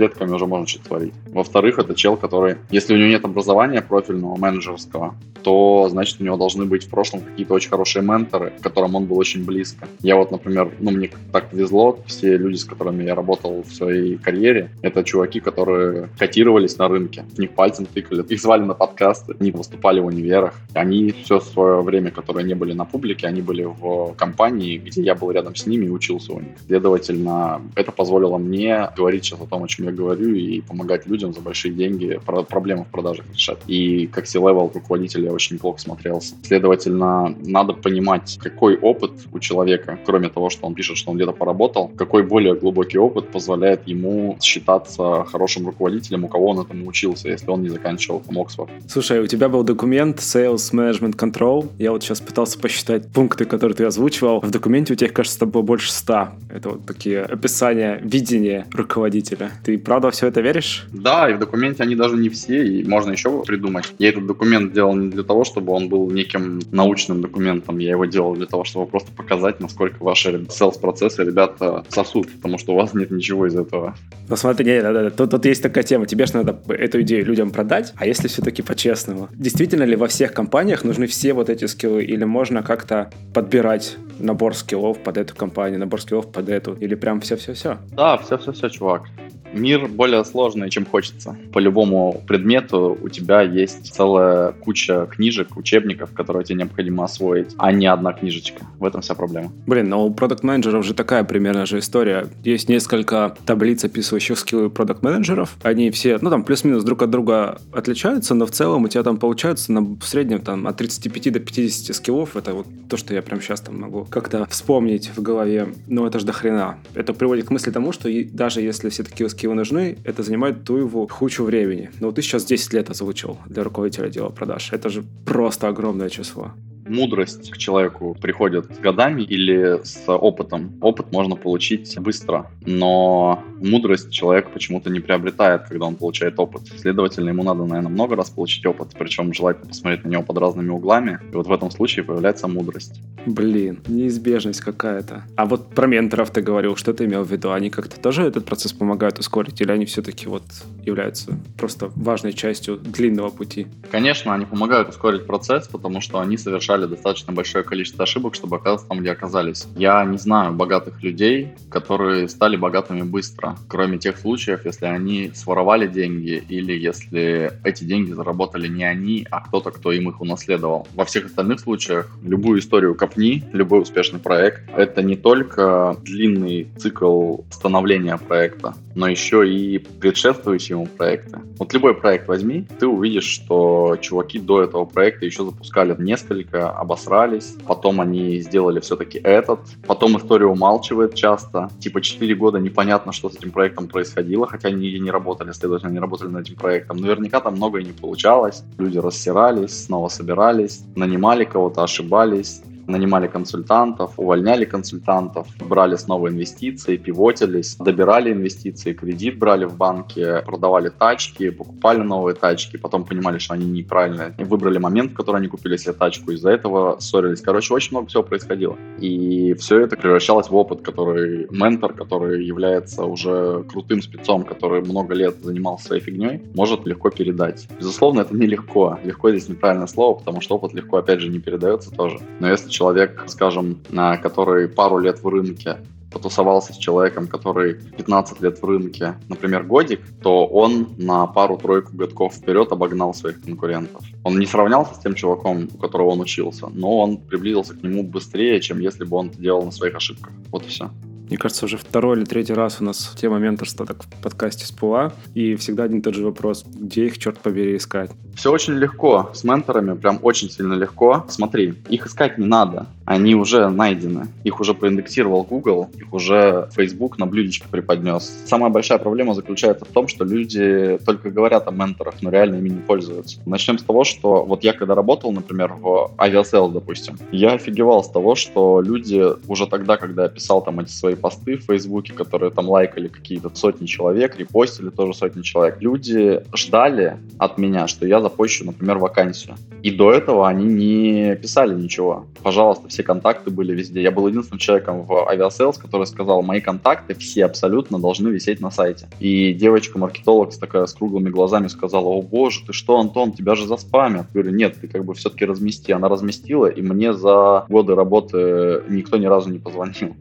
Десятилетками 0.08 0.34
уже 0.34 0.46
можно 0.46 0.66
что-то 0.66 0.88
творить. 0.88 1.14
Во-вторых, 1.26 1.78
это 1.78 1.94
чел, 1.94 2.16
который, 2.16 2.56
если 2.70 2.94
у 2.94 2.96
него 2.96 3.08
нет 3.08 3.24
образования 3.24 3.82
профильного, 3.82 4.36
менеджерского, 4.36 5.14
то 5.42 5.88
значит 5.90 6.20
у 6.20 6.24
него 6.24 6.36
должны 6.36 6.64
быть 6.64 6.84
в 6.84 6.90
прошлом 6.90 7.20
какие-то 7.20 7.54
очень 7.54 7.70
хорошие 7.70 8.02
менторы, 8.02 8.52
к 8.58 8.62
которым 8.62 8.94
он 8.94 9.06
был 9.06 9.18
очень 9.18 9.44
близко. 9.44 9.86
Я 10.00 10.16
вот, 10.16 10.30
например, 10.30 10.72
ну 10.78 10.90
мне 10.90 11.10
так 11.32 11.50
повезло, 11.50 11.98
все 12.06 12.36
люди, 12.36 12.56
с 12.56 12.64
которыми 12.64 13.04
я 13.04 13.14
работал 13.14 13.62
в 13.62 13.72
своей 13.72 14.16
карьере, 14.16 14.70
это 14.82 15.04
чуваки, 15.04 15.40
которые 15.40 16.08
котировались 16.18 16.76
на 16.78 16.88
рынке. 16.88 17.24
В 17.34 17.38
них 17.38 17.50
пальцем 17.50 17.86
тыкали, 17.86 18.22
их 18.22 18.40
звали 18.40 18.62
на 18.62 18.74
подкасты, 18.74 19.36
они 19.38 19.50
выступали 19.50 20.00
в 20.00 20.06
универах. 20.06 20.54
Они 20.74 21.12
все 21.24 21.40
свое 21.40 21.82
время, 21.82 22.10
которое 22.10 22.44
не 22.44 22.54
были 22.54 22.72
на 22.72 22.84
публике, 22.84 23.26
они 23.26 23.42
были 23.42 23.64
в 23.64 24.14
компании, 24.16 24.78
где 24.78 25.02
я 25.02 25.14
был 25.14 25.30
рядом 25.30 25.54
с 25.54 25.66
ними 25.66 25.86
и 25.86 25.90
учился 25.90 26.32
у 26.32 26.40
них. 26.40 26.52
Следовательно, 26.66 27.62
это 27.74 27.92
позволило 27.92 28.38
мне 28.38 28.88
говорить 28.96 29.24
сейчас 29.24 29.40
о 29.40 29.46
том, 29.46 29.64
о 29.64 29.68
чем 29.68 29.86
я 29.86 29.92
говорю, 29.98 30.34
и 30.34 30.60
помогать 30.60 31.06
людям 31.06 31.32
за 31.32 31.40
большие 31.40 31.74
деньги 31.74 32.18
про 32.24 32.42
проблемы 32.42 32.84
в 32.84 32.88
продажах 32.88 33.26
решать. 33.34 33.58
И 33.66 34.06
как 34.06 34.26
C-level 34.26 34.72
руководитель 34.72 35.24
я 35.24 35.32
очень 35.32 35.56
неплохо 35.56 35.80
смотрелся. 35.80 36.34
Следовательно, 36.42 37.34
надо 37.44 37.72
понимать, 37.72 38.38
какой 38.40 38.76
опыт 38.76 39.12
у 39.32 39.38
человека, 39.38 39.98
кроме 40.06 40.28
того, 40.28 40.50
что 40.50 40.66
он 40.66 40.74
пишет, 40.74 40.96
что 40.96 41.10
он 41.10 41.16
где-то 41.16 41.32
поработал, 41.32 41.88
какой 41.88 42.22
более 42.22 42.54
глубокий 42.54 42.98
опыт 42.98 43.28
позволяет 43.28 43.86
ему 43.88 44.36
считаться 44.40 45.24
хорошим 45.24 45.66
руководителем, 45.66 46.24
у 46.24 46.28
кого 46.28 46.48
он 46.48 46.60
этому 46.60 46.86
учился, 46.86 47.28
если 47.28 47.50
он 47.50 47.62
не 47.62 47.68
заканчивал 47.68 48.20
там 48.20 48.38
Оксфорд. 48.38 48.70
Слушай, 48.88 49.20
у 49.20 49.26
тебя 49.26 49.48
был 49.48 49.62
документ 49.64 50.18
Sales 50.18 50.72
Management 50.72 51.16
Control. 51.16 51.68
Я 51.78 51.92
вот 51.92 52.02
сейчас 52.02 52.20
пытался 52.20 52.58
посчитать 52.58 53.08
пункты, 53.08 53.44
которые 53.44 53.74
ты 53.74 53.84
озвучивал. 53.84 54.40
В 54.40 54.50
документе 54.50 54.92
у 54.92 54.96
тебя, 54.96 55.10
кажется, 55.10 55.46
было 55.46 55.62
больше 55.62 55.92
ста. 55.92 56.34
Это 56.50 56.70
вот 56.70 56.86
такие 56.86 57.22
описания, 57.22 58.00
видения 58.02 58.66
руководителя. 58.72 59.50
Ты 59.64 59.78
правда 59.88 60.10
все 60.10 60.26
это 60.26 60.40
веришь? 60.40 60.86
Да, 60.92 61.28
и 61.30 61.34
в 61.34 61.38
документе 61.38 61.82
они 61.82 61.94
даже 61.94 62.16
не 62.16 62.28
все, 62.28 62.64
и 62.64 62.84
можно 62.84 63.12
еще 63.12 63.42
придумать. 63.42 63.92
Я 63.98 64.10
этот 64.10 64.26
документ 64.26 64.72
делал 64.72 64.94
не 64.94 65.08
для 65.10 65.22
того, 65.22 65.44
чтобы 65.44 65.72
он 65.72 65.88
был 65.88 66.10
неким 66.10 66.60
научным 66.70 67.20
документом. 67.22 67.78
Я 67.78 67.90
его 67.90 68.04
делал 68.04 68.34
для 68.34 68.46
того, 68.46 68.64
чтобы 68.64 68.86
просто 68.86 69.10
показать, 69.12 69.60
насколько 69.60 70.02
ваши 70.02 70.30
sales-процессы 70.48 71.24
ребята 71.24 71.84
сосут, 71.88 72.32
потому 72.32 72.58
что 72.58 72.72
у 72.72 72.76
вас 72.76 72.94
нет 72.94 73.10
ничего 73.10 73.46
из 73.46 73.56
этого. 73.56 73.96
Ну 74.28 74.36
смотри, 74.36 74.66
нет, 74.66 74.82
да, 74.82 74.92
да, 74.92 75.10
тут, 75.10 75.30
тут 75.30 75.44
есть 75.46 75.62
такая 75.62 75.84
тема. 75.84 76.06
Тебе 76.06 76.26
же 76.26 76.36
надо 76.36 76.60
эту 76.68 77.00
идею 77.02 77.24
людям 77.24 77.50
продать, 77.50 77.92
а 77.96 78.06
если 78.06 78.28
все-таки 78.28 78.62
по-честному? 78.62 79.28
Действительно 79.32 79.84
ли 79.84 79.96
во 79.96 80.08
всех 80.08 80.32
компаниях 80.32 80.84
нужны 80.84 81.06
все 81.06 81.32
вот 81.32 81.48
эти 81.48 81.64
скиллы, 81.64 82.04
или 82.04 82.24
можно 82.24 82.62
как-то 82.62 83.10
подбирать 83.34 83.96
набор 84.18 84.54
скиллов 84.54 84.98
под 84.98 85.16
эту 85.16 85.34
компанию, 85.34 85.80
набор 85.80 86.00
скиллов 86.02 86.30
под 86.30 86.48
эту, 86.48 86.74
или 86.74 86.94
прям 86.94 87.20
все-все-все? 87.20 87.78
Да, 87.92 88.18
все-все-все, 88.18 88.68
чувак. 88.68 89.04
Мир 89.52 89.88
более 89.88 90.24
сложный, 90.24 90.70
чем 90.70 90.84
хочется. 90.84 91.36
По 91.52 91.58
любому 91.58 92.22
предмету 92.26 92.98
у 93.00 93.08
тебя 93.08 93.42
есть 93.42 93.92
целая 93.94 94.52
куча 94.52 95.06
книжек, 95.06 95.56
учебников, 95.56 96.12
которые 96.12 96.44
тебе 96.44 96.58
необходимо 96.58 97.04
освоить, 97.04 97.54
а 97.58 97.72
не 97.72 97.86
одна 97.86 98.12
книжечка. 98.12 98.66
В 98.78 98.84
этом 98.84 99.00
вся 99.00 99.14
проблема. 99.14 99.52
Блин, 99.66 99.88
но 99.88 100.06
у 100.06 100.12
продукт 100.12 100.42
менеджеров 100.42 100.84
же 100.84 100.94
такая 100.94 101.24
примерно 101.24 101.66
же 101.66 101.78
история. 101.78 102.28
Есть 102.44 102.68
несколько 102.68 103.36
таблиц, 103.46 103.84
описывающих 103.84 104.38
скиллы 104.38 104.70
продукт 104.70 105.02
менеджеров 105.02 105.56
Они 105.62 105.90
все, 105.90 106.18
ну 106.20 106.30
там 106.30 106.44
плюс-минус 106.44 106.84
друг 106.84 107.02
от 107.02 107.10
друга 107.10 107.58
отличаются, 107.72 108.34
но 108.34 108.46
в 108.46 108.50
целом 108.50 108.84
у 108.84 108.88
тебя 108.88 109.02
там 109.02 109.18
получается 109.18 109.72
на, 109.72 109.80
в 109.80 110.02
среднем 110.02 110.40
там 110.40 110.66
от 110.66 110.76
35 110.76 111.32
до 111.32 111.40
50 111.40 111.96
скиллов. 111.96 112.36
Это 112.36 112.54
вот 112.54 112.66
то, 112.88 112.96
что 112.96 113.14
я 113.14 113.22
прям 113.22 113.40
сейчас 113.40 113.60
там 113.60 113.80
могу 113.80 114.04
как-то 114.04 114.46
вспомнить 114.46 115.10
в 115.14 115.22
голове. 115.22 115.68
Но 115.86 116.06
это 116.06 116.18
же 116.18 116.26
до 116.26 116.32
хрена. 116.32 116.78
Это 116.94 117.12
приводит 117.12 117.46
к 117.46 117.50
мысли 117.50 117.70
тому, 117.70 117.92
что 117.92 118.08
даже 118.32 118.60
если 118.60 118.88
все 118.88 119.02
такие 119.02 119.26
скиллы 119.38 119.54
нужны, 119.54 119.98
это 120.04 120.22
занимает 120.22 120.64
Туеву 120.64 121.06
кучу 121.06 121.44
времени. 121.44 121.90
Но 122.00 122.08
вот 122.08 122.16
ты 122.16 122.22
сейчас 122.22 122.44
10 122.44 122.72
лет 122.74 122.90
озвучил 122.90 123.38
для 123.46 123.62
руководителя 123.62 124.06
отдела 124.06 124.30
продаж. 124.30 124.72
Это 124.72 124.88
же 124.88 125.04
просто 125.24 125.68
огромное 125.68 126.08
число 126.08 126.52
мудрость 126.88 127.50
к 127.50 127.56
человеку 127.58 128.16
приходит 128.20 128.74
с 128.74 128.78
годами 128.78 129.22
или 129.22 129.80
с 129.84 130.08
опытом. 130.08 130.72
Опыт 130.80 131.12
можно 131.12 131.36
получить 131.36 131.98
быстро, 131.98 132.50
но 132.66 133.42
мудрость 133.60 134.10
человек 134.10 134.50
почему-то 134.50 134.90
не 134.90 135.00
приобретает, 135.00 135.64
когда 135.68 135.86
он 135.86 135.96
получает 135.96 136.38
опыт. 136.38 136.62
Следовательно, 136.76 137.30
ему 137.30 137.42
надо, 137.42 137.64
наверное, 137.64 137.90
много 137.90 138.16
раз 138.16 138.30
получить 138.30 138.64
опыт, 138.66 138.88
причем 138.98 139.32
желательно 139.32 139.68
посмотреть 139.68 140.04
на 140.04 140.08
него 140.08 140.22
под 140.22 140.38
разными 140.38 140.70
углами. 140.70 141.18
И 141.32 141.34
вот 141.34 141.46
в 141.46 141.52
этом 141.52 141.70
случае 141.70 142.04
появляется 142.04 142.48
мудрость. 142.48 143.00
Блин, 143.26 143.80
неизбежность 143.86 144.60
какая-то. 144.60 145.24
А 145.36 145.46
вот 145.46 145.70
про 145.70 145.86
менторов 145.86 146.30
ты 146.30 146.40
говорил, 146.40 146.76
что 146.76 146.92
ты 146.92 147.04
имел 147.04 147.24
в 147.24 147.30
виду? 147.30 147.52
Они 147.52 147.70
как-то 147.70 148.00
тоже 148.00 148.22
этот 148.22 148.44
процесс 148.44 148.72
помогают 148.72 149.18
ускорить, 149.18 149.60
или 149.60 149.70
они 149.70 149.84
все-таки 149.84 150.26
вот 150.28 150.44
являются 150.82 151.38
просто 151.56 151.90
важной 151.96 152.32
частью 152.32 152.76
длинного 152.76 153.30
пути? 153.30 153.66
Конечно, 153.90 154.34
они 154.34 154.46
помогают 154.46 154.88
ускорить 154.88 155.26
процесс, 155.26 155.68
потому 155.68 156.00
что 156.00 156.20
они 156.20 156.36
совершали 156.36 156.77
совершали 156.78 156.86
достаточно 156.86 157.32
большое 157.32 157.64
количество 157.64 158.04
ошибок, 158.04 158.34
чтобы 158.34 158.56
оказаться 158.56 158.86
там, 158.88 159.00
где 159.00 159.10
оказались. 159.10 159.66
Я 159.76 160.04
не 160.04 160.18
знаю 160.18 160.52
богатых 160.54 161.02
людей, 161.02 161.52
которые 161.70 162.28
стали 162.28 162.56
богатыми 162.56 163.02
быстро, 163.02 163.56
кроме 163.68 163.98
тех 163.98 164.18
случаев, 164.18 164.64
если 164.64 164.86
они 164.86 165.32
своровали 165.34 165.86
деньги 165.86 166.42
или 166.48 166.72
если 166.72 167.52
эти 167.64 167.84
деньги 167.84 168.12
заработали 168.12 168.68
не 168.68 168.84
они, 168.84 169.26
а 169.30 169.40
кто-то, 169.40 169.70
кто 169.70 169.92
им 169.92 170.08
их 170.08 170.20
унаследовал. 170.20 170.86
Во 170.94 171.04
всех 171.04 171.26
остальных 171.26 171.60
случаях 171.60 172.10
любую 172.22 172.60
историю 172.60 172.94
копни, 172.94 173.44
любой 173.52 173.82
успешный 173.82 174.20
проект— 174.20 174.62
это 174.76 175.02
не 175.02 175.16
только 175.16 175.96
длинный 176.02 176.68
цикл 176.78 177.38
становления 177.50 178.16
проекта, 178.16 178.74
но 178.94 179.08
еще 179.08 179.48
и 179.48 179.78
предшествующие 179.78 180.76
ему 180.76 180.86
проекты. 180.86 181.38
Вот 181.58 181.72
любой 181.72 181.94
проект 181.94 182.28
возьми, 182.28 182.66
ты 182.78 182.86
увидишь, 182.86 183.24
что 183.24 183.96
чуваки 184.00 184.38
до 184.38 184.62
этого 184.62 184.84
проекта 184.84 185.24
еще 185.24 185.44
запускали 185.44 185.94
несколько 185.98 186.67
обосрались, 186.70 187.56
потом 187.66 188.00
они 188.00 188.40
сделали 188.40 188.80
все-таки 188.80 189.18
этот, 189.18 189.60
потом 189.86 190.16
история 190.16 190.46
умалчивает 190.46 191.14
часто, 191.14 191.70
типа 191.78 192.00
4 192.00 192.34
года 192.34 192.58
непонятно, 192.58 193.12
что 193.12 193.28
с 193.28 193.36
этим 193.36 193.50
проектом 193.50 193.88
происходило, 193.88 194.46
хотя 194.46 194.68
они 194.68 194.98
не 194.98 195.10
работали, 195.10 195.52
следовательно, 195.52 195.92
не 195.92 195.98
работали 195.98 196.28
над 196.28 196.46
этим 196.46 196.56
проектом. 196.56 196.96
Наверняка 196.98 197.40
там 197.40 197.54
многое 197.54 197.82
не 197.82 197.92
получалось, 197.92 198.62
люди 198.78 198.98
рассирались, 198.98 199.84
снова 199.84 200.08
собирались, 200.08 200.82
нанимали 200.96 201.44
кого-то, 201.44 201.82
ошибались, 201.82 202.62
нанимали 202.88 203.26
консультантов, 203.26 204.12
увольняли 204.16 204.64
консультантов, 204.64 205.46
брали 205.60 205.96
снова 205.96 206.28
инвестиции, 206.28 206.96
пивотились, 206.96 207.76
добирали 207.76 208.32
инвестиции, 208.32 208.92
кредит 208.92 209.38
брали 209.38 209.64
в 209.64 209.76
банке, 209.76 210.42
продавали 210.44 210.88
тачки, 210.88 211.50
покупали 211.50 211.98
новые 211.98 212.34
тачки, 212.34 212.76
потом 212.76 213.04
понимали, 213.04 213.38
что 213.38 213.54
они 213.54 213.66
неправильно 213.66 214.34
выбрали 214.38 214.78
момент, 214.78 215.12
в 215.12 215.14
который 215.14 215.36
они 215.36 215.48
купили 215.48 215.76
себе 215.76 215.92
тачку, 215.92 216.32
из-за 216.32 216.50
этого 216.50 216.98
ссорились. 217.00 217.40
Короче, 217.40 217.74
очень 217.74 217.90
много 217.92 218.08
всего 218.08 218.22
происходило. 218.22 218.76
И 218.98 219.54
все 219.54 219.80
это 219.80 219.96
превращалось 219.96 220.48
в 220.48 220.56
опыт, 220.56 220.82
который 220.82 221.46
ментор, 221.50 221.92
который 221.92 222.44
является 222.44 223.04
уже 223.04 223.64
крутым 223.64 224.02
спецом, 224.02 224.44
который 224.44 224.82
много 224.82 225.14
лет 225.14 225.36
занимался 225.42 225.86
своей 225.86 226.02
фигней, 226.02 226.42
может 226.54 226.86
легко 226.86 227.10
передать. 227.10 227.68
Безусловно, 227.78 228.20
это 228.20 228.34
нелегко. 228.34 228.98
Легко 229.04 229.30
здесь 229.30 229.48
неправильное 229.48 229.86
слово, 229.86 230.18
потому 230.18 230.40
что 230.40 230.56
опыт 230.56 230.74
легко, 230.74 230.96
опять 230.96 231.20
же, 231.20 231.28
не 231.28 231.38
передается 231.38 231.90
тоже. 231.90 232.18
Но 232.40 232.48
если 232.48 232.70
человек, 232.78 233.24
скажем, 233.26 233.78
который 234.22 234.68
пару 234.68 234.98
лет 234.98 235.22
в 235.22 235.28
рынке, 235.28 235.78
потусовался 236.12 236.72
с 236.72 236.76
человеком, 236.76 237.26
который 237.26 237.74
15 237.74 238.40
лет 238.40 238.62
в 238.62 238.64
рынке, 238.64 239.14
например, 239.28 239.64
годик, 239.64 240.00
то 240.22 240.46
он 240.46 240.94
на 240.96 241.26
пару-тройку 241.26 241.90
годков 241.94 242.34
вперед 242.34 242.72
обогнал 242.72 243.12
своих 243.12 243.42
конкурентов. 243.42 244.02
Он 244.24 244.38
не 244.38 244.46
сравнялся 244.46 244.94
с 244.94 244.98
тем 245.00 245.14
чуваком, 245.14 245.68
у 245.74 245.76
которого 245.76 246.10
он 246.10 246.20
учился, 246.20 246.68
но 246.68 247.00
он 247.00 247.18
приблизился 247.18 247.74
к 247.74 247.82
нему 247.82 248.04
быстрее, 248.04 248.60
чем 248.60 248.78
если 248.80 249.04
бы 249.04 249.16
он 249.16 249.26
это 249.26 249.38
делал 249.38 249.64
на 249.64 249.70
своих 249.70 249.96
ошибках. 249.96 250.32
Вот 250.50 250.64
и 250.64 250.68
все. 250.68 250.90
Мне 251.28 251.36
кажется, 251.36 251.66
уже 251.66 251.76
второй 251.76 252.16
или 252.16 252.24
третий 252.24 252.54
раз 252.54 252.78
у 252.80 252.84
нас 252.84 253.12
тема 253.14 253.38
менторства 253.38 253.84
так 253.84 254.02
в 254.02 254.22
подкасте 254.22 254.64
всплыла, 254.64 255.12
и 255.34 255.56
всегда 255.56 255.84
один 255.84 255.98
и 255.98 256.02
тот 256.02 256.14
же 256.14 256.24
вопрос, 256.24 256.64
где 256.64 257.06
их, 257.06 257.18
черт 257.18 257.38
побери, 257.38 257.76
искать? 257.76 258.10
Все 258.34 258.50
очень 258.50 258.74
легко. 258.74 259.30
С 259.34 259.44
менторами 259.44 259.94
прям 259.94 260.20
очень 260.22 260.48
сильно 260.48 260.74
легко. 260.74 261.26
Смотри, 261.28 261.74
их 261.88 262.06
искать 262.06 262.38
не 262.38 262.46
надо. 262.46 262.86
Они 263.04 263.34
уже 263.34 263.68
найдены. 263.68 264.28
Их 264.44 264.60
уже 264.60 264.74
проиндексировал 264.74 265.42
Google, 265.42 265.90
их 265.96 266.12
уже 266.12 266.68
Facebook 266.74 267.18
на 267.18 267.26
блюдечке 267.26 267.66
преподнес. 267.70 268.44
Самая 268.46 268.70
большая 268.70 268.98
проблема 268.98 269.34
заключается 269.34 269.84
в 269.84 269.88
том, 269.88 270.08
что 270.08 270.24
люди 270.24 270.98
только 271.04 271.30
говорят 271.30 271.68
о 271.68 271.72
менторах, 271.72 272.14
но 272.22 272.30
реально 272.30 272.56
ими 272.56 272.68
не 272.68 272.80
пользуются. 272.80 273.38
Начнем 273.44 273.78
с 273.78 273.82
того, 273.82 274.04
что 274.04 274.44
вот 274.44 274.62
я 274.64 274.72
когда 274.72 274.94
работал, 274.94 275.32
например, 275.32 275.74
в 275.74 276.12
Aviasales, 276.18 276.68
допустим, 276.68 277.18
я 277.32 277.52
офигевал 277.52 278.04
с 278.04 278.10
того, 278.10 278.34
что 278.34 278.80
люди 278.80 279.24
уже 279.48 279.66
тогда, 279.66 279.96
когда 279.96 280.24
я 280.24 280.28
писал 280.28 280.62
там 280.62 280.80
эти 280.80 280.90
свои 280.90 281.14
посты 281.18 281.56
в 281.56 281.64
Фейсбуке, 281.64 282.12
которые 282.12 282.50
там 282.50 282.68
лайкали 282.68 283.08
какие-то 283.08 283.50
сотни 283.54 283.86
человек, 283.86 284.36
репостили 284.36 284.90
тоже 284.90 285.14
сотни 285.14 285.42
человек, 285.42 285.76
люди 285.80 286.42
ждали 286.54 287.18
от 287.38 287.58
меня, 287.58 287.86
что 287.86 288.06
я 288.06 288.20
запущу, 288.20 288.64
например, 288.64 288.98
вакансию. 288.98 289.56
И 289.82 289.90
до 289.90 290.12
этого 290.12 290.48
они 290.48 290.66
не 290.66 291.36
писали 291.36 291.74
ничего. 291.74 292.26
Пожалуйста, 292.42 292.88
все 292.88 293.02
контакты 293.02 293.50
были 293.50 293.72
везде. 293.74 294.02
Я 294.02 294.10
был 294.10 294.26
единственным 294.26 294.58
человеком 294.58 295.04
в 295.04 295.28
Aviasales, 295.28 295.78
который 295.78 296.06
сказал, 296.06 296.42
мои 296.42 296.60
контакты 296.60 297.14
все 297.14 297.44
абсолютно 297.44 297.98
должны 297.98 298.28
висеть 298.28 298.60
на 298.60 298.70
сайте. 298.70 299.08
И 299.20 299.52
девочка-маркетолог 299.52 300.52
с 300.52 300.58
такая 300.58 300.86
с 300.86 300.94
круглыми 300.94 301.30
глазами 301.30 301.68
сказала, 301.68 302.08
о 302.08 302.22
боже, 302.22 302.60
ты 302.66 302.72
что, 302.72 302.98
Антон, 302.98 303.32
тебя 303.32 303.54
же 303.54 303.66
заспамят. 303.66 304.26
Я 304.34 304.42
говорю, 304.42 304.56
нет, 304.56 304.76
ты 304.80 304.88
как 304.88 305.04
бы 305.04 305.14
все-таки 305.14 305.44
размести. 305.44 305.92
Она 305.92 306.08
разместила, 306.08 306.66
и 306.66 306.82
мне 306.82 307.12
за 307.12 307.64
годы 307.68 307.94
работы 307.94 308.82
никто 308.88 309.16
ни 309.16 309.26
разу 309.26 309.50
не 309.50 309.58
позвонил. 309.58 310.16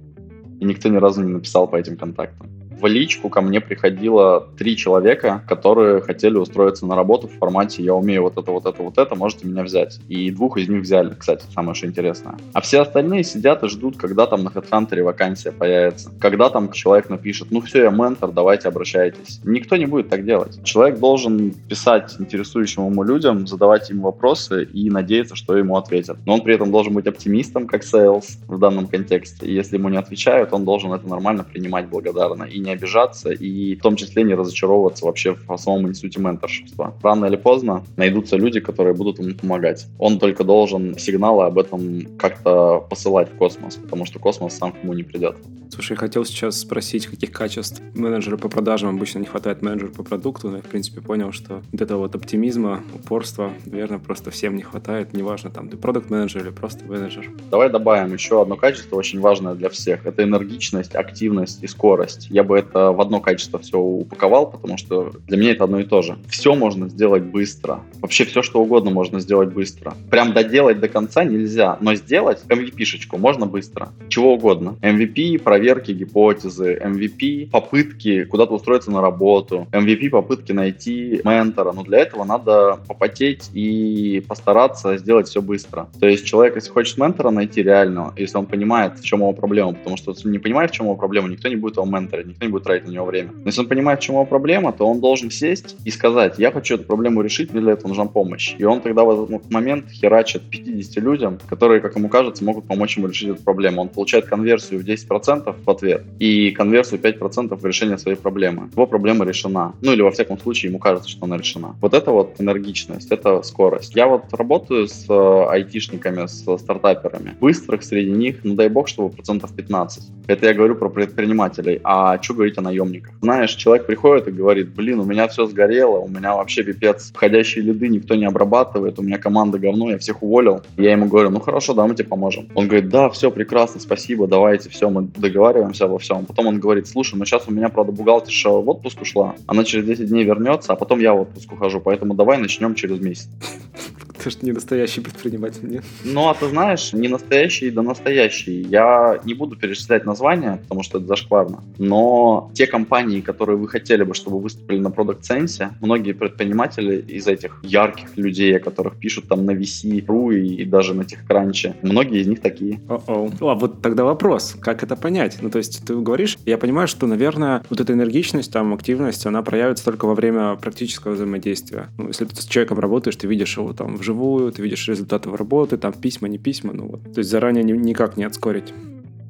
И 0.60 0.66
никто 0.66 0.90
ни 0.90 0.98
разу 0.98 1.24
не 1.24 1.34
написал 1.34 1.68
по 1.68 1.76
этим 1.76 1.98
контактам 1.98 2.67
в 2.80 2.86
личку 2.88 3.30
ко 3.30 3.42
мне 3.42 3.60
приходило 3.62 4.48
три 4.58 4.78
человека, 4.78 5.44
которые 5.48 6.02
хотели 6.02 6.38
устроиться 6.38 6.86
на 6.86 6.96
работу 6.96 7.28
в 7.28 7.38
формате 7.38 7.84
«я 7.84 7.94
умею 7.94 8.24
вот 8.24 8.38
это, 8.38 8.52
вот 8.52 8.66
это, 8.66 8.82
вот 8.84 8.98
это, 8.98 9.16
можете 9.16 9.48
меня 9.48 9.64
взять». 9.64 10.00
И 10.08 10.32
двух 10.32 10.58
из 10.58 10.70
них 10.70 10.82
взяли, 10.82 11.14
кстати, 11.18 11.44
самое 11.54 11.76
что 11.76 11.88
интересное. 11.88 12.36
А 12.54 12.62
все 12.62 12.82
остальные 12.82 13.24
сидят 13.24 13.64
и 13.64 13.68
ждут, 13.68 13.98
когда 13.98 14.28
там 14.28 14.44
на 14.44 14.50
HeadHunter 14.50 15.04
вакансия 15.04 15.52
появится. 15.52 16.12
Когда 16.20 16.50
там 16.50 16.72
человек 16.72 17.10
напишет 17.10 17.50
«ну 17.52 17.62
все, 17.62 17.84
я 17.84 17.90
ментор, 17.90 18.32
давайте 18.32 18.68
обращайтесь». 18.68 19.40
Никто 19.44 19.76
не 19.78 19.86
будет 19.86 20.10
так 20.10 20.26
делать. 20.26 20.64
Человек 20.64 21.00
должен 21.00 21.52
писать 21.52 22.16
интересующим 22.20 22.86
ему 22.86 23.04
людям, 23.04 23.48
задавать 23.48 23.90
им 23.90 24.02
вопросы 24.02 24.64
и 24.66 24.90
надеяться, 24.90 25.36
что 25.36 25.58
ему 25.58 25.78
ответят. 25.78 26.18
Но 26.26 26.36
он 26.36 26.42
при 26.42 26.56
этом 26.56 26.72
должен 26.72 26.94
быть 26.94 27.08
оптимистом, 27.08 27.68
как 27.68 27.84
sales 27.84 28.38
в 28.48 28.60
данном 28.60 28.88
контексте. 28.88 29.46
И 29.46 29.54
если 29.54 29.78
ему 29.78 29.90
не 29.90 29.98
отвечают, 29.98 30.54
он 30.54 30.66
должен 30.66 30.94
это 30.94 31.08
нормально 31.08 31.44
принимать 31.44 31.88
благодарно 31.88 32.44
и 32.44 32.60
не 32.68 32.74
обижаться 32.74 33.32
и 33.32 33.76
в 33.76 33.82
том 33.82 33.96
числе 33.96 34.24
не 34.24 34.36
разочаровываться 34.36 35.06
вообще 35.06 35.38
в 35.48 35.58
самом 35.58 35.88
институте 35.88 36.20
менторшипства. 36.20 36.94
Рано 37.02 37.26
или 37.26 37.38
поздно 37.38 37.84
найдутся 37.96 38.38
люди, 38.38 38.60
которые 38.60 38.94
будут 38.94 39.20
ему 39.20 39.34
помогать. 39.34 39.88
Он 39.98 40.20
только 40.20 40.44
должен 40.44 40.98
сигналы 40.98 41.46
об 41.46 41.58
этом 41.58 42.18
как-то 42.18 42.86
посылать 42.90 43.30
в 43.32 43.38
космос, 43.38 43.76
потому 43.76 44.06
что 44.06 44.20
космос 44.20 44.58
сам 44.58 44.72
к 44.72 44.84
нему 44.84 44.94
не 44.94 45.04
придет. 45.04 45.38
Слушай, 45.70 45.92
я 45.94 45.98
хотел 45.98 46.26
сейчас 46.26 46.60
спросить, 46.60 47.08
каких 47.08 47.32
качеств 47.32 47.82
менеджера 47.94 48.38
по 48.38 48.50
продажам 48.50 48.96
обычно 48.96 49.20
не 49.20 49.26
хватает 49.26 49.62
менеджеру 49.62 49.92
по 49.92 50.04
продукту, 50.04 50.50
но 50.50 50.58
я, 50.58 50.64
в 50.64 50.68
принципе, 50.68 51.02
понял, 51.02 51.32
что 51.32 51.62
вот 51.72 51.82
этого 51.82 52.00
вот 52.00 52.16
оптимизма, 52.16 52.84
упорства, 52.96 53.54
наверное, 53.66 54.00
просто 54.00 54.32
всем 54.32 54.56
не 54.56 54.62
хватает, 54.62 55.14
неважно, 55.14 55.50
там, 55.50 55.70
ты 55.70 55.78
продукт 55.78 56.10
менеджер 56.10 56.44
или 56.44 56.52
просто 56.52 56.86
менеджер. 56.86 57.30
Давай 57.52 57.70
добавим 57.70 58.14
еще 58.14 58.42
одно 58.42 58.56
качество, 58.56 58.96
очень 58.96 59.20
важное 59.20 59.56
для 59.56 59.70
всех. 59.70 60.06
Это 60.06 60.24
энергичность, 60.24 60.96
активность 60.96 61.62
и 61.64 61.68
скорость. 61.68 62.28
Я 62.30 62.44
бы 62.44 62.57
это 62.58 62.92
в 62.92 63.02
одно 63.02 63.20
качество 63.20 63.60
все 63.60 63.78
упаковал, 63.78 64.50
потому 64.50 64.78
что 64.78 65.12
для 65.28 65.38
меня 65.38 65.52
это 65.52 65.64
одно 65.64 65.80
и 65.80 65.84
то 65.84 66.02
же. 66.02 66.18
Все 66.30 66.56
можно 66.56 66.90
сделать 66.90 67.24
быстро. 67.24 67.82
Вообще 68.02 68.26
все, 68.26 68.42
что 68.42 68.62
угодно 68.62 68.92
можно 68.92 69.20
сделать 69.20 69.54
быстро. 69.54 69.94
Прям 70.10 70.34
доделать 70.34 70.80
до 70.80 70.88
конца 70.88 71.24
нельзя, 71.24 71.78
но 71.82 71.96
сделать 71.96 72.44
MVP-шечку 72.48 73.18
можно 73.18 73.46
быстро. 73.46 73.90
Чего 74.10 74.34
угодно. 74.34 74.76
MVP, 74.82 75.40
проверки 75.40 75.92
гипотезы, 75.92 76.80
MVP, 76.84 77.50
попытки 77.50 78.24
куда-то 78.26 78.56
устроиться 78.56 78.92
на 78.92 79.02
работу, 79.02 79.68
MVP, 79.72 80.10
попытки 80.10 80.52
найти 80.52 81.22
ментора. 81.24 81.72
Но 81.72 81.84
для 81.84 82.00
этого 82.00 82.24
надо 82.24 82.80
попотеть 82.88 83.50
и 83.54 84.24
постараться 84.28 84.98
сделать 84.98 85.28
все 85.28 85.42
быстро. 85.42 85.88
То 86.00 86.08
есть 86.08 86.26
человек, 86.26 86.56
если 86.56 86.72
хочет 86.72 86.98
ментора 86.98 87.30
найти 87.30 87.62
реального, 87.62 88.14
если 88.18 88.38
он 88.38 88.46
понимает, 88.46 89.00
в 89.00 89.04
чем 89.04 89.20
его 89.20 89.34
проблема, 89.34 89.74
потому 89.74 89.98
что 89.98 90.12
если 90.12 90.30
не 90.30 90.40
понимает, 90.40 90.72
в 90.72 90.74
чем 90.74 90.88
его 90.88 90.96
проблема, 90.96 91.30
никто 91.30 91.48
не 91.48 91.56
будет 91.56 91.78
его 91.78 91.86
менторить, 91.86 92.28
никто 92.28 92.46
не 92.48 92.52
будет 92.52 92.64
тратить 92.64 92.88
на 92.88 92.92
него 92.92 93.06
время. 93.06 93.32
Но 93.34 93.44
если 93.46 93.62
он 93.62 93.68
понимает, 93.68 94.00
в 94.00 94.04
чем 94.04 94.16
его 94.16 94.26
проблема, 94.26 94.72
то 94.72 94.88
он 94.88 95.00
должен 95.00 95.32
сесть 95.32 95.76
и 95.86 95.92
сказать, 95.92 96.36
я 96.38 96.52
хочу 96.52 96.76
эту 96.76 96.84
проблему 96.84 97.22
решить, 97.22 97.52
мне 97.52 97.62
для 97.62 97.74
этого 97.74 97.90
нужна 97.90 98.06
помощь. 98.06 98.56
И 98.58 98.64
он 98.64 98.82
тогда 98.82 99.04
в 99.04 99.24
этот 99.24 99.52
момент 99.52 99.92
херачит 99.92 100.44
50 100.50 101.04
людям, 101.04 101.40
которые, 101.48 101.82
как 101.82 101.96
ему 101.96 102.10
кажется, 102.10 102.44
могут 102.44 102.68
помочь 102.68 102.98
ему 102.98 103.08
решить 103.08 103.30
эту 103.30 103.44
проблему. 103.44 103.82
Он 103.82 103.90
получает 103.90 104.26
конверсию 104.26 104.80
в 104.80 104.84
10% 104.84 105.56
в 105.66 105.70
ответ 105.70 106.04
и 106.20 106.52
конверсию 106.52 107.00
5% 107.00 107.56
в 107.56 107.66
решение 107.66 107.98
своей 107.98 108.18
проблемы. 108.18 108.70
Его 108.72 108.88
проблема 108.88 109.26
решена. 109.26 109.74
Ну 109.82 109.94
или 109.94 110.02
во 110.02 110.12
всяком 110.12 110.40
случае 110.40 110.70
ему 110.70 110.80
кажется, 110.80 111.10
что 111.10 111.26
она 111.26 111.38
решена. 111.38 111.76
Вот 111.82 111.94
это 111.94 112.12
вот 112.12 112.36
энергичность, 112.40 113.12
это 113.12 113.42
скорость. 113.44 113.96
Я 113.96 114.08
вот 114.08 114.24
работаю 114.32 114.88
с 114.88 115.06
э, 115.10 115.46
айтишниками, 115.50 116.28
с 116.28 116.58
стартаперами. 116.58 117.36
Быстрых 117.40 117.84
среди 117.84 118.12
них, 118.12 118.38
ну 118.44 118.56
дай 118.56 118.70
бог, 118.70 118.88
чтобы 118.88 119.14
процентов 119.14 119.54
15. 119.56 120.04
Это 120.28 120.46
я 120.46 120.54
говорю 120.54 120.76
про 120.76 120.90
предпринимателей. 120.90 121.80
А 121.84 122.22
что 122.22 122.34
говорить 122.38 122.58
о 122.58 122.62
наемниках? 122.62 123.14
Знаешь, 123.22 123.54
человек 123.56 123.86
приходит 123.86 124.28
и 124.28 124.32
говорит, 124.32 124.70
блин, 124.74 125.00
у 125.00 125.04
меня 125.04 125.28
все 125.28 125.46
сгорело, 125.46 125.98
у 125.98 126.08
меня 126.08 126.36
вообще 126.36 126.64
пипец, 126.64 127.12
входящие 127.14 127.64
лиды 127.66 127.90
никто 127.90 128.16
не 128.16 128.26
обрабатывает, 128.26 129.00
у 129.00 129.02
меня 129.02 129.18
команда 129.18 129.60
говно, 129.60 129.92
я 129.92 129.98
всех 129.98 130.24
уволил. 130.24 130.62
Я 130.78 130.92
ему 130.92 131.08
говорю, 131.08 131.30
ну 131.30 131.40
хорошо, 131.40 131.74
да, 131.74 131.86
мы 131.86 131.96
тебе 131.96 132.08
поможем. 132.08 132.48
Он 132.56 132.68
говорит, 132.68 132.90
да, 132.90 133.10
все 133.10 133.32
прекрасно, 133.32 133.82
спасибо, 133.82 134.28
давайте, 134.28 134.70
все, 134.70 134.90
мы 134.90 135.10
договариваемся 135.16 135.88
во 135.88 135.98
всем. 135.98 136.26
Потом 136.26 136.48
он 136.48 136.60
говорит, 136.60 136.88
слушай, 136.88 137.16
ну 137.16 137.26
сейчас 137.26 137.48
у 137.48 137.52
меня, 137.52 137.70
правда, 137.70 137.92
бухгалтерша 137.92 138.50
в 138.50 138.70
отпуск 138.70 139.02
ушла, 139.02 139.36
она 139.48 139.64
через 139.64 139.86
10 139.86 140.08
дней 140.08 140.24
вернется, 140.24 140.74
а 140.74 140.76
потом 140.76 141.00
я 141.00 141.14
в 141.14 141.22
отпуск 141.22 141.52
ухожу, 141.52 141.82
поэтому 141.82 142.14
давай 142.14 142.38
начнем 142.38 142.76
через 142.76 143.00
месяц. 143.00 143.30
Ты 144.24 144.32
же 144.32 144.38
не 144.42 144.52
настоящий 144.52 145.02
предприниматель, 145.02 145.70
нет? 145.70 145.84
Ну, 146.04 146.28
а 146.28 146.34
ты 146.34 146.48
знаешь, 146.48 146.92
не 146.92 147.08
настоящий, 147.08 147.70
да 147.70 147.82
настоящий. 147.84 148.62
Я 148.62 149.20
не 149.24 149.34
буду 149.34 149.56
перечислять 149.56 150.06
названия, 150.06 150.60
потому 150.64 150.84
что 150.84 150.98
это 150.98 151.08
зашкварно. 151.08 151.64
Но 151.78 152.27
те 152.54 152.68
компании, 152.68 153.22
которые 153.22 153.58
вы 153.58 153.68
хотели 153.68 154.04
бы, 154.04 154.14
чтобы 154.14 154.40
выступили 154.40 154.80
на 154.80 154.90
Product 154.90 155.22
Sense, 155.22 155.70
многие 155.82 156.14
предприниматели 156.14 156.98
из 157.18 157.28
этих 157.28 157.60
ярких 157.64 158.18
людей, 158.18 158.58
о 158.58 158.60
которых 158.60 158.98
пишут 158.98 159.28
там 159.28 159.46
на 159.46 159.52
VC.ru 159.52 160.36
и, 160.36 160.62
и 160.62 160.66
даже 160.66 160.94
на 160.94 161.02
TechCrunch, 161.02 161.76
многие 161.82 162.22
из 162.22 162.28
них 162.28 162.42
такие. 162.42 162.80
О-о. 162.88 163.30
А 163.42 163.56
вот 163.56 163.82
тогда 163.82 164.04
вопрос, 164.04 164.56
как 164.60 164.84
это 164.84 164.96
понять? 164.96 165.38
Ну, 165.42 165.50
то 165.50 165.58
есть 165.58 165.86
ты 165.86 165.96
говоришь, 165.96 166.38
я 166.46 166.58
понимаю, 166.58 166.88
что, 166.88 167.08
наверное, 167.08 167.64
вот 167.70 167.80
эта 167.80 167.94
энергичность, 167.94 168.52
там, 168.52 168.74
активность, 168.74 169.26
она 169.26 169.42
проявится 169.42 169.86
только 169.86 170.06
во 170.06 170.16
время 170.16 170.56
практического 170.56 171.14
взаимодействия. 171.14 171.88
Ну, 171.98 172.08
если 172.08 172.26
ты 172.26 172.36
с 172.36 172.46
человеком 172.46 172.80
работаешь, 172.80 173.16
ты 173.16 173.28
видишь 173.28 173.58
его 173.58 173.74
там 173.74 173.98
вживую, 173.98 174.52
ты 174.52 174.62
видишь 174.62 174.88
результаты 174.88 175.30
работы, 175.36 175.78
там 175.78 175.94
письма, 175.94 176.28
не 176.28 176.38
письма, 176.38 176.74
ну 176.74 176.88
вот. 176.88 177.04
То 177.14 177.20
есть 177.20 177.30
заранее 177.30 177.64
ни, 177.64 177.74
никак 177.74 178.18
не 178.18 178.24
отскорить. 178.24 178.74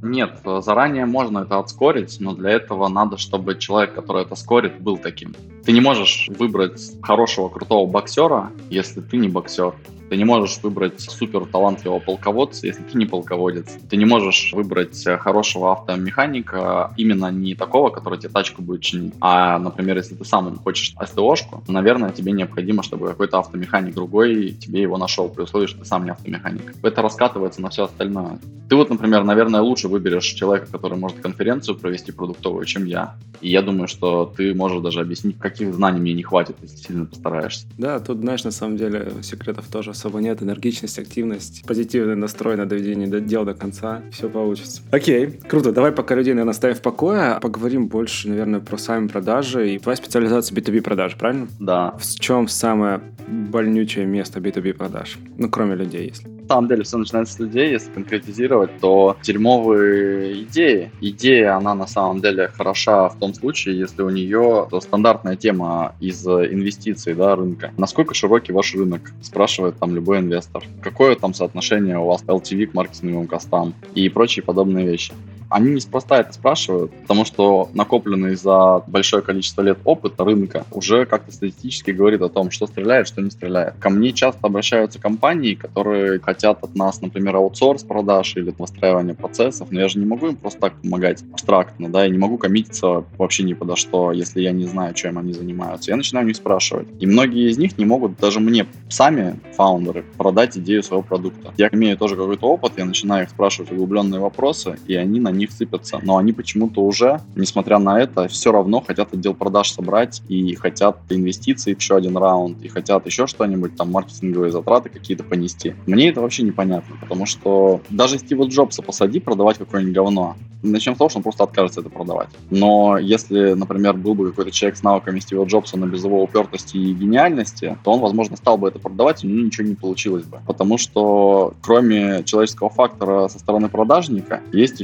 Нет, 0.01 0.41
заранее 0.60 1.05
можно 1.05 1.39
это 1.39 1.57
отскорить, 1.57 2.17
но 2.19 2.36
для 2.36 2.51
этого 2.51 2.88
надо, 2.88 3.17
чтобы 3.17 3.57
человек, 3.57 3.95
который 3.95 4.23
это 4.23 4.36
скорит, 4.36 4.79
был 4.79 4.97
таким. 4.97 5.36
Ты 5.67 5.73
не 5.73 5.82
можешь 5.82 6.30
выбрать 6.30 6.80
хорошего, 7.01 7.49
крутого 7.49 7.86
боксера, 7.86 8.53
если 8.69 9.01
ты 9.01 9.17
не 9.17 9.27
боксер. 9.27 9.73
Ты 10.10 10.15
не 10.15 10.23
можешь 10.23 10.60
выбрать 10.63 11.01
супер 11.01 11.45
талантливого 11.45 11.99
полководца, 11.99 12.65
если 12.65 12.82
ты 12.84 12.97
не 12.97 13.06
полководец. 13.06 13.77
Ты 13.89 13.97
не 13.97 14.06
можешь 14.06 14.53
выбрать 14.53 15.03
хорошего 15.19 15.73
автомеханика, 15.73 16.93
именно 16.95 17.30
не 17.30 17.56
такого, 17.56 17.89
который 17.89 18.17
тебе 18.17 18.30
тачку 18.30 18.62
будет 18.62 18.82
чинить. 18.82 19.13
А, 19.19 19.60
например, 19.60 19.97
если 19.97 20.15
ты 20.15 20.23
сам 20.23 20.58
хочешь 20.60 20.95
СТОшку, 21.06 21.62
наверное, 21.67 22.12
тебе 22.12 22.32
необходимо, 22.32 22.84
чтобы 22.84 23.08
какой-то 23.08 23.39
автомеханик 23.39 23.93
другой 23.93 24.51
тебе 24.51 24.82
его 24.82 24.97
нашел, 24.97 25.27
при 25.27 25.41
условии, 25.41 25.67
что 25.67 25.80
ты 25.80 25.86
сам 25.86 26.06
не 26.06 26.12
автомеханик. 26.12 26.73
Это 26.82 27.01
раскатывается 27.01 27.62
на 27.62 27.69
все 27.69 27.84
остальное. 27.84 28.39
Ты 28.69 28.75
вот, 28.77 28.89
например, 28.89 29.23
наверное, 29.23 29.62
лучше 29.62 29.89
выберешь 29.89 30.25
человека, 30.25 30.67
который 30.71 30.97
может 30.97 31.19
конференцию 31.19 31.77
провести 31.77 32.13
продуктовую, 32.13 32.65
чем 32.65 32.86
я. 32.86 33.15
И 33.41 33.49
я 33.49 33.62
думаю, 33.62 33.88
что 33.88 34.32
ты 34.36 34.53
можешь 34.53 34.82
даже 34.82 35.01
объяснить, 35.01 35.38
как 35.38 35.57
никаких 35.58 35.76
знаний 35.76 36.00
мне 36.00 36.13
не 36.13 36.24
хватит, 36.24 36.56
если 36.62 36.78
сильно 36.78 37.06
постараешься. 37.06 37.65
Да, 37.78 38.00
тут, 38.00 38.20
знаешь, 38.20 38.43
на 38.43 38.52
самом 38.52 38.78
деле 38.78 39.12
секретов 39.22 39.67
тоже 39.67 39.91
особо 39.91 40.20
нет. 40.20 40.41
Энергичность, 40.41 41.00
активность, 41.00 41.63
позитивный 41.65 42.15
настрой 42.15 42.56
на 42.58 42.65
доведение 42.65 43.08
дела 43.22 43.46
до 43.46 43.54
конца. 43.54 44.02
Все 44.12 44.30
получится. 44.30 44.82
Окей, 44.91 45.28
круто. 45.28 45.72
Давай 45.72 45.91
пока 45.91 46.15
людей, 46.15 46.34
наверное, 46.34 46.52
оставим 46.52 46.76
в 46.76 46.82
покое. 46.82 47.34
А 47.34 47.39
поговорим 47.39 47.88
больше, 47.88 48.30
наверное, 48.30 48.60
про 48.60 48.78
сами 48.78 49.08
продажи. 49.08 49.76
И 49.76 49.80
твоя 49.80 49.96
специализация 49.96 50.56
B2B 50.56 50.82
продажи, 50.82 51.17
правильно? 51.17 51.48
Да. 51.60 51.96
В 51.98 52.20
чем 52.20 52.48
самое 52.48 53.02
больнючее 53.28 54.06
место 54.06 54.39
B2B 54.39 54.74
продаж? 54.74 55.17
Ну, 55.38 55.50
кроме 55.50 55.76
людей, 55.76 56.08
если. 56.08 56.37
Самом 56.47 56.67
деле 56.67 56.83
все 56.83 56.97
начинается 56.97 57.33
с 57.33 57.39
людей, 57.39 57.71
если 57.71 57.91
конкретизировать, 57.91 58.79
то 58.79 59.17
дерьмовые 59.21 60.43
идеи. 60.43 60.91
Идея, 61.01 61.57
она 61.57 61.75
на 61.75 61.88
самом 61.88 62.21
деле 62.21 62.47
хороша 62.47 63.10
в 63.10 63.17
том 63.17 63.33
случае, 63.33 63.77
если 63.77 64.01
у 64.01 64.10
нее 64.10 64.67
стандартная 64.81 65.36
тема 65.36 65.95
из 65.99 66.25
инвестиций 66.25 67.13
да, 67.15 67.36
рынка. 67.36 67.71
Насколько 67.77 68.13
широкий 68.13 68.53
ваш 68.53 68.73
рынок? 68.75 69.12
Спрашивает 69.21 69.77
там 69.77 69.93
любой 69.93 70.19
инвестор. 70.19 70.63
Какое 70.81 71.15
там 71.15 71.33
соотношение 71.33 71.97
у 71.97 72.05
вас 72.05 72.23
LTV 72.23 72.67
к 72.67 72.73
маркетинговым 72.73 73.27
костам 73.27 73.73
и 73.93 74.07
прочие 74.10 74.43
подобные 74.43 74.86
вещи. 74.86 75.13
Они 75.49 75.71
неспроста 75.71 76.19
это 76.19 76.33
спрашивают, 76.33 76.91
потому 77.01 77.25
что 77.25 77.69
накопленный 77.73 78.36
за 78.36 78.83
большое 78.88 79.21
количество 79.21 79.62
лет 79.62 79.77
опыт 79.86 80.13
рынка 80.19 80.65
уже 80.71 81.05
как-то 81.05 81.31
статистически 81.31 81.91
говорит 81.91 82.21
о 82.21 82.29
том, 82.29 82.51
что 82.51 82.67
стреляет, 82.67 83.07
что 83.07 83.21
не 83.21 83.31
стреляет. 83.31 83.75
Ко 83.79 83.89
мне 83.89 84.12
часто 84.13 84.39
обращаются 84.43 84.99
компании, 84.99 85.55
которые 85.55 86.19
хотят 86.19 86.63
от 86.63 86.75
нас, 86.75 87.01
например, 87.01 87.36
аутсорс 87.38 87.83
продаж 87.83 88.36
или 88.36 88.53
выстраивание 88.57 89.15
процессов, 89.15 89.69
но 89.71 89.79
я 89.79 89.88
же 89.88 89.99
не 89.99 90.05
могу 90.05 90.27
им 90.27 90.36
просто 90.36 90.60
так 90.60 90.73
помогать 90.81 91.23
абстрактно, 91.31 91.89
да, 91.89 92.03
я 92.03 92.10
не 92.10 92.17
могу 92.17 92.38
коммититься 92.38 93.03
вообще 93.17 93.43
ни 93.43 93.53
подо 93.53 93.75
что, 93.75 94.12
если 94.12 94.41
я 94.41 94.51
не 94.51 94.65
знаю, 94.65 94.93
чем 94.93 95.17
они 95.17 95.33
занимаются. 95.33 95.91
Я 95.91 95.97
начинаю 95.97 96.25
у 96.25 96.27
них 96.27 96.36
спрашивать. 96.36 96.88
И 96.99 97.05
многие 97.05 97.49
из 97.49 97.57
них 97.57 97.77
не 97.77 97.86
могут 97.86 98.17
даже 98.17 98.39
мне 98.39 98.65
сами, 98.89 99.39
фаундеры, 99.55 100.03
продать 100.17 100.57
идею 100.57 100.83
своего 100.83 101.03
продукта. 101.03 101.53
Я 101.57 101.69
имею 101.71 101.97
тоже 101.97 102.15
какой-то 102.15 102.47
опыт, 102.47 102.73
я 102.77 102.86
начинаю 102.86 103.23
их 103.23 103.29
спрашивать 103.29 103.71
углубленные 103.71 104.19
вопросы, 104.19 104.77
и 104.88 104.95
они 104.95 105.19
на 105.19 105.31
них 105.38 105.52
сыпятся. 105.52 106.00
Но 106.02 106.17
они 106.17 106.34
почему-то 106.34 106.82
уже, 106.82 107.21
несмотря 107.36 107.80
на 107.80 108.00
это, 108.00 108.28
все 108.28 108.52
равно 108.52 108.82
хотят 108.82 109.13
отдел 109.13 109.34
продаж 109.34 109.71
собрать 109.71 110.21
и 110.28 110.56
хотят 110.56 111.00
инвестиции 111.10 111.76
еще 111.76 111.95
один 111.95 112.17
раунд, 112.17 112.62
и 112.63 112.67
хотят 112.67 113.06
еще 113.06 113.28
что-нибудь, 113.28 113.76
там, 113.76 113.91
маркетинговые 113.91 114.52
затраты 114.52 114.89
какие-то 114.89 115.23
понести. 115.23 115.76
Мне 115.86 116.10
это 116.10 116.21
вообще 116.21 116.43
непонятно, 116.43 116.95
потому 117.00 117.26
что 117.26 117.82
даже 117.89 118.17
Стива 118.17 118.45
Джобса 118.45 118.82
посади 118.82 119.19
продавать 119.19 119.58
какое-нибудь 119.58 119.95
говно, 119.95 120.36
начнем 120.62 120.95
с 120.95 120.97
того, 120.97 121.10
что 121.10 121.19
он 121.19 121.23
просто 121.23 121.43
откажется 121.43 121.82
это 121.82 121.89
продавать. 121.89 122.30
Но 122.50 122.97
если, 122.97 123.54
например, 123.54 123.95
был 123.95 124.15
бы 124.15 124.30
какой-то 124.30 124.52
человек 124.52 124.78
с 124.78 124.84
навыками 124.84 125.19
Стива 125.19 125.45
Джобса, 125.45 125.78
но 125.78 125.88
без 125.88 126.04
его 126.04 126.23
упертости 126.23 126.78
и 126.78 126.93
гениальности, 126.93 127.78
то 127.84 127.91
он, 127.91 128.00
возможно, 128.00 128.38
стал 128.38 128.58
бы 128.58 128.67
это 128.67 128.80
продавать, 128.80 129.23
него 129.23 129.45
ничего 129.45 129.67
не 129.67 129.76
получилось 129.76 130.26
бы. 130.26 130.39
Потому 130.45 130.78
что 130.78 131.54
кроме 131.62 132.23
человеческого 132.23 132.69
фактора 132.69 133.28
со 133.28 133.39
стороны 133.39 133.69
продажника, 133.69 134.41
есть 134.52 134.82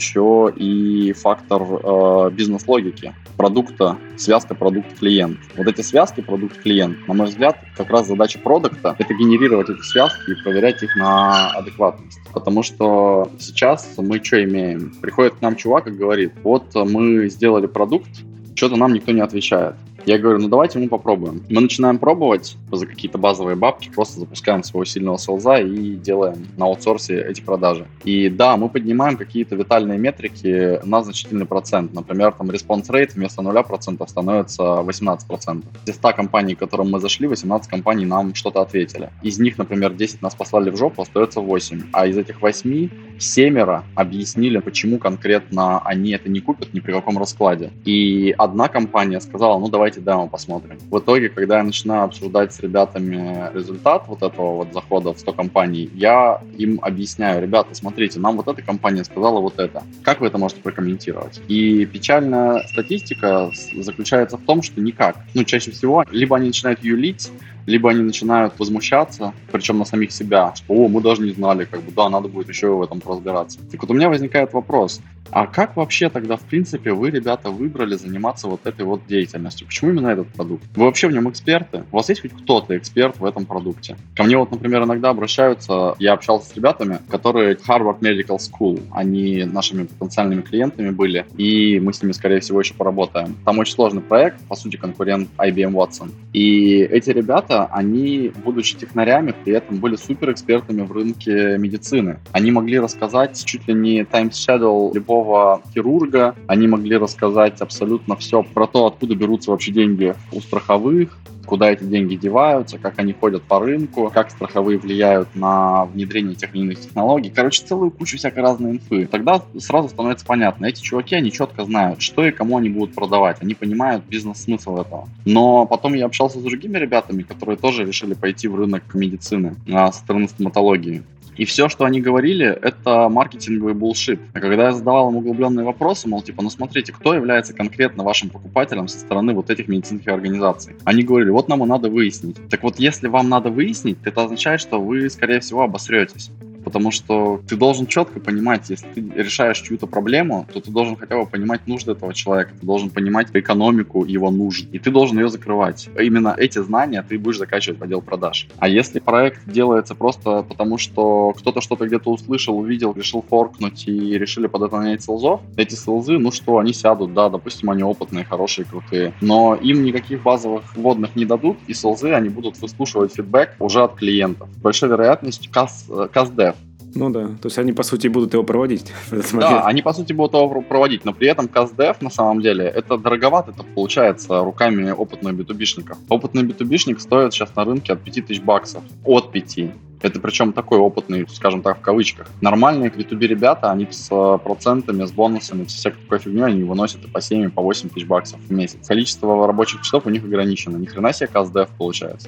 и 0.49 1.13
фактор 1.13 1.61
э, 1.61 2.31
бизнес-логики 2.31 3.13
продукта, 3.37 3.97
связка 4.15 4.55
продукт-клиент. 4.55 5.39
Вот 5.57 5.67
эти 5.67 5.81
связки 5.81 6.21
продукт-клиент, 6.21 7.07
на 7.07 7.13
мой 7.13 7.27
взгляд, 7.27 7.57
как 7.75 7.89
раз 7.89 8.07
задача 8.07 8.39
продукта— 8.39 8.95
это 8.99 9.13
генерировать 9.13 9.69
эти 9.69 9.81
связки 9.81 10.31
и 10.31 10.43
проверять 10.43 10.83
их 10.83 10.95
на 10.95 11.49
адекватность. 11.51 12.19
Потому 12.33 12.63
что 12.63 13.29
сейчас 13.39 13.95
мы 13.97 14.23
что 14.23 14.43
имеем? 14.43 14.93
Приходит 15.01 15.35
к 15.35 15.41
нам 15.41 15.55
чувак 15.55 15.87
и 15.87 15.91
говорит, 15.91 16.33
вот 16.43 16.73
мы 16.75 17.29
сделали 17.29 17.67
продукт, 17.67 18.09
что-то 18.55 18.75
нам 18.75 18.93
никто 18.93 19.11
не 19.11 19.21
отвечает. 19.21 19.75
Я 20.05 20.17
говорю, 20.17 20.39
ну 20.39 20.49
давайте 20.49 20.79
мы 20.79 20.89
попробуем. 20.89 21.43
Мы 21.49 21.61
начинаем 21.61 21.97
пробовать 21.97 22.57
за 22.71 22.85
какие-то 22.85 23.17
базовые 23.17 23.55
бабки, 23.55 23.89
просто 23.89 24.19
запускаем 24.19 24.63
своего 24.63 24.83
сильного 24.83 25.17
селза 25.17 25.57
и 25.57 25.95
делаем 25.95 26.45
на 26.57 26.65
аутсорсе 26.65 27.21
эти 27.21 27.39
продажи. 27.39 27.87
И 28.03 28.29
да, 28.29 28.57
мы 28.57 28.67
поднимаем 28.67 29.15
какие-то 29.15 29.55
витальные 29.55 29.97
метрики 29.97 30.85
на 30.85 31.03
значительный 31.03 31.45
процент. 31.45 31.93
Например, 31.93 32.33
там 32.33 32.49
response 32.49 32.89
rate 32.89 33.11
вместо 33.15 33.41
0% 33.41 34.07
становится 34.09 34.63
18%. 34.63 35.63
Из 35.85 35.95
100 35.95 36.13
компаний, 36.13 36.55
к 36.55 36.59
которым 36.59 36.91
мы 36.91 36.99
зашли, 36.99 37.27
18 37.27 37.69
компаний 37.69 38.05
нам 38.05 38.35
что-то 38.35 38.61
ответили. 38.61 39.09
Из 39.21 39.39
них, 39.39 39.57
например, 39.57 39.93
10 39.93 40.21
нас 40.21 40.35
послали 40.35 40.69
в 40.69 40.75
жопу, 40.75 41.03
остается 41.03 41.39
8. 41.39 41.81
А 41.93 42.07
из 42.07 42.17
этих 42.17 42.41
8 42.41 42.89
семеро 43.19 43.83
объяснили, 43.95 44.59
почему 44.59 44.97
конкретно 44.97 45.79
они 45.79 46.11
это 46.11 46.29
не 46.29 46.41
купят 46.41 46.73
ни 46.73 46.81
при 46.81 46.91
каком 46.91 47.17
раскладе. 47.17 47.71
И 47.85 48.35
одна 48.37 48.67
компания 48.67 49.21
сказала, 49.21 49.57
ну 49.59 49.69
давайте 49.69 49.92
демо 50.01 50.27
посмотрим. 50.27 50.77
В 50.89 50.99
итоге, 50.99 51.29
когда 51.29 51.57
я 51.57 51.63
начинаю 51.63 52.03
обсуждать 52.03 52.53
с 52.53 52.59
ребятами 52.59 53.49
результат 53.53 54.03
вот 54.07 54.21
этого 54.23 54.55
вот 54.57 54.73
захода 54.73 55.13
в 55.13 55.19
100 55.19 55.33
компаний, 55.33 55.89
я 55.93 56.41
им 56.57 56.79
объясняю, 56.81 57.41
ребята, 57.41 57.73
смотрите, 57.73 58.19
нам 58.19 58.37
вот 58.37 58.47
эта 58.47 58.61
компания 58.61 59.03
сказала 59.03 59.39
вот 59.39 59.59
это. 59.59 59.83
Как 60.03 60.21
вы 60.21 60.27
это 60.27 60.37
можете 60.37 60.61
прокомментировать? 60.61 61.41
И 61.47 61.85
печальная 61.85 62.63
статистика 62.67 63.51
заключается 63.77 64.37
в 64.37 64.41
том, 64.41 64.61
что 64.61 64.81
никак. 64.81 65.17
Ну, 65.33 65.43
чаще 65.43 65.71
всего, 65.71 66.05
либо 66.11 66.35
они 66.35 66.47
начинают 66.47 66.83
юлить, 66.83 67.31
либо 67.65 67.89
они 67.89 68.01
начинают 68.01 68.57
возмущаться, 68.59 69.33
причем 69.51 69.77
на 69.79 69.85
самих 69.85 70.11
себя, 70.11 70.53
что 70.55 70.73
«О, 70.73 70.87
мы 70.87 71.01
даже 71.01 71.21
не 71.21 71.31
знали, 71.31 71.65
как 71.65 71.81
бы, 71.81 71.91
да, 71.91 72.09
надо 72.09 72.27
будет 72.27 72.49
еще 72.49 72.69
в 72.69 72.81
этом 72.81 73.01
разбираться». 73.05 73.59
Так 73.71 73.81
вот 73.81 73.91
у 73.91 73.93
меня 73.93 74.09
возникает 74.09 74.53
вопрос, 74.53 75.01
а 75.33 75.47
как 75.47 75.75
вообще 75.75 76.09
тогда, 76.09 76.37
в 76.37 76.41
принципе, 76.41 76.93
вы, 76.93 77.09
ребята, 77.09 77.49
выбрали 77.49 77.95
заниматься 77.95 78.47
вот 78.47 78.67
этой 78.67 78.85
вот 78.85 79.07
деятельностью? 79.07 79.65
Почему 79.65 79.91
именно 79.91 80.09
этот 80.09 80.27
продукт? 80.27 80.63
Вы 80.75 80.85
вообще 80.85 81.07
в 81.07 81.11
нем 81.11 81.27
эксперты? 81.27 81.83
У 81.91 81.95
вас 81.95 82.09
есть 82.09 82.21
хоть 82.21 82.33
кто-то 82.33 82.77
эксперт 82.77 83.17
в 83.17 83.25
этом 83.25 83.45
продукте? 83.45 83.97
Ко 84.15 84.23
мне 84.23 84.37
вот, 84.37 84.51
например, 84.51 84.83
иногда 84.83 85.09
обращаются, 85.09 85.95
я 85.97 86.13
общался 86.13 86.49
с 86.49 86.55
ребятами, 86.55 86.99
которые 87.09 87.55
Harvard 87.55 87.99
Medical 87.99 88.37
School, 88.37 88.83
они 88.91 89.43
нашими 89.45 89.85
потенциальными 89.85 90.41
клиентами 90.41 90.91
были, 90.91 91.25
и 91.35 91.79
мы 91.79 91.93
с 91.93 92.03
ними, 92.03 92.11
скорее 92.11 92.39
всего, 92.39 92.59
еще 92.59 92.75
поработаем. 92.75 93.35
Там 93.43 93.57
очень 93.57 93.73
сложный 93.73 94.01
проект, 94.01 94.39
по 94.47 94.55
сути, 94.55 94.75
конкурент 94.75 95.29
IBM 95.37 95.71
Watson. 95.71 96.11
И 96.33 96.77
эти 96.77 97.09
ребята, 97.09 97.52
они, 97.61 98.31
будучи 98.43 98.75
технарями, 98.77 99.33
при 99.43 99.53
этом 99.53 99.77
были 99.77 99.95
супер 99.95 100.31
экспертами 100.31 100.81
в 100.81 100.91
рынке 100.91 101.57
медицины. 101.57 102.19
Они 102.31 102.51
могли 102.51 102.79
рассказать 102.79 103.43
чуть 103.45 103.67
ли 103.67 103.73
не 103.73 104.01
time 104.01 104.31
schedule 104.31 104.93
любого 104.93 105.61
хирурга. 105.73 106.35
Они 106.47 106.67
могли 106.67 106.97
рассказать 106.97 107.61
абсолютно 107.61 108.15
все 108.15 108.43
про 108.43 108.67
то, 108.67 108.85
откуда 108.87 109.15
берутся 109.15 109.51
вообще 109.51 109.71
деньги 109.71 110.13
у 110.31 110.41
страховых, 110.41 111.17
куда 111.45 111.71
эти 111.71 111.83
деньги 111.83 112.15
деваются, 112.15 112.77
как 112.77 112.99
они 112.99 113.13
ходят 113.13 113.43
по 113.43 113.59
рынку, 113.59 114.09
как 114.13 114.31
страховые 114.31 114.77
влияют 114.77 115.35
на 115.35 115.85
внедрение 115.85 116.35
тех 116.35 116.53
или 116.55 116.63
иных 116.63 116.79
технологий. 116.81 117.29
Короче, 117.29 117.63
целую 117.63 117.91
кучу 117.91 118.17
всякой 118.17 118.39
разной 118.39 118.71
инфы. 118.71 119.05
Тогда 119.05 119.41
сразу 119.59 119.89
становится 119.89 120.25
понятно, 120.25 120.65
эти 120.65 120.81
чуваки, 120.81 121.15
они 121.15 121.31
четко 121.31 121.65
знают, 121.65 122.01
что 122.01 122.25
и 122.25 122.31
кому 122.31 122.57
они 122.57 122.69
будут 122.69 122.95
продавать. 122.95 123.37
Они 123.41 123.53
понимают 123.53 124.03
бизнес-смысл 124.05 124.77
этого. 124.77 125.07
Но 125.25 125.65
потом 125.65 125.93
я 125.93 126.05
общался 126.05 126.39
с 126.39 126.43
другими 126.43 126.77
ребятами, 126.77 127.23
которые 127.23 127.57
тоже 127.57 127.85
решили 127.85 128.13
пойти 128.13 128.47
в 128.47 128.55
рынок 128.55 128.83
медицины 128.93 129.55
а, 129.71 129.91
со 129.91 129.99
стороны 129.99 130.27
стоматологии. 130.27 131.03
И 131.37 131.45
все, 131.45 131.69
что 131.69 131.85
они 131.85 132.01
говорили, 132.01 132.45
это 132.45 133.09
маркетинговый 133.09 133.73
булшит. 133.73 134.19
А 134.33 134.39
когда 134.39 134.65
я 134.65 134.71
задавал 134.71 135.09
им 135.09 135.17
углубленные 135.17 135.65
вопросы, 135.65 136.07
мол, 136.07 136.21
типа, 136.21 136.43
ну 136.43 136.49
смотрите, 136.49 136.91
кто 136.91 137.13
является 137.13 137.53
конкретно 137.53 138.03
вашим 138.03 138.29
покупателем 138.29 138.87
со 138.87 138.99
стороны 138.99 139.33
вот 139.33 139.49
этих 139.49 139.67
медицинских 139.67 140.11
организаций? 140.11 140.75
Они 140.83 141.03
говорили, 141.03 141.29
вот 141.31 141.47
нам 141.47 141.63
и 141.63 141.67
надо 141.67 141.89
выяснить. 141.89 142.37
Так 142.49 142.63
вот, 142.63 142.79
если 142.79 143.07
вам 143.07 143.29
надо 143.29 143.49
выяснить, 143.49 143.97
это 144.03 144.23
означает, 144.23 144.61
что 144.61 144.79
вы, 144.79 145.09
скорее 145.09 145.39
всего, 145.39 145.61
обосретесь. 145.63 146.29
Потому 146.63 146.91
что 146.91 147.41
ты 147.47 147.55
должен 147.55 147.87
четко 147.87 148.19
понимать, 148.19 148.69
если 148.69 148.87
ты 148.87 149.01
решаешь 149.15 149.59
чью-то 149.59 149.87
проблему, 149.87 150.47
то 150.51 150.59
ты 150.59 150.71
должен 150.71 150.95
хотя 150.95 151.17
бы 151.17 151.25
понимать 151.25 151.67
нужды 151.67 151.91
этого 151.91 152.13
человека, 152.13 152.51
ты 152.59 152.65
должен 152.65 152.89
понимать 152.89 153.27
экономику 153.33 154.05
его 154.05 154.31
нужд, 154.31 154.67
и 154.71 154.79
ты 154.79 154.91
должен 154.91 155.19
ее 155.19 155.29
закрывать. 155.29 155.89
Именно 155.99 156.35
эти 156.37 156.59
знания 156.59 157.03
ты 157.07 157.17
будешь 157.17 157.37
закачивать 157.37 157.79
в 157.79 157.83
отдел 157.83 158.01
продаж. 158.01 158.47
А 158.57 158.67
если 158.67 158.99
проект 158.99 159.45
делается 159.45 159.95
просто 159.95 160.43
потому, 160.43 160.77
что 160.77 161.33
кто-то 161.37 161.61
что-то 161.61 161.87
где-то 161.87 162.11
услышал, 162.11 162.57
увидел, 162.57 162.93
решил 162.93 163.23
форкнуть 163.27 163.87
и 163.87 164.17
решили 164.17 164.47
под 164.47 164.63
это 164.63 164.77
нанять 164.77 165.03
селзов, 165.03 165.41
эти 165.57 165.75
селзы, 165.75 166.17
ну 166.17 166.31
что, 166.31 166.57
они 166.57 166.73
сядут, 166.73 167.13
да, 167.13 167.29
допустим, 167.29 167.69
они 167.69 167.83
опытные, 167.83 168.25
хорошие, 168.25 168.65
крутые, 168.65 169.13
но 169.21 169.55
им 169.55 169.83
никаких 169.83 170.23
базовых 170.23 170.75
вводных 170.75 171.15
не 171.15 171.25
дадут, 171.25 171.57
и 171.67 171.73
селзы, 171.73 172.11
они 172.11 172.29
будут 172.29 172.59
выслушивать 172.59 173.13
фидбэк 173.13 173.55
уже 173.59 173.83
от 173.83 173.95
клиентов. 173.95 174.49
Большой 174.61 174.89
вероятностью 174.89 175.51
каз, 175.51 175.87
каздев 176.11 176.52
ну 176.95 177.09
да, 177.09 177.27
то 177.27 177.45
есть 177.47 177.57
они, 177.57 177.73
по 177.73 177.83
сути, 177.83 178.07
будут 178.07 178.33
его 178.33 178.43
проводить. 178.43 178.91
Да, 179.33 179.65
они, 179.65 179.81
по 179.81 179.93
сути, 179.93 180.13
будут 180.13 180.33
его 180.33 180.61
проводить, 180.61 181.05
но 181.05 181.13
при 181.13 181.27
этом 181.27 181.47
CastDev, 181.47 181.97
на 182.01 182.09
самом 182.09 182.41
деле, 182.41 182.65
это 182.65 182.97
дороговато, 182.97 183.51
это 183.51 183.63
получается 183.63 184.43
руками 184.43 184.91
опытных 184.91 185.35
битубишников. 185.35 185.97
Опытный 186.09 186.43
битубишник 186.43 186.99
стоит 186.99 187.33
сейчас 187.33 187.55
на 187.55 187.65
рынке 187.65 187.93
от 187.93 188.01
5000 188.01 188.41
баксов, 188.41 188.83
от 189.03 189.31
5. 189.31 189.59
Это 190.03 190.19
причем 190.19 190.51
такой 190.51 190.79
опытный, 190.79 191.25
скажем 191.29 191.61
так, 191.61 191.77
в 191.77 191.81
кавычках. 191.81 192.27
Нормальные 192.41 192.89
B2B 192.89 193.25
ребята, 193.25 193.71
они 193.71 193.87
с 193.89 194.09
э, 194.11 194.37
процентами, 194.43 195.05
с 195.05 195.11
бонусами, 195.13 195.63
с 195.63 195.73
всякой 195.73 196.01
такой 196.01 196.19
фигней, 196.19 196.43
они 196.43 196.63
выносят 196.63 197.05
и 197.05 197.07
по 197.07 197.21
7, 197.21 197.45
и 197.45 197.47
по 197.47 197.61
8 197.61 197.89
тысяч 197.89 198.05
баксов 198.05 198.41
в 198.41 198.51
месяц. 198.51 198.85
Количество 198.85 199.47
рабочих 199.47 199.81
часов 199.81 200.05
у 200.05 200.09
них 200.09 200.25
ограничено. 200.25 200.75
Ни 200.75 200.87
хрена 200.87 201.13
себе 201.13 201.29
CastDev 201.33 201.69
получается. 201.77 202.27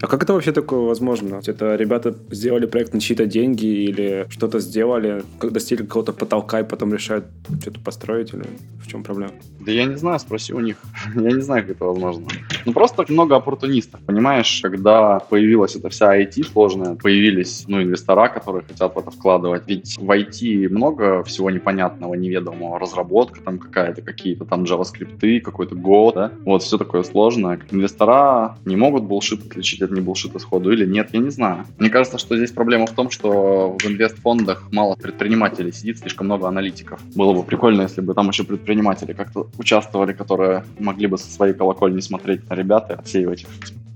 А 0.00 0.06
как 0.06 0.22
это 0.22 0.32
вообще 0.32 0.52
такое 0.52 0.80
возможно? 0.80 1.40
Это 1.46 1.76
ребята 1.76 2.14
сделали 2.30 2.66
проект 2.66 2.94
на 2.94 3.00
чьи-то 3.00 3.26
деньги 3.26 3.66
или 3.66 4.26
что-то 4.30 4.60
сделали, 4.60 5.22
достигли 5.40 5.84
какого-то 5.84 6.12
потолка 6.12 6.60
и 6.60 6.64
потом 6.64 6.92
решают 6.92 7.26
что-то 7.60 7.80
построить 7.80 8.32
или 8.32 8.44
в 8.82 8.88
чем 8.88 9.02
проблема? 9.02 9.32
Да 9.60 9.70
я 9.72 9.84
не 9.84 9.96
знаю, 9.96 10.18
спроси 10.18 10.52
у 10.52 10.60
них. 10.60 10.76
я 11.14 11.30
не 11.30 11.40
знаю, 11.40 11.62
как 11.62 11.76
это 11.76 11.84
возможно. 11.84 12.26
Ну, 12.64 12.72
просто 12.72 13.04
много 13.08 13.36
оппортунистов, 13.36 14.00
понимаешь? 14.00 14.60
Когда 14.62 15.20
появилась 15.20 15.76
эта 15.76 15.88
вся 15.88 16.18
IT 16.20 16.44
сложная, 16.52 16.94
появились, 16.94 17.64
ну, 17.68 17.82
инвестора, 17.82 18.28
которые 18.28 18.62
хотят 18.62 18.94
в 18.94 18.98
это 18.98 19.10
вкладывать. 19.10 19.62
Ведь 19.66 19.98
в 19.98 20.10
IT 20.10 20.68
много 20.68 21.22
всего 21.24 21.50
непонятного, 21.50 22.14
неведомого. 22.14 22.78
Разработка 22.78 23.40
там 23.40 23.58
какая-то, 23.58 24.02
какие-то 24.02 24.44
там 24.44 24.64
JavaScript, 24.64 25.40
какой-то 25.40 25.74
Go, 25.74 26.12
да? 26.14 26.32
Вот, 26.44 26.62
все 26.62 26.78
такое 26.78 27.02
сложное. 27.02 27.60
Инвестора 27.70 28.56
не 28.64 28.76
могут 28.76 29.04
булшит 29.04 29.46
отличить 29.46 29.81
от 29.82 29.90
не 29.90 30.00
булшит 30.00 30.34
исходу 30.36 30.72
или 30.72 30.86
нет, 30.86 31.10
я 31.12 31.20
не 31.20 31.30
знаю. 31.30 31.66
Мне 31.78 31.90
кажется, 31.90 32.18
что 32.18 32.36
здесь 32.36 32.50
проблема 32.50 32.86
в 32.86 32.92
том, 32.92 33.10
что 33.10 33.76
в 33.78 33.86
инвестфондах 33.86 34.68
мало 34.72 34.94
предпринимателей 34.94 35.72
сидит, 35.72 35.98
слишком 35.98 36.26
много 36.26 36.48
аналитиков. 36.48 37.00
Было 37.14 37.32
бы 37.32 37.42
прикольно, 37.42 37.82
если 37.82 38.00
бы 38.00 38.14
там 38.14 38.28
еще 38.28 38.44
предприниматели 38.44 39.12
как-то 39.12 39.48
участвовали, 39.58 40.12
которые 40.12 40.64
могли 40.78 41.06
бы 41.06 41.18
со 41.18 41.30
своей 41.30 41.54
колокольни 41.54 42.00
смотреть 42.00 42.48
на 42.48 42.54
ребят 42.54 42.90
и 42.90 42.94
отсеивать 42.94 43.42
их. 43.42 43.48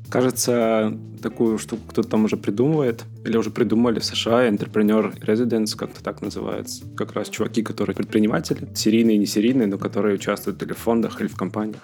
Кажется, 0.09 0.96
такую 1.20 1.59
штуку 1.59 1.83
кто-то 1.88 2.09
там 2.09 2.25
уже 2.25 2.37
придумывает, 2.37 3.05
или 3.25 3.37
уже 3.37 3.51
придумали 3.51 3.99
в 3.99 4.05
США, 4.05 4.49
Entrepreneur 4.49 5.12
Residence, 5.20 5.77
как-то 5.77 6.03
так 6.03 6.22
называется. 6.22 6.85
Как 6.96 7.12
раз 7.12 7.29
чуваки, 7.29 7.62
которые 7.62 7.96
предприниматели, 7.96 8.68
серийные 8.75 9.16
и 9.16 9.18
не 9.18 9.27
серийные, 9.27 9.66
но 9.66 9.79
которые 9.79 10.14
участвуют 10.14 10.62
или 10.62 10.72
в 10.72 10.79
фондах, 10.79 11.20
или 11.20 11.27
в 11.27 11.37
компаниях. 11.37 11.83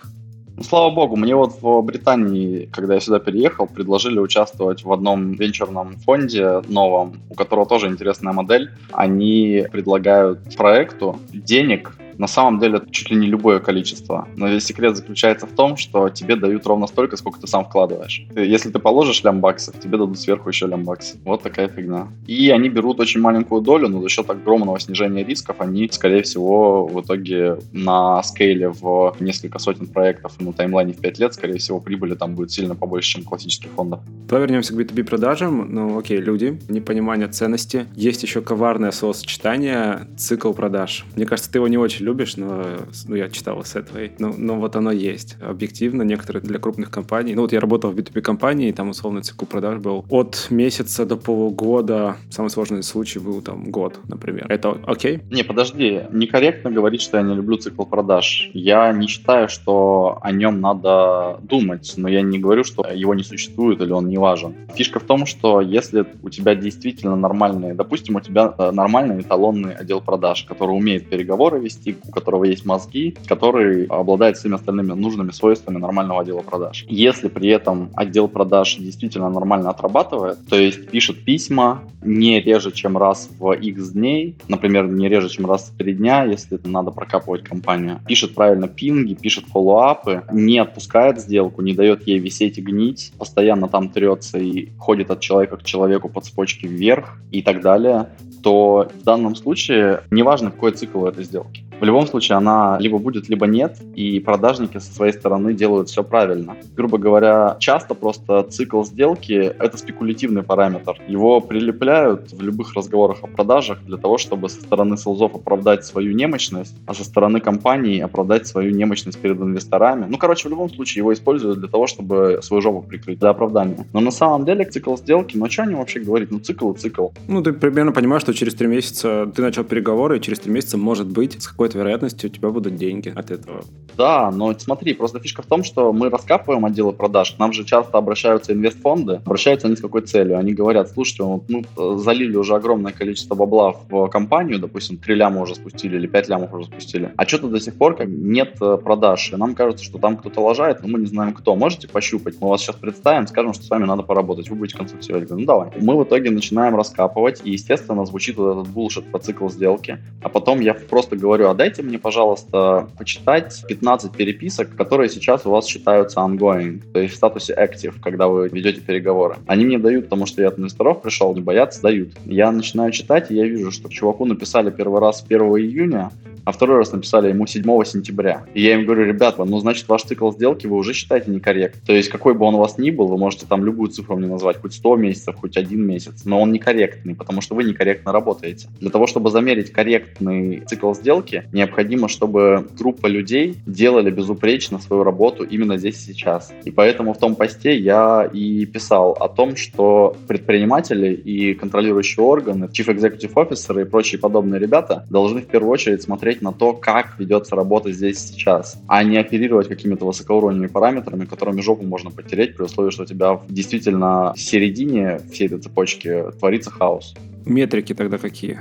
Ну, 0.62 0.68
слава 0.68 0.94
богу, 0.94 1.16
мне 1.16 1.35
вот 1.35 1.61
в 1.61 1.83
Британии, 1.83 2.68
когда 2.70 2.94
я 2.94 3.01
сюда 3.01 3.18
переехал, 3.18 3.66
предложили 3.66 4.20
участвовать 4.20 4.85
в 4.85 4.92
одном 4.92 5.33
венчурном 5.33 5.96
фонде 5.96 6.62
новом, 6.68 7.20
у 7.31 7.35
которого 7.35 7.66
тоже 7.66 7.88
интересная 7.88 8.33
модель. 8.33 8.70
Они 8.92 9.66
предлагают 9.72 10.57
проекту 10.57 11.18
денег 11.33 11.96
на 12.18 12.27
самом 12.27 12.59
деле 12.59 12.83
чуть 12.90 13.11
ли 13.11 13.16
не 13.16 13.27
любое 13.27 13.61
количество. 13.61 14.29
Но 14.37 14.48
весь 14.48 14.64
секрет 14.64 14.96
заключается 14.96 15.46
в 15.46 15.53
том, 15.53 15.77
что 15.77 16.09
тебе 16.09 16.37
дают 16.37 16.66
ровно 16.66 16.87
столько, 16.87 17.16
сколько 17.16 17.40
ты 17.40 17.46
сам 17.46 17.64
вкладываешь. 17.64 18.27
Если 18.35 18.70
ты 18.70 18.79
положишь 18.79 19.22
лям 19.25 19.40
баксов, 19.40 19.79
тебе 19.81 19.98
дадут 19.98 20.18
сверху 20.18 20.48
еще 20.48 20.66
лям 20.66 20.85
баксов. 20.85 21.20
Вот 21.25 21.42
такая 21.42 21.68
фигня. 21.68 22.09
И 22.27 22.51
они 22.51 22.68
берут 22.68 23.01
очень 23.01 23.20
маленькую 23.20 23.62
долю, 23.62 23.88
но 23.88 24.01
за 24.03 24.09
счет 24.09 24.29
огромного 24.31 24.79
снижения 24.81 25.25
рисков 25.25 25.57
они, 25.61 25.88
скорее 25.90 26.22
всего, 26.22 26.87
в 26.87 27.01
итоге 27.01 27.59
на 27.72 28.22
скейле 28.22 28.70
в 28.70 29.16
несколько 29.20 29.59
сотен 29.59 29.87
проектов 29.87 30.40
на 30.40 30.53
таймлайне 30.53 30.92
в 30.92 30.98
5 30.98 31.18
лет, 31.18 31.35
скорее 31.35 31.59
всего, 31.59 31.81
прибыли 31.81 32.14
там 32.14 32.35
будет 32.35 32.51
сильно 32.51 32.75
побольше, 32.75 33.14
чем 33.14 33.25
классических 33.25 33.70
фондов. 33.70 34.01
Давай 34.29 34.42
вернемся 34.42 34.75
к 34.75 34.77
B2B 34.79 35.05
продажам. 35.05 35.72
Ну, 35.72 35.98
окей, 35.98 36.18
люди, 36.18 36.59
непонимание 36.68 37.29
ценности. 37.29 37.87
Есть 37.94 38.22
еще 38.22 38.40
коварное 38.40 38.90
словосочетание 38.90 40.09
цикл 40.16 40.53
продаж. 40.53 41.05
Мне 41.16 41.27
кажется, 41.27 41.51
ты 41.51 41.59
его 41.59 41.68
не 41.68 41.79
очень 41.79 42.01
любишь, 42.02 42.36
но 42.36 42.64
ну, 43.08 43.14
я 43.14 43.28
читал 43.30 43.64
с 43.64 43.76
этой. 43.76 44.12
Но, 44.18 44.34
но 44.36 44.56
вот 44.56 44.76
оно 44.76 44.92
есть. 44.92 45.36
Объективно, 45.40 46.02
некоторые 46.02 46.42
для 46.42 46.58
крупных 46.58 46.90
компаний. 46.90 47.34
Ну 47.34 47.42
вот 47.42 47.52
я 47.52 47.60
работал 47.60 47.90
в 47.90 47.96
B2B 47.96 48.20
компании, 48.20 48.68
и 48.68 48.72
там 48.72 48.90
условно 48.90 49.22
цикл 49.22 49.46
продаж 49.46 49.78
был 49.78 50.04
от 50.10 50.48
месяца 50.50 51.06
до 51.06 51.16
полугода. 51.16 52.16
Самый 52.30 52.48
сложный 52.48 52.82
случай 52.82 53.18
был 53.18 53.40
там 53.40 53.70
год, 53.70 54.00
например. 54.08 54.46
Это 54.48 54.78
окей? 54.86 55.20
Не, 55.30 55.42
подожди. 55.42 56.02
Некорректно 56.12 56.70
говорить, 56.70 57.00
что 57.00 57.16
я 57.18 57.22
не 57.22 57.34
люблю 57.34 57.56
цикл 57.56 57.84
продаж. 57.84 58.50
Я 58.52 58.92
не 58.92 59.06
считаю, 59.06 59.48
что 59.48 60.18
о 60.20 60.32
нем 60.32 60.60
надо 60.60 61.38
думать, 61.42 61.94
но 61.96 62.08
я 62.08 62.22
не 62.22 62.38
говорю, 62.38 62.64
что 62.64 62.86
его 62.86 63.14
не 63.14 63.22
существует 63.22 63.80
или 63.80 63.92
он 63.92 64.08
не 64.08 64.18
важен. 64.18 64.54
Фишка 64.74 65.00
в 65.00 65.04
том, 65.04 65.26
что 65.26 65.60
если 65.60 66.06
у 66.22 66.30
тебя 66.30 66.54
действительно 66.54 67.16
нормальный, 67.16 67.74
допустим, 67.74 68.16
у 68.16 68.20
тебя 68.20 68.54
э, 68.58 68.70
нормальный 68.70 69.20
эталонный 69.20 69.74
отдел 69.74 70.00
продаж, 70.00 70.44
который 70.44 70.72
умеет 70.72 71.08
переговоры 71.08 71.60
вести, 71.60 71.91
у 72.07 72.11
которого 72.11 72.44
есть 72.44 72.64
мозги, 72.64 73.16
который 73.26 73.87
обладает 73.87 74.37
всеми 74.37 74.55
остальными 74.55 74.92
нужными 74.92 75.31
свойствами 75.31 75.78
нормального 75.78 76.20
отдела 76.20 76.42
продаж. 76.42 76.85
Если 76.88 77.28
при 77.28 77.48
этом 77.48 77.90
отдел 77.94 78.28
продаж 78.28 78.76
действительно 78.76 79.31
нормально 79.31 79.70
отрабатывает, 79.70 80.38
то 80.48 80.57
есть 80.57 80.90
пишет 80.90 81.24
письма 81.24 81.83
не 82.02 82.40
реже, 82.40 82.72
чем 82.72 82.98
раз 82.98 83.28
в 83.38 83.52
X 83.52 83.90
дней, 83.90 84.37
например, 84.48 84.88
не 84.88 85.09
реже, 85.09 85.28
чем 85.28 85.46
раз 85.46 85.70
в 85.70 85.76
три 85.76 85.94
дня, 85.94 86.24
если 86.24 86.59
надо 86.64 86.90
прокапывать 86.90 87.44
компанию, 87.44 88.00
пишет 88.07 88.35
правильно 88.35 88.68
пинги, 88.68 89.14
пишет 89.14 89.44
фоллоуапы, 89.46 90.22
не 90.33 90.59
отпускает 90.59 91.20
сделку, 91.20 91.62
не 91.62 91.74
дает 91.74 92.07
ей 92.07 92.18
висеть 92.18 92.59
и 92.59 92.62
гнить, 92.62 93.12
постоянно 93.18 93.68
там 93.68 93.88
трется 93.88 94.38
и 94.38 94.70
ходит 94.78 95.11
от 95.11 95.20
человека 95.20 95.57
к 95.57 95.64
человеку 95.64 96.09
по 96.09 96.20
цепочке 96.20 96.66
вверх 96.66 97.18
и 97.31 97.42
так 97.42 97.61
далее, 97.61 98.09
то 98.42 98.88
в 99.00 99.05
данном 99.05 99.37
случае 99.37 100.02
неважно, 100.11 100.50
какой 100.50 100.72
цикл 100.72 101.02
у 101.02 101.07
этой 101.07 101.24
сделки. 101.24 101.62
В 101.83 101.85
любом 101.85 102.07
случае 102.07 102.38
она 102.38 102.79
либо 102.79 102.99
будет, 102.99 103.29
либо 103.29 103.49
нет, 103.49 103.77
и 103.97 104.21
продажники 104.21 104.79
со 104.79 104.95
своей 104.95 105.12
стороны 105.12 105.53
делают 105.53 105.88
все 105.88 106.05
правильно. 106.05 106.55
Грубо 106.77 106.97
говоря, 106.97 107.57
часто 107.59 107.95
просто 107.95 108.45
цикл 108.45 108.85
сделки— 108.85 109.33
это 109.59 109.77
спекулятивный 109.77 110.45
параметр. 110.45 111.03
Его 111.09 111.40
прилепляют 111.40 112.33
в 112.33 112.40
любых 112.40 112.75
разговорах 112.75 113.25
о 113.25 113.27
продажах 113.27 113.83
для 113.85 113.97
того, 113.97 114.16
чтобы 114.16 114.49
со 114.49 114.61
стороны 114.61 114.97
селзов 114.97 115.35
оправдать 115.35 115.85
свою 115.85 116.14
немощность, 116.14 116.77
а 116.87 116.95
со 116.95 117.03
стороны 117.03 117.40
компании 117.40 117.99
оправдать 117.99 118.47
свою 118.47 118.71
немощность 118.71 119.18
перед 119.18 119.40
инвесторами. 119.40 120.07
Ну, 120.09 120.18
короче, 120.18 120.47
в 120.47 120.53
любом 120.53 120.71
случае 120.71 121.01
его 121.01 121.12
используют 121.12 121.59
для 121.59 121.68
того, 121.68 121.88
чтобы 121.88 122.38
свою 122.42 122.62
жопу 122.62 122.83
прикрыть, 122.83 123.18
для 123.18 123.31
оправдания. 123.31 123.88
Но 123.92 123.99
на 123.99 124.12
самом 124.12 124.45
деле 124.45 124.64
цикл 124.66 124.97
сделки, 124.97 125.37
ну, 125.37 125.51
что 125.51 125.64
они 125.64 125.75
вообще 125.75 125.99
говорить? 125.99 126.31
Ну, 126.31 126.38
цикл 126.38 126.71
и 126.71 126.79
цикл. 126.79 127.09
Ну, 127.27 127.42
ты 127.42 127.53
примерно 127.53 127.90
понимаешь, 127.90 128.23
что 128.23 128.33
через 128.33 128.55
три 128.55 128.68
месяца 128.68 129.29
ты 129.35 129.42
начал 129.42 129.64
переговоры, 129.64 130.18
и 130.18 130.21
через 130.21 130.38
три 130.38 130.53
месяца, 130.53 130.79
может 130.79 131.09
быть, 131.09 131.42
с 131.42 131.49
какой-то 131.49 131.71
какой-то 131.72 131.78
вероятностью 131.78 132.30
у 132.30 132.32
тебя 132.32 132.50
будут 132.50 132.76
деньги 132.76 133.12
от 133.14 133.30
этого. 133.30 133.64
Да, 133.96 134.30
но 134.30 134.54
смотри, 134.58 134.94
просто 134.94 135.20
фишка 135.20 135.42
в 135.42 135.46
том, 135.46 135.64
что 135.64 135.92
мы 135.92 136.08
раскапываем 136.08 136.64
отделы 136.64 136.92
продаж. 136.92 137.32
К 137.32 137.38
нам 137.38 137.52
же 137.52 137.64
часто 137.64 137.98
обращаются 137.98 138.52
инвестфонды. 138.52 139.20
Обращаются 139.24 139.66
они 139.66 139.76
с 139.76 139.80
какой 139.80 140.02
целью? 140.02 140.38
Они 140.38 140.52
говорят, 140.54 140.90
слушайте, 140.90 141.22
вот 141.24 141.48
мы 141.48 141.61
э, 141.61 141.98
залили 141.98 142.37
уже 142.37 142.54
огромное 142.54 142.92
количество 142.92 143.35
бабла 143.35 143.74
в 143.88 144.08
компанию, 144.08 144.58
допустим, 144.58 144.96
3 144.96 145.14
ляма 145.14 145.42
уже 145.42 145.54
спустили 145.54 145.96
или 145.96 146.06
5 146.06 146.28
лямов 146.28 146.54
уже 146.54 146.64
спустили, 146.64 147.12
а 147.16 147.26
что-то 147.26 147.48
до 147.48 147.61
сих 147.61 147.74
пор 147.74 147.96
как 147.96 148.08
нет 148.08 148.56
э, 148.61 148.78
продаж. 148.82 149.32
И 149.32 149.37
нам 149.37 149.54
кажется, 149.54 149.85
что 149.85 149.98
там 149.98 150.16
кто-то 150.16 150.40
лажает, 150.40 150.82
но 150.82 150.88
мы 150.88 150.98
не 150.98 151.06
знаем 151.06 151.32
кто. 151.32 151.54
Можете 151.54 151.88
пощупать? 151.88 152.37
Мы 152.40 152.48
вас 152.48 152.62
сейчас 152.62 152.76
представим, 152.76 153.26
скажем, 153.26 153.52
что 153.52 153.64
с 153.64 153.70
вами 153.70 153.85
надо 153.85 154.02
поработать. 154.02 154.48
Вы 154.48 154.56
будете 154.56 154.78
консультировать. 154.78 155.30
ну 155.30 155.44
давай. 155.44 155.70
Мы 155.80 155.96
в 155.96 156.04
итоге 156.04 156.30
начинаем 156.30 156.76
раскапывать, 156.76 157.42
и, 157.44 157.50
естественно, 157.50 158.06
звучит 158.06 158.37
вот 158.37 158.52
этот 158.52 158.72
булшит 158.72 159.11
по 159.11 159.18
циклу 159.18 159.50
сделки. 159.50 159.98
А 160.22 160.28
потом 160.28 160.61
я 160.61 160.74
просто 160.74 161.16
говорю, 161.16 161.48
а 161.48 161.54
дайте 161.62 161.85
мне, 161.85 161.96
пожалуйста, 161.96 162.88
почитать 162.98 163.64
15 163.68 164.11
переписок, 164.11 164.75
которые 164.75 165.09
сейчас 165.09 165.46
у 165.46 165.51
вас 165.51 165.64
считаются 165.64 166.18
ongoing, 166.18 166.83
то 166.92 166.98
есть 166.98 167.14
в 167.14 167.16
статусе 167.16 167.55
active, 167.55 167.94
когда 168.03 168.27
вы 168.27 168.48
ведете 168.48 168.81
переговоры. 168.81 169.37
Они 169.46 169.64
мне 169.64 169.79
дают, 169.79 170.07
потому 170.07 170.27
что 170.27 170.42
я 170.42 170.48
от 170.48 170.59
инвесторов 170.59 171.03
пришел, 171.03 171.33
не 171.37 171.40
боятся, 171.40 171.81
дают. 171.81 172.14
Я 172.27 172.51
начинаю 172.51 172.90
читать, 172.90 173.31
и 173.31 173.37
я 173.37 173.46
вижу, 173.46 173.70
что 173.70 173.88
чуваку 173.88 174.25
написали 174.25 174.72
первый 174.72 175.01
раз 175.01 175.25
1 175.25 175.40
июня, 175.40 176.11
а 176.44 176.53
второй 176.53 176.79
раз 176.79 176.92
написали 176.92 177.29
ему 177.29 177.46
7 177.46 177.62
сентября. 177.85 178.44
И 178.55 178.62
я 178.62 178.75
им 178.75 178.85
говорю, 178.85 179.05
ребята, 179.05 179.44
ну, 179.44 179.59
значит, 179.59 179.88
ваш 179.88 180.03
цикл 180.03 180.31
сделки 180.33 180.66
вы 180.66 180.77
уже 180.77 180.92
считаете 180.92 181.31
некорректно. 181.31 181.81
То 181.87 181.92
есть, 181.92 182.09
какой 182.09 182.35
бы 182.35 182.44
он 182.44 182.57
у 182.57 182.59
вас 182.59 182.79
ни 182.79 182.90
был, 182.90 183.07
вы 183.07 183.16
можете 183.16 183.46
там 183.46 183.64
любую 183.64 183.90
цифру 183.90 184.16
мне 184.16 184.27
назвать, 184.27 184.61
хоть 184.61 184.75
100 184.75 184.96
месяцев, 184.96 185.37
хоть 185.37 185.57
один 185.57 185.87
месяц, 185.87 186.25
но 186.25 186.40
он 186.40 186.53
некорректный, 186.53 187.14
потому 187.14 187.40
что 187.40 187.55
вы 187.55 187.64
некорректно 187.64 188.12
работаете. 188.12 188.68
Для 188.81 188.90
того, 188.90 189.07
чтобы 189.07 189.31
замерить 189.31 189.70
корректный 189.70 190.61
цикл 190.66 190.92
сделки, 190.94 191.41
необходимо, 191.52 192.09
чтобы 192.09 192.66
группа 192.78 193.07
людей 193.07 193.57
делали 193.66 194.11
безупречно 194.11 194.78
свою 194.78 195.02
работу 195.02 195.44
именно 195.44 195.76
здесь 195.76 195.96
и 195.96 196.12
сейчас. 196.12 196.52
И 196.64 196.70
поэтому 196.70 197.14
в 197.14 197.18
том 197.18 197.35
посте 197.35 197.76
я 197.76 198.28
и 198.33 198.64
писал 198.66 199.12
о 199.12 199.28
том, 199.28 199.57
что 199.57 200.16
предприниматели 200.28 201.12
и 201.12 201.55
контролирующие 201.55 202.24
органы, 202.24 202.64
chief 202.66 202.94
executive 202.94 203.33
officer 203.35 203.80
и 203.80 203.84
прочие 203.84 204.20
подобные 204.20 204.61
ребята 204.61 205.07
должны 205.11 205.40
в 205.40 205.47
первую 205.47 205.72
очередь 205.72 206.03
смотреть 206.03 206.43
на 206.43 206.53
то, 206.53 206.72
как 206.72 207.18
ведется 207.18 207.57
работа 207.57 207.93
здесь 207.93 208.18
сейчас, 208.18 208.80
а 208.86 209.03
не 209.03 209.16
оперировать 209.16 209.68
какими-то 209.68 210.05
высокоуровневыми 210.05 210.68
параметрами, 210.68 211.24
которыми 211.24 211.61
жопу 211.61 211.84
можно 211.84 212.11
потереть 212.11 212.57
при 212.57 212.64
условии, 212.64 212.90
что 212.90 213.03
у 213.03 213.07
тебя 213.07 213.40
действительно 213.49 214.32
в 214.34 214.40
середине 214.40 215.20
всей 215.32 215.47
этой 215.47 215.59
цепочки 215.59 216.24
творится 216.38 216.70
хаос. 216.70 217.14
Метрики 217.45 217.95
тогда 217.95 218.18
какие? 218.18 218.61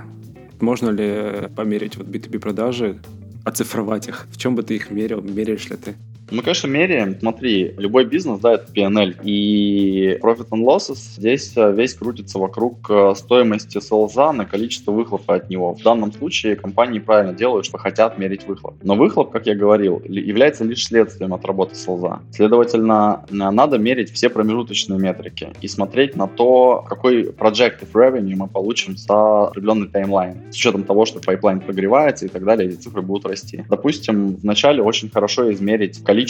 Можно 0.61 0.89
ли 0.89 1.49
померить 1.55 1.97
вот 1.97 2.07
B2B 2.07 2.39
продажи, 2.39 2.99
оцифровать 3.43 4.07
их? 4.07 4.27
В 4.31 4.37
чем 4.37 4.55
бы 4.55 4.63
ты 4.63 4.75
их 4.75 4.91
мерил? 4.91 5.21
Меряешь 5.21 5.69
ли 5.69 5.75
ты? 5.75 5.95
Мы, 6.31 6.43
конечно, 6.43 6.67
меряем. 6.67 7.19
Смотри, 7.19 7.73
любой 7.77 8.05
бизнес, 8.05 8.39
да, 8.39 8.53
это 8.53 8.71
P&L. 8.73 9.17
И 9.23 10.17
Profit 10.21 10.47
and 10.51 10.65
Losses 10.65 10.95
здесь 11.17 11.51
э, 11.57 11.73
весь 11.73 11.93
крутится 11.93 12.39
вокруг 12.39 12.89
э, 12.89 13.13
стоимости 13.17 13.79
сейлза 13.79 14.31
на 14.31 14.45
количество 14.45 14.93
выхлопа 14.93 15.35
от 15.35 15.49
него. 15.49 15.73
В 15.73 15.83
данном 15.83 16.13
случае 16.13 16.55
компании 16.55 16.99
правильно 16.99 17.33
делают, 17.33 17.65
что 17.65 17.77
хотят 17.77 18.17
мерить 18.17 18.47
выхлоп. 18.47 18.75
Но 18.81 18.95
выхлоп, 18.95 19.31
как 19.31 19.45
я 19.45 19.55
говорил, 19.55 20.01
является 20.05 20.63
лишь 20.63 20.85
следствием 20.85 21.33
от 21.33 21.43
работы 21.43 21.75
сейлза. 21.75 22.21
Следовательно, 22.31 23.25
надо 23.29 23.77
мерить 23.77 24.09
все 24.13 24.29
промежуточные 24.29 24.99
метрики 24.99 25.49
и 25.59 25.67
смотреть 25.67 26.15
на 26.15 26.29
то, 26.29 26.85
какой 26.87 27.23
projected 27.23 27.91
revenue 27.93 28.35
мы 28.37 28.47
получим 28.47 28.95
за 28.95 29.47
определенный 29.47 29.89
таймлайн. 29.89 30.37
С 30.49 30.55
учетом 30.55 30.83
того, 30.83 31.05
что 31.05 31.19
пайплайн 31.19 31.59
прогревается 31.59 32.25
и 32.25 32.29
так 32.29 32.45
далее, 32.45 32.69
эти 32.69 32.77
цифры 32.77 33.01
будут 33.01 33.25
расти. 33.25 33.65
Допустим, 33.69 34.37
вначале 34.37 34.81
очень 34.81 35.09
хорошо 35.09 35.51
измерить 35.51 36.01
количество 36.01 36.20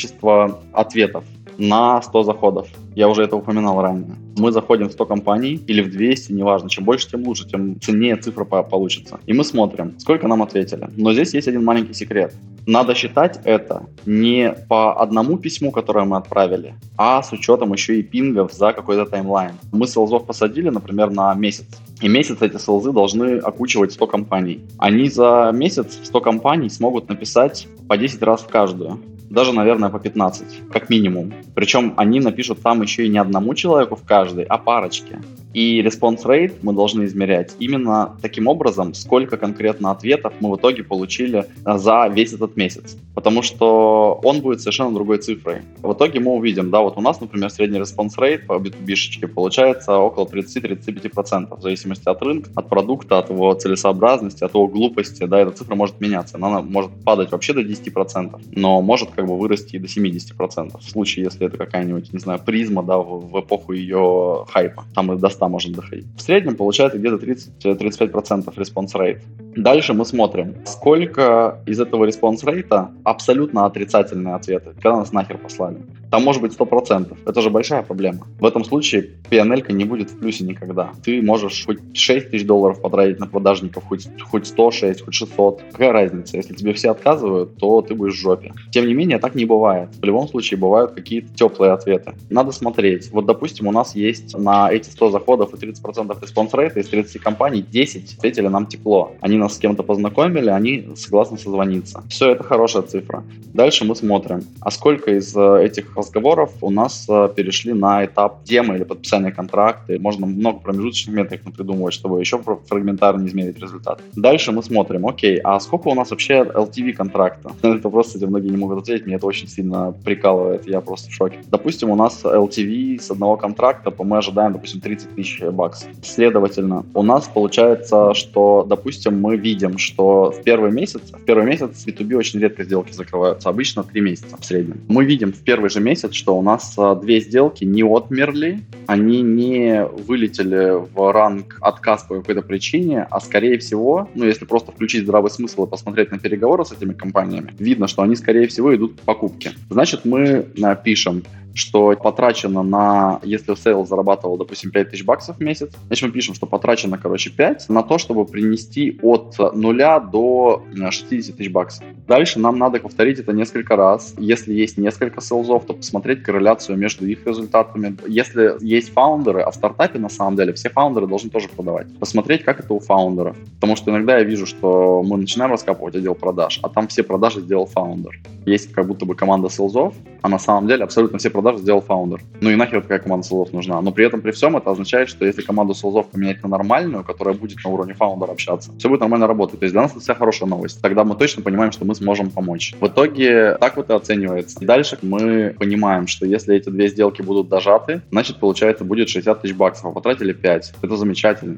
ответов 0.73 1.23
на 1.57 2.01
100 2.01 2.23
заходов. 2.23 2.67
Я 2.95 3.07
уже 3.07 3.23
это 3.23 3.35
упоминал 3.35 3.81
ранее. 3.81 4.15
Мы 4.37 4.51
заходим 4.51 4.89
в 4.89 4.91
100 4.91 5.05
компаний 5.05 5.61
или 5.67 5.81
в 5.81 5.91
200, 5.91 6.31
неважно. 6.33 6.69
Чем 6.69 6.85
больше, 6.85 7.09
тем 7.09 7.23
лучше, 7.27 7.47
тем 7.47 7.79
ценнее 7.79 8.15
цифра 8.15 8.45
получится. 8.45 9.19
И 9.27 9.33
мы 9.33 9.43
смотрим, 9.43 9.93
сколько 9.99 10.27
нам 10.27 10.41
ответили. 10.41 10.89
Но 10.97 11.13
здесь 11.13 11.33
есть 11.33 11.47
один 11.47 11.63
маленький 11.63 11.93
секрет. 11.93 12.33
Надо 12.67 12.93
считать 12.93 13.39
это 13.43 13.83
не 14.05 14.53
по 14.69 15.01
одному 15.01 15.37
письму, 15.37 15.71
которое 15.71 16.05
мы 16.05 16.17
отправили, 16.17 16.75
а 16.95 17.23
с 17.23 17.31
учетом 17.31 17.73
еще 17.73 17.99
и 17.99 18.03
пингов 18.03 18.53
за 18.53 18.73
какой-то 18.73 19.05
таймлайн. 19.05 19.53
Мы 19.71 19.87
селзов 19.87 20.25
посадили, 20.25 20.69
например, 20.69 21.09
на 21.09 21.33
месяц. 21.33 21.65
И 22.01 22.07
месяц 22.07 22.37
эти 22.41 22.57
селзы 22.57 22.91
должны 22.91 23.37
окучивать 23.37 23.93
100 23.93 24.07
компаний. 24.07 24.61
Они 24.77 25.09
за 25.09 25.51
месяц 25.53 25.99
100 26.03 26.21
компаний 26.21 26.69
смогут 26.69 27.09
написать 27.09 27.67
по 27.87 27.97
10 27.97 28.21
раз 28.23 28.41
в 28.41 28.47
каждую 28.47 28.99
даже, 29.31 29.53
наверное, 29.53 29.89
по 29.89 29.99
15, 29.99 30.69
как 30.71 30.89
минимум. 30.89 31.33
Причем 31.55 31.93
они 31.97 32.19
напишут 32.19 32.61
там 32.61 32.81
еще 32.81 33.05
и 33.05 33.09
не 33.09 33.17
одному 33.17 33.53
человеку 33.53 33.95
в 33.95 34.03
каждой, 34.03 34.43
а 34.43 34.57
парочке. 34.57 35.21
И 35.53 35.81
response 35.81 36.23
rate 36.23 36.53
мы 36.61 36.73
должны 36.73 37.05
измерять 37.05 37.55
именно 37.59 38.17
таким 38.21 38.47
образом, 38.47 38.93
сколько 38.93 39.37
конкретно 39.37 39.91
ответов 39.91 40.33
мы 40.39 40.51
в 40.51 40.57
итоге 40.57 40.83
получили 40.83 41.45
э, 41.65 41.77
за 41.77 42.07
весь 42.07 42.33
этот 42.33 42.55
месяц. 42.57 42.97
Потому 43.15 43.41
что 43.41 44.19
он 44.23 44.41
будет 44.41 44.61
совершенно 44.61 44.93
другой 44.93 45.17
цифрой. 45.17 45.61
В 45.81 45.93
итоге 45.93 46.19
мы 46.19 46.31
увидим, 46.31 46.69
да, 46.69 46.81
вот 46.81 46.97
у 46.97 47.01
нас, 47.01 47.19
например, 47.19 47.49
средний 47.49 47.79
response 47.79 48.17
rate 48.17 48.45
по 48.45 48.53
B2B 48.53 49.27
получается 49.27 49.97
около 49.97 50.25
30-35%, 50.25 51.57
в 51.57 51.61
зависимости 51.61 52.07
от 52.07 52.21
рынка, 52.21 52.49
от 52.55 52.69
продукта, 52.69 53.19
от 53.19 53.29
его 53.29 53.53
целесообразности, 53.53 54.43
от 54.43 54.53
его 54.53 54.67
глупости, 54.67 55.25
да, 55.25 55.39
эта 55.39 55.51
цифра 55.51 55.75
может 55.75 55.99
меняться. 55.99 56.37
Она 56.37 56.61
может 56.61 56.91
падать 57.03 57.31
вообще 57.31 57.53
до 57.53 57.61
10%, 57.61 58.41
но 58.51 58.81
может 58.81 59.11
как 59.11 59.25
бы 59.27 59.37
вырасти 59.37 59.75
и 59.75 59.79
до 59.79 59.87
70%. 59.87 60.79
В 60.79 60.89
случае, 60.89 61.25
если 61.25 61.47
это 61.47 61.57
какая-нибудь, 61.57 62.13
не 62.13 62.19
знаю, 62.19 62.39
Prisma, 62.39 62.83
да, 62.83 62.97
в, 62.97 63.31
в 63.31 63.39
эпоху 63.39 63.73
ее 63.73 64.45
хайпа. 64.49 64.85
Там 64.93 65.11
и 65.11 65.17
до 65.17 65.29
100 65.41 65.49
может 65.49 65.71
доходить. 65.71 66.05
В 66.15 66.21
среднем 66.21 66.55
получается 66.55 66.99
где-то 66.99 67.15
30-35% 67.15 68.55
response 68.55 68.93
rate. 68.95 69.21
Дальше 69.55 69.93
мы 69.93 70.05
смотрим, 70.05 70.55
сколько 70.65 71.59
из 71.65 71.79
этого 71.79 72.05
response 72.05 72.43
rate 72.43 72.87
абсолютно 73.03 73.65
отрицательные 73.65 74.35
ответы, 74.35 74.73
когда 74.75 74.97
нас 74.97 75.11
нахер 75.11 75.37
послали. 75.37 75.77
Там 76.11 76.23
может 76.23 76.41
быть 76.41 76.53
100%. 76.53 77.17
Это 77.25 77.41
же 77.41 77.49
большая 77.49 77.83
проблема. 77.83 78.27
В 78.39 78.45
этом 78.45 78.65
случае 78.65 79.11
P&L 79.29 79.71
не 79.71 79.85
будет 79.85 80.11
в 80.11 80.19
плюсе 80.19 80.43
никогда. 80.43 80.91
Ты 81.03 81.21
можешь 81.21 81.65
хоть 81.65 81.79
6 81.93 82.31
тысяч 82.31 82.45
долларов 82.45 82.81
потратить 82.81 83.19
на 83.19 83.27
продажников, 83.27 83.85
хоть, 83.85 84.07
хоть 84.21 84.45
106, 84.45 85.05
хоть 85.05 85.13
600. 85.13 85.63
Какая 85.71 85.93
разница? 85.93 86.35
Если 86.35 86.53
тебе 86.53 86.73
все 86.73 86.91
отказывают, 86.91 87.55
то 87.55 87.81
ты 87.81 87.95
будешь 87.95 88.15
в 88.15 88.21
жопе. 88.21 88.53
Тем 88.71 88.87
не 88.87 88.93
менее, 88.93 89.19
так 89.19 89.35
не 89.35 89.45
бывает. 89.45 89.89
В 90.01 90.03
любом 90.03 90.27
случае 90.27 90.59
бывают 90.59 90.91
какие-то 90.91 91.33
теплые 91.33 91.71
ответы. 91.71 92.13
Надо 92.29 92.51
смотреть. 92.51 93.09
Вот, 93.11 93.25
допустим, 93.25 93.67
у 93.67 93.71
нас 93.71 93.95
есть 93.95 94.37
на 94.37 94.69
эти 94.69 94.89
100 94.89 95.11
заходов 95.11 95.53
и 95.53 95.57
30% 95.57 96.17
response 96.21 96.53
rate 96.53 96.76
а 96.76 96.81
из 96.81 96.89
30 96.89 97.21
компаний 97.21 97.61
10 97.61 98.17
ответили 98.17 98.47
нам 98.47 98.65
тепло. 98.65 99.13
Они 99.21 99.37
нас 99.37 99.55
с 99.55 99.59
кем-то 99.59 99.83
познакомили, 99.83 100.49
они 100.49 100.89
согласны 100.95 101.37
созвониться. 101.37 102.03
Все, 102.09 102.31
это 102.31 102.43
хорошая 102.43 102.83
цифра. 102.83 103.23
Дальше 103.53 103.85
мы 103.85 103.95
смотрим, 103.95 104.43
а 104.59 104.71
сколько 104.71 105.11
из 105.11 105.35
э, 105.35 105.63
этих 105.63 105.97
разговоров 106.01 106.51
у 106.61 106.69
нас 106.69 107.05
э, 107.09 107.29
перешли 107.35 107.73
на 107.73 108.05
этап 108.05 108.43
демо 108.43 108.75
или 108.75 108.83
подписания 108.83 109.31
контракта. 109.31 109.97
Можно 109.99 110.25
много 110.25 110.59
промежуточных 110.59 111.15
метрик 111.15 111.41
придумывать, 111.55 111.93
чтобы 111.93 112.19
еще 112.19 112.39
фрагментарно 112.67 113.25
измерить 113.27 113.59
результат. 113.59 114.01
Дальше 114.13 114.51
мы 114.51 114.63
смотрим, 114.63 115.07
окей, 115.07 115.39
а 115.43 115.59
сколько 115.59 115.87
у 115.87 115.95
нас 115.95 116.11
вообще 116.11 116.43
LTV 116.43 116.93
контракта? 116.93 117.51
Это 117.61 117.89
просто, 117.89 118.13
кстати, 118.13 118.29
многие 118.29 118.49
не 118.49 118.57
могут 118.57 118.79
ответить, 118.79 119.05
мне 119.05 119.15
это 119.15 119.25
очень 119.25 119.47
сильно 119.47 119.93
прикалывает, 120.03 120.67
я 120.67 120.81
просто 120.81 121.09
в 121.09 121.13
шоке. 121.13 121.37
Допустим, 121.49 121.89
у 121.89 121.95
нас 121.95 122.23
LTV 122.23 122.99
с 122.99 123.11
одного 123.11 123.37
контракта, 123.37 123.93
мы 124.03 124.17
ожидаем, 124.17 124.53
допустим, 124.53 124.81
30 124.81 125.15
тысяч 125.15 125.41
баксов. 125.41 125.89
Следовательно, 126.03 126.85
у 126.93 127.03
нас 127.03 127.29
получается, 127.33 128.13
что, 128.13 128.65
допустим, 128.67 129.21
мы 129.21 129.37
видим, 129.37 129.77
что 129.77 130.31
в 130.31 130.43
первый 130.43 130.71
месяц, 130.71 131.01
в 131.11 131.23
первый 131.23 131.45
месяц 131.45 131.85
B2B 131.85 132.15
очень 132.15 132.39
редко 132.39 132.63
сделки 132.63 132.91
закрываются, 132.91 133.49
обычно 133.49 133.83
3 133.83 134.01
месяца 134.01 134.37
в 134.39 134.45
среднем. 134.45 134.81
Мы 134.87 135.05
видим 135.05 135.31
в 135.31 135.39
первый 135.39 135.69
же 135.69 135.79
месяц, 135.79 135.90
месяц, 135.91 136.13
что 136.13 136.37
у 136.37 136.41
нас 136.41 136.73
а, 136.77 136.95
две 136.95 137.19
сделки 137.19 137.65
не 137.65 137.83
отмерли, 137.83 138.61
они 138.87 139.21
не 139.21 139.85
вылетели 139.85 140.79
в 140.93 141.11
ранг 141.11 141.57
отказ 141.61 142.03
по 142.03 142.15
какой-то 142.15 142.41
причине, 142.41 143.07
а 143.09 143.19
скорее 143.19 143.57
всего, 143.57 144.07
ну 144.15 144.25
если 144.25 144.45
просто 144.45 144.71
включить 144.71 145.03
здравый 145.03 145.29
смысл 145.29 145.65
и 145.65 145.69
посмотреть 145.69 146.11
на 146.11 146.19
переговоры 146.19 146.63
с 146.63 146.71
этими 146.71 146.93
компаниями, 146.93 147.53
видно, 147.59 147.87
что 147.87 148.03
они 148.03 148.15
скорее 148.15 148.47
всего 148.47 148.73
идут 148.73 149.01
к 149.01 149.03
покупке. 149.03 149.51
Значит, 149.69 150.05
мы 150.05 150.45
пишем 150.83 151.23
что 151.53 151.95
потрачено 151.95 152.63
на, 152.63 153.19
если 153.23 153.55
сейлз 153.55 153.85
зарабатывал, 153.85 154.37
допустим, 154.37 154.71
5000 154.71 155.03
баксов 155.03 155.37
в 155.37 155.41
месяц, 155.41 155.71
значит, 155.87 156.05
мы 156.05 156.11
пишем, 156.11 156.35
что 156.35 156.45
потрачено, 156.45 156.97
короче, 156.97 157.29
5 157.29 157.69
на 157.69 157.83
то, 157.83 157.97
чтобы 157.97 158.25
принести 158.25 158.97
от 159.01 159.35
0 159.37 159.77
до 160.11 160.63
60 160.73 161.35
тысяч 161.35 161.51
баксов. 161.51 161.83
Дальше 162.07 162.39
нам 162.39 162.57
надо 162.57 162.79
повторить 162.79 163.19
это 163.19 163.33
несколько 163.33 163.75
раз. 163.75 164.13
Если 164.17 164.53
есть 164.53 164.77
несколько 164.77 165.21
сейлзов, 165.21 165.65
то 165.65 165.73
посмотреть 165.81 166.23
корреляцию 166.23 166.77
между 166.77 167.05
их 167.05 167.25
результатами. 167.25 167.97
Если 168.07 168.55
есть 168.61 168.93
фаундеры, 168.93 169.41
а 169.41 169.51
в 169.51 169.55
стартапе, 169.55 169.99
на 169.99 170.09
самом 170.09 170.35
деле, 170.35 170.53
все 170.53 170.69
фаундеры 170.69 171.07
должны 171.07 171.29
тоже 171.29 171.49
продавать. 171.49 171.87
Посмотреть, 171.99 172.43
как 172.43 172.59
это 172.59 172.73
у 172.73 172.79
фаундеров. 172.79 173.35
Потому 173.55 173.75
что 173.75 173.91
иногда 173.91 174.17
я 174.17 174.23
вижу, 174.23 174.45
что 174.45 175.03
мы 175.03 175.17
начинаем 175.17 175.51
раскапывать 175.51 175.95
отдел 175.95 176.15
продаж, 176.15 176.59
а 176.63 176.69
там 176.69 176.87
все 176.87 177.03
продажи 177.03 177.41
сделал 177.41 177.65
фаундер. 177.65 178.19
Есть 178.45 178.71
как 178.71 178.87
будто 178.87 179.05
бы 179.05 179.15
команда 179.15 179.49
сейлзов, 179.49 179.93
а 180.21 180.29
на 180.29 180.39
самом 180.39 180.67
деле 180.67 180.83
абсолютно 180.83 181.17
все 181.17 181.29
продажи 181.29 181.59
сделал 181.59 181.81
фаундер. 181.81 182.21
Ну 182.41 182.49
и 182.49 182.55
нахер 182.55 182.81
такая 182.81 182.99
команда 182.99 183.27
сейлзов 183.27 183.53
нужна. 183.53 183.81
Но 183.81 183.91
при 183.91 184.05
этом, 184.05 184.21
при 184.21 184.31
всем, 184.31 184.55
это 184.55 184.71
означает, 184.71 185.09
что 185.09 185.25
если 185.25 185.41
команду 185.41 185.73
сейлзов 185.73 186.09
поменять 186.09 186.43
на 186.43 186.49
нормальную, 186.49 187.03
которая 187.03 187.35
будет 187.35 187.63
на 187.63 187.71
уровне 187.71 187.93
фаундера 187.93 188.31
общаться, 188.31 188.71
все 188.77 188.87
будет 188.87 189.01
нормально 189.01 189.27
работать. 189.27 189.59
То 189.59 189.65
есть 189.65 189.73
для 189.73 189.81
нас 189.81 189.91
это 189.91 189.99
вся 189.99 190.13
хорошая 190.13 190.49
новость. 190.49 190.81
Тогда 190.81 191.03
мы 191.03 191.15
точно 191.15 191.41
понимаем, 191.41 191.71
что 191.71 191.85
мы 191.85 191.95
сможем 191.95 192.29
помочь. 192.29 192.75
В 192.79 192.87
итоге 192.87 193.57
так 193.59 193.77
вот 193.77 193.89
и 193.89 193.93
оценивается. 193.93 194.59
Дальше 194.61 194.97
мы 195.01 195.55
понимаем, 195.57 195.70
что 196.07 196.25
если 196.25 196.55
эти 196.55 196.69
две 196.69 196.87
сделки 196.87 197.21
будут 197.21 197.49
дожаты, 197.49 198.01
значит, 198.11 198.37
получается, 198.37 198.83
будет 198.83 199.09
60 199.09 199.41
тысяч 199.41 199.55
баксов, 199.55 199.85
а 199.85 199.91
потратили 199.91 200.33
5. 200.33 200.73
Это 200.81 200.97
замечательно. 200.97 201.57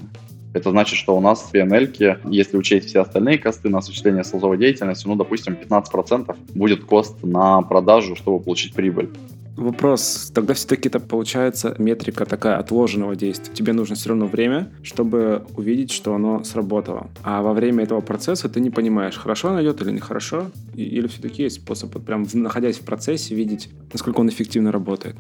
Это 0.54 0.70
значит, 0.70 0.98
что 1.00 1.18
у 1.18 1.20
нас 1.20 1.42
в 1.42 1.54
P&L, 1.54 2.20
если 2.30 2.58
учесть 2.58 2.88
все 2.88 3.02
остальные 3.02 3.40
косты 3.40 3.70
на 3.70 3.80
осуществление 3.80 4.24
сейлзовой 4.24 4.58
деятельности, 4.58 5.08
ну, 5.08 5.16
допустим, 5.16 5.54
15% 5.54 6.36
будет 6.54 6.86
кост 6.86 7.24
на 7.24 7.62
продажу, 7.64 8.16
чтобы 8.16 8.40
получить 8.40 8.74
прибыль. 8.74 9.10
Вопрос, 9.56 10.32
тогда 10.34 10.56
все-таки 10.56 10.90
это 10.90 11.00
получается 11.00 11.76
метрика 11.78 12.26
такая 12.26 12.58
отложенного 12.58 13.16
действия. 13.16 13.54
Тебе 13.54 13.74
нужно 13.74 13.96
все 13.96 14.10
равно 14.10 14.26
время, 14.26 14.72
чтобы 14.82 15.46
увидеть, 15.56 15.92
что 15.92 16.16
оно 16.16 16.44
сработало. 16.44 17.10
А 17.24 17.44
во 17.44 17.54
время 17.54 17.84
этого 17.84 18.02
процесса 18.02 18.50
ты 18.50 18.60
не 18.60 18.72
понимаешь, 18.72 19.16
хорошо 19.16 19.50
оно 19.50 19.62
идет 19.62 19.82
или 19.82 19.92
нехорошо, 19.92 20.48
или 20.74 21.08
все-таки 21.08 21.44
есть 21.44 21.58
способ, 21.58 21.94
вот 21.94 22.04
прям 22.04 22.26
находясь 22.34 22.80
в 22.80 22.86
процессе, 22.86 23.36
видеть, 23.36 23.70
насколько 23.92 24.22
он 24.22 24.30
эффективно 24.30 24.72
работает. 24.72 25.16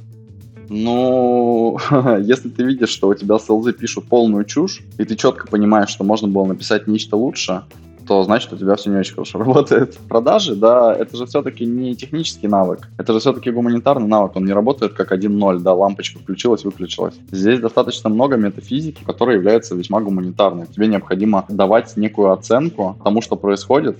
Ну, 0.69 1.77
если 2.21 2.49
ты 2.49 2.63
видишь, 2.63 2.89
что 2.89 3.09
у 3.09 3.13
тебя 3.13 3.37
селзы 3.37 3.73
пишут 3.73 4.05
полную 4.05 4.45
чушь, 4.45 4.81
и 4.97 5.05
ты 5.05 5.15
четко 5.15 5.47
понимаешь, 5.47 5.89
что 5.89 6.03
можно 6.03 6.27
было 6.27 6.45
написать 6.45 6.87
нечто 6.87 7.17
лучше, 7.17 7.63
то 8.07 8.23
значит 8.23 8.53
у 8.53 8.57
тебя 8.57 8.75
все 8.75 8.89
не 8.89 8.97
очень 8.97 9.13
хорошо 9.13 9.39
работает. 9.43 9.97
Продажи, 10.09 10.55
да, 10.55 10.93
это 10.93 11.17
же 11.17 11.25
все-таки 11.25 11.65
не 11.65 11.95
технический 11.95 12.47
навык, 12.47 12.89
это 12.97 13.13
же 13.13 13.19
все-таки 13.19 13.51
гуманитарный 13.51 14.07
навык, 14.07 14.35
он 14.35 14.45
не 14.45 14.53
работает 14.53 14.93
как 14.93 15.11
1-0, 15.11 15.59
да, 15.59 15.73
лампочка 15.73 16.19
включилась, 16.19 16.63
выключилась. 16.63 17.15
Здесь 17.31 17.59
достаточно 17.59 18.09
много 18.09 18.37
метафизики, 18.37 19.03
которая 19.03 19.37
является 19.37 19.75
весьма 19.75 20.01
гуманитарной. 20.01 20.67
Тебе 20.67 20.87
необходимо 20.87 21.45
давать 21.49 21.95
некую 21.97 22.31
оценку 22.31 22.97
тому, 23.03 23.21
что 23.21 23.35
происходит, 23.35 23.97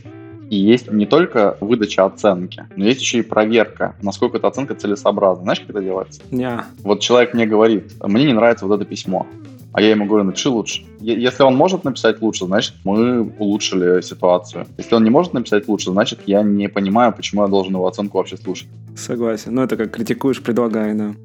и 0.50 0.56
есть 0.56 0.92
не 0.92 1.06
только 1.06 1.58
выдача 1.62 2.06
оценки, 2.06 2.68
но 2.76 2.86
есть 2.86 3.02
еще 3.02 3.20
и 3.20 3.22
проверка, 3.24 3.96
насколько 4.02 4.38
эта 4.38 4.48
оценка 4.48 4.76
целесообразна. 4.76 5.44
Знаешь, 5.44 5.62
как 5.62 5.72
это 5.72 5.82
делается? 5.82 6.22
Не. 6.30 6.64
Вот 6.84 7.00
человек 7.00 7.34
мне 7.34 7.46
говорит, 7.46 7.94
мне 8.04 8.26
не 8.26 8.34
нравится 8.34 8.68
вот 8.68 8.76
это 8.80 8.86
письмо. 8.86 9.26
А 9.74 9.82
я 9.82 9.90
ему 9.90 10.06
говорю, 10.06 10.24
напиши 10.24 10.50
лучше. 10.50 10.86
Если 11.00 11.42
он 11.42 11.56
может 11.56 11.84
написать 11.84 12.22
лучше, 12.22 12.46
значит, 12.46 12.76
мы 12.84 13.24
улучшили 13.40 14.02
ситуацию. 14.02 14.68
Если 14.78 14.94
он 14.94 15.04
не 15.04 15.10
может 15.10 15.34
написать 15.34 15.68
лучше, 15.68 15.92
значит, 15.92 16.20
я 16.28 16.44
не 16.44 16.70
понимаю, 16.70 17.12
почему 17.12 17.42
я 17.42 17.48
должен 17.48 17.74
его 17.74 17.88
оценку 17.88 18.20
вообще 18.20 18.38
слушать. 18.38 18.68
Согласен. 18.96 19.56
Ну, 19.56 19.64
это 19.64 19.76
как 19.76 19.92
критикуешь, 19.92 20.42
предлагай, 20.44 20.94
да. 20.94 21.16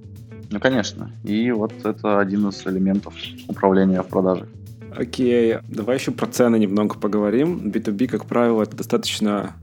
Ну, 0.51 0.61
конечно. 0.61 1.11
И 1.25 1.51
вот 1.51 1.73
это 1.85 2.19
один 2.19 2.49
из 2.49 2.67
элементов 2.67 3.15
управления 3.49 4.03
в 4.03 4.07
продаже. 4.07 4.49
Окей, 4.97 5.59
давай 5.69 5.99
еще 5.99 6.11
про 6.11 6.27
цены 6.27 6.59
немного 6.59 6.99
поговорим. 6.99 7.71
B2B, 7.71 8.09
как 8.09 8.25
правило, 8.25 8.63
это 8.63 8.77
достаточно 8.77 9.55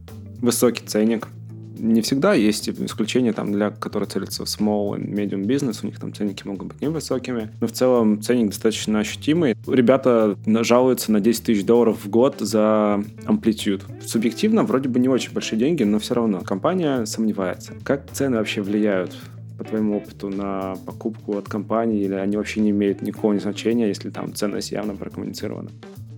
высокий 0.42 0.86
ценник. 0.86 1.28
Не 1.78 2.02
всегда 2.02 2.34
есть 2.34 2.70
исключения, 2.70 3.34
там, 3.34 3.52
для 3.52 3.70
которых 3.70 4.10
целятся 4.10 4.46
в 4.46 4.48
small 4.48 4.98
and 4.98 5.10
medium 5.10 5.46
business, 5.46 5.80
у 5.84 5.86
них 5.86 6.00
там 6.00 6.14
ценники 6.14 6.48
могут 6.48 6.70
быть 6.70 6.82
невысокими, 6.82 7.50
но 7.62 7.68
в 7.68 7.72
целом 7.72 8.22
ценник 8.22 8.48
достаточно 8.48 9.00
ощутимый. 9.00 9.56
Ребята 9.68 10.38
жалуются 10.46 11.12
на 11.12 11.20
10 11.20 11.44
тысяч 11.44 11.66
долларов 11.66 12.04
в 12.04 12.10
год 12.10 12.38
за 12.40 13.04
амплитюд. 13.26 13.86
Субъективно 14.06 14.64
вроде 14.64 14.90
бы 14.90 15.00
не 15.00 15.10
очень 15.10 15.34
большие 15.34 15.60
деньги, 15.60 15.84
но 15.84 16.00
все 16.00 16.16
равно 16.16 16.42
компания 16.42 17.06
сомневается. 17.06 17.74
Как 17.84 18.12
цены 18.12 18.38
вообще 18.38 18.62
влияют 18.62 19.16
по 19.58 19.64
твоему 19.64 19.98
опыту 19.98 20.30
на 20.30 20.76
покупку 20.86 21.38
от 21.38 21.48
компании, 21.48 22.04
или 22.04 22.14
они 22.14 22.36
вообще 22.38 22.60
не 22.60 22.72
имеют 22.72 23.02
никакого 23.02 23.40
значения, 23.40 23.88
если 23.88 24.10
там 24.10 24.34
ценность 24.34 24.72
явно 24.72 24.96
прокоммуницирована? 24.96 25.70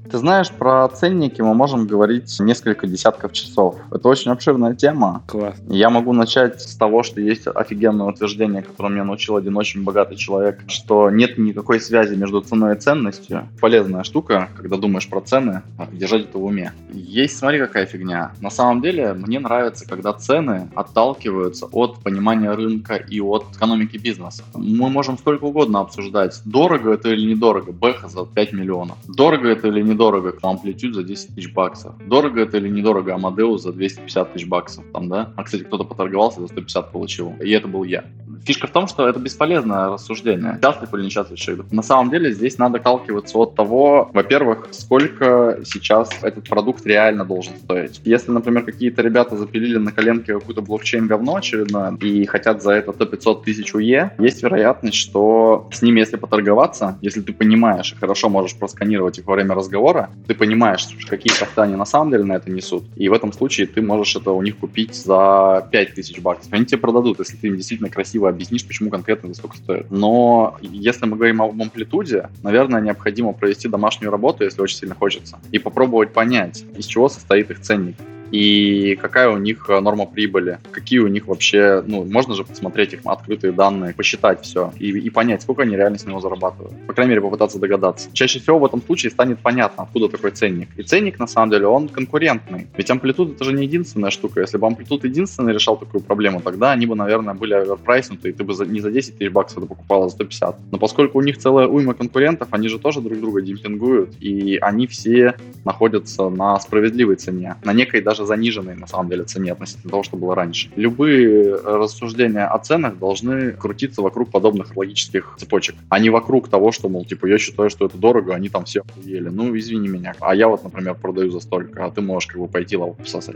Ты 0.10 0.20
знаешь, 0.20 0.50
про 0.52 0.88
ценники 0.88 1.42
мы 1.42 1.54
можем 1.54 1.86
говорить 1.86 2.40
несколько 2.40 2.88
десятков 2.88 3.34
часов. 3.34 3.76
Это 3.92 4.08
очень 4.08 4.32
обширная 4.32 4.74
тема. 4.74 5.22
Класс. 5.28 5.56
Я 5.68 5.90
могу 5.90 6.14
начать 6.14 6.62
с 6.62 6.76
того, 6.76 7.04
что 7.04 7.20
есть 7.20 7.48
офигенное 7.48 8.06
утверждение, 8.06 8.62
которое 8.62 8.90
меня 8.90 9.04
научил 9.04 9.36
один 9.36 9.58
очень 9.58 9.84
богатый 9.84 10.16
человек, 10.16 10.62
что 10.68 11.10
нет 11.10 11.38
никакой 11.38 11.82
связи 11.82 12.16
между 12.16 12.40
ценой 12.42 12.76
и 12.76 12.80
ценностью. 12.80 13.50
Полезная 13.60 14.04
штука, 14.04 14.50
когда 14.56 14.78
думаешь 14.78 15.10
про 15.10 15.20
цены, 15.20 15.62
держать 15.92 16.26
это 16.26 16.38
в 16.38 16.46
уме. 16.46 16.72
Есть, 16.94 17.38
смотри, 17.38 17.60
какая 17.60 17.86
фигня. 17.86 18.32
На 18.40 18.50
самом 18.50 18.82
деле, 18.82 19.14
мне 19.14 19.40
нравится, 19.40 19.88
когда 19.88 20.14
цены 20.14 20.70
отталкиваются 20.74 21.66
от 21.66 22.00
понимания 22.00 22.52
рынка 22.52 22.96
и 22.96 23.20
от 23.20 23.46
экономики 23.56 23.98
бизнеса. 23.98 24.44
Мы 24.54 24.90
можем 24.90 25.18
столько 25.18 25.44
угодно 25.44 25.82
обсуждать, 25.82 26.42
дорого 26.46 26.94
это 26.94 27.10
или 27.10 27.30
недорого, 27.32 27.72
Бэха 27.74 28.08
за 28.08 28.26
5 28.26 28.54
миллионов. 28.54 28.98
Дорого 29.08 29.50
это 29.50 29.68
или 29.68 29.82
недорого, 29.82 29.97
недорого 29.98 30.38
Amplitude 30.44 30.94
за 30.94 31.04
10 31.04 31.36
тысяч 31.36 31.52
баксов. 31.52 31.96
Дорого 32.06 32.42
это 32.42 32.58
или 32.58 32.70
недорого 32.70 33.14
Amadeus 33.14 33.58
за 33.58 33.74
250 33.74 34.34
тысяч 34.34 34.48
баксов, 34.48 34.86
там, 34.94 35.10
да? 35.10 35.34
А, 35.36 35.44
кстати, 35.44 35.64
кто-то 35.64 35.86
поторговался, 35.86 36.42
за 36.42 36.48
150 36.48 36.92
получил. 36.92 37.34
И 37.42 37.50
это 37.50 37.68
был 37.68 37.84
я. 37.84 38.06
Фишка 38.48 38.68
в 38.68 38.72
том, 38.72 38.88
что 38.88 39.10
это 39.10 39.20
бесполезное 39.20 39.90
рассуждение. 39.90 40.58
Счастлив 40.64 40.94
или 40.94 41.04
несчастлив 41.04 41.38
человек. 41.38 41.66
На 41.70 41.82
самом 41.82 42.10
деле 42.10 42.32
здесь 42.32 42.58
надо 42.58 42.78
отталкиваться 42.78 43.38
от 43.38 43.56
того, 43.56 44.10
во-первых, 44.14 44.70
сколько 44.72 45.60
сейчас 45.66 46.10
этот 46.22 46.48
продукт 46.48 46.86
реально 46.86 47.26
должен 47.26 47.58
стоить. 47.58 48.00
Если, 48.06 48.32
например, 48.32 48.64
какие-то 48.64 49.02
ребята 49.02 49.36
запилили 49.36 49.76
на 49.78 49.92
коленке 49.92 50.34
какую-то 50.34 50.62
блокчейн 50.62 51.08
говно 51.08 51.36
очередное 51.36 51.94
и 51.98 52.26
хотят 52.26 52.64
за 52.64 52.72
это 52.72 52.92
100-500 52.92 53.44
тысяч 53.44 53.76
УЕ, 53.76 54.14
есть 54.18 54.42
вероятность, 54.42 54.96
что 54.96 55.68
с 55.74 55.82
ними, 55.82 56.00
если 56.00 56.16
поторговаться, 56.16 56.98
если 57.02 57.20
ты 57.20 57.34
понимаешь 57.34 57.92
и 57.92 58.00
хорошо 58.00 58.30
можешь 58.30 58.56
просканировать 58.56 59.20
их 59.20 59.28
во 59.28 59.34
время 59.34 59.56
разговора, 59.56 60.10
ты 60.26 60.34
понимаешь, 60.34 60.88
какие 61.10 61.38
кофты 61.38 61.60
они 61.60 61.76
на 61.76 61.86
самом 61.86 62.12
деле 62.12 62.24
на 62.24 62.38
это 62.38 62.50
несут, 62.50 62.86
и 62.96 63.10
в 63.10 63.14
этом 63.14 63.34
случае 63.34 63.68
ты 63.68 63.82
можешь 63.82 64.16
это 64.16 64.32
у 64.32 64.42
них 64.42 64.56
купить 64.56 64.96
за 64.96 65.68
5000 65.70 66.22
баксов. 66.22 66.54
Они 66.54 66.66
тебе 66.66 66.78
продадут, 66.78 67.20
если 67.20 67.36
ты 67.36 67.48
им 67.48 67.58
действительно 67.58 67.90
красиво 67.90 68.37
объяснишь, 68.38 68.66
почему 68.66 68.90
конкретно 68.90 69.28
это 69.28 69.38
столько 69.38 69.58
стоит. 69.58 69.92
Но 69.92 70.58
если 70.62 71.06
мы 71.06 71.18
говорим 71.18 71.42
об 71.42 71.62
амплитуде, 71.62 72.30
наверное, 72.44 72.80
необходимо 72.80 73.34
провести 73.34 73.68
домашнюю 73.68 74.12
работу, 74.12 74.44
если 74.44 74.62
очень 74.62 74.78
сильно 74.78 74.96
хочется, 74.96 75.40
и 75.52 75.60
попробовать 75.60 76.14
понять, 76.14 76.64
из 76.78 76.86
чего 76.86 77.10
состоит 77.10 77.52
их 77.52 77.62
ценник 77.62 77.96
и 78.32 78.96
какая 78.96 79.30
у 79.30 79.38
них 79.38 79.66
э, 79.70 79.80
норма 79.80 80.06
прибыли, 80.06 80.60
какие 80.72 81.00
у 81.00 81.08
них 81.08 81.28
вообще, 81.28 81.84
ну, 81.86 82.04
можно 82.06 82.36
же 82.36 82.44
посмотреть 82.44 82.94
их 82.94 83.02
открытые 83.06 83.54
данные, 83.54 83.94
посчитать 83.94 84.44
все 84.44 84.72
и, 84.80 84.90
и 84.90 85.10
понять, 85.10 85.42
сколько 85.42 85.64
они 85.64 85.76
реально 85.76 85.98
с 85.98 86.06
него 86.06 86.20
зарабатывают. 86.20 86.74
По 86.88 86.94
крайней 86.94 87.12
мере, 87.12 87.22
попытаться 87.22 87.60
догадаться. 87.60 88.10
Чаще 88.14 88.40
всего 88.40 88.60
в 88.60 88.66
этом 88.66 88.82
случае 88.82 89.12
станет 89.12 89.40
понятно, 89.40 89.84
откуда 89.84 90.10
такой 90.10 90.32
ценник. 90.32 90.70
И 90.78 90.84
ценник, 90.84 91.20
на 91.20 91.28
самом 91.28 91.52
деле, 91.52 91.68
он 91.68 91.88
конкурентный. 91.90 92.68
Ведь 92.76 92.90
амплитуд 92.90 93.36
это 93.36 93.44
же 93.44 93.54
не 93.54 93.64
единственная 93.64 94.12
штука. 94.12 94.42
Если 94.42 94.58
бы 94.58 94.68
амплитуд 94.68 95.04
единственный 95.04 95.54
решал 95.54 95.78
такую 95.78 96.02
проблему, 96.02 96.42
тогда 96.42 96.72
они 96.72 96.86
бы, 96.86 96.96
наверное, 96.96 97.34
были 97.34 97.54
оверпрайснуты, 97.54 98.30
и 98.30 98.34
ты 98.34 98.44
бы 98.44 98.54
за, 98.54 98.66
не 98.66 98.80
за 98.80 98.92
10 98.92 99.18
тысяч 99.18 99.32
баксов 99.32 99.60
это 99.60 99.68
покупал, 99.68 100.04
а 100.04 100.10
за 100.10 100.16
150. 100.16 100.58
Но 100.72 100.78
поскольку 100.78 101.18
у 101.20 101.22
них 101.22 101.38
целая 101.38 101.68
уйма 101.68 101.94
конкурентов, 101.94 102.48
они 102.52 102.68
же 102.68 102.80
тоже 102.80 103.02
друг 103.02 103.20
друга 103.20 103.42
демпингуют, 103.42 104.16
и 104.20 104.58
они 104.62 104.88
все 104.88 105.36
находятся 105.66 106.30
на 106.30 106.60
справедливой 106.60 107.16
цене, 107.16 107.56
на 107.64 107.74
некой 107.74 108.02
даже 108.02 108.17
даже 108.18 108.28
заниженной, 108.28 108.76
на 108.76 108.88
самом 108.88 109.10
деле, 109.10 109.24
цене 109.24 109.52
относительно 109.52 109.92
того, 109.92 110.04
что 110.04 110.18
было 110.18 110.36
раньше. 110.36 110.70
Любые 110.76 111.56
рассуждения 111.56 112.46
о 112.46 112.58
ценах 112.60 112.98
должны 112.98 113.52
крутиться 113.52 114.02
вокруг 114.02 114.32
подобных 114.32 114.76
логических 114.76 115.36
цепочек, 115.38 115.76
а 115.90 116.00
не 116.00 116.10
вокруг 116.10 116.50
того, 116.50 116.72
что, 116.72 116.90
мол, 116.90 117.06
типа, 117.06 117.28
я 117.28 117.38
считаю, 117.38 117.70
что 117.70 117.86
это 117.86 117.98
дорого, 117.98 118.34
они 118.34 118.50
там 118.50 118.66
все 118.66 118.82
охуели. 118.82 119.30
Ну, 119.30 119.58
извини 119.58 119.88
меня. 119.88 120.16
А 120.20 120.36
я 120.36 120.48
вот, 120.48 120.64
например, 120.64 120.96
продаю 120.96 121.32
за 121.32 121.40
столько, 121.40 121.86
а 121.86 121.92
ты 121.92 122.02
можешь 122.02 122.28
как 122.28 122.42
бы 122.42 122.48
пойти 122.48 122.78
лаву 122.78 122.94
пососать. 122.94 123.36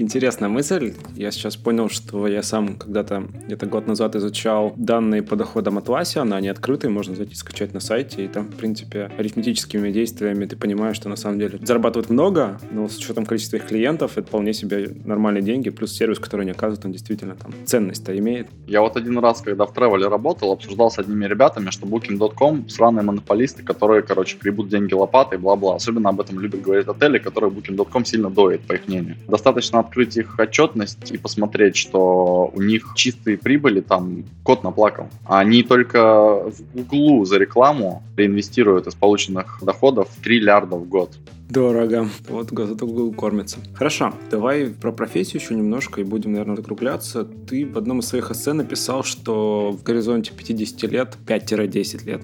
Интересная 0.00 0.48
мысль. 0.48 0.94
Я 1.14 1.30
сейчас 1.30 1.58
понял, 1.58 1.90
что 1.90 2.26
я 2.26 2.42
сам 2.42 2.76
когда-то 2.76 3.22
где-то 3.44 3.66
год 3.66 3.86
назад 3.86 4.16
изучал 4.16 4.72
данные 4.78 5.22
по 5.22 5.36
доходам 5.36 5.76
Atlassian, 5.76 6.34
они 6.34 6.48
открытые, 6.48 6.90
можно 6.90 7.14
зайти 7.14 7.34
скачать 7.34 7.74
на 7.74 7.80
сайте, 7.80 8.24
и 8.24 8.28
там, 8.28 8.46
в 8.46 8.56
принципе, 8.56 9.10
арифметическими 9.18 9.92
действиями 9.92 10.46
ты 10.46 10.56
понимаешь, 10.56 10.96
что 10.96 11.10
на 11.10 11.16
самом 11.16 11.38
деле 11.38 11.58
зарабатывают 11.60 12.08
много, 12.08 12.58
но 12.70 12.88
с 12.88 12.96
учетом 12.96 13.26
количества 13.26 13.56
их 13.56 13.66
клиентов 13.66 14.16
это 14.16 14.26
вполне 14.26 14.54
себе 14.54 14.90
нормальные 15.04 15.42
деньги, 15.42 15.68
плюс 15.68 15.92
сервис, 15.92 16.18
который 16.18 16.42
они 16.42 16.52
оказывают, 16.52 16.82
он 16.86 16.92
действительно 16.92 17.34
там 17.34 17.52
ценность-то 17.66 18.18
имеет. 18.18 18.48
Я 18.66 18.80
вот 18.80 18.96
один 18.96 19.18
раз, 19.18 19.42
когда 19.42 19.66
в 19.66 19.74
Travel 19.74 20.08
работал, 20.08 20.50
обсуждал 20.52 20.90
с 20.90 20.98
одними 20.98 21.26
ребятами, 21.26 21.68
что 21.68 21.86
Booking.com 21.86 22.70
сраные 22.70 23.02
монополисты, 23.02 23.62
которые, 23.62 24.00
короче, 24.00 24.38
гребут 24.40 24.70
деньги 24.70 24.94
лопатой, 24.94 25.36
бла-бла. 25.36 25.74
Особенно 25.74 26.08
об 26.08 26.22
этом 26.22 26.40
любят 26.40 26.62
говорить 26.62 26.88
отели, 26.88 27.18
которые 27.18 27.50
Booking.com 27.50 28.06
сильно 28.06 28.30
доит, 28.30 28.62
по 28.62 28.72
их 28.72 28.88
мнению. 28.88 29.16
Достаточно 29.28 29.89
открыть 29.90 30.16
их 30.16 30.38
отчетность 30.38 31.10
и 31.10 31.18
посмотреть, 31.18 31.76
что 31.76 32.50
у 32.54 32.62
них 32.62 32.92
чистые 32.94 33.36
прибыли, 33.36 33.80
там 33.80 34.24
кот 34.44 34.62
наплакал. 34.62 35.08
Они 35.26 35.64
только 35.64 36.44
в 36.44 36.60
углу 36.74 37.24
за 37.24 37.38
рекламу 37.38 38.02
реинвестируют 38.16 38.86
из 38.86 38.94
полученных 38.94 39.58
доходов 39.62 40.08
триллиарда 40.22 40.76
в 40.76 40.88
год. 40.88 41.10
Дорого. 41.48 42.08
Вот 42.28 42.50
зато 42.50 42.86
Google 42.86 43.12
кормится. 43.12 43.58
Хорошо, 43.74 44.14
давай 44.30 44.66
про 44.66 44.92
профессию 44.92 45.42
еще 45.42 45.56
немножко 45.56 46.00
и 46.00 46.04
будем, 46.04 46.32
наверное, 46.32 46.54
закругляться. 46.54 47.24
Ты 47.24 47.66
в 47.66 47.76
одном 47.76 47.98
из 47.98 48.06
своих 48.06 48.30
эссе 48.30 48.52
написал, 48.52 49.02
что 49.02 49.72
в 49.72 49.82
горизонте 49.82 50.32
50 50.32 50.82
лет, 50.92 51.16
5-10 51.26 52.04
лет, 52.04 52.22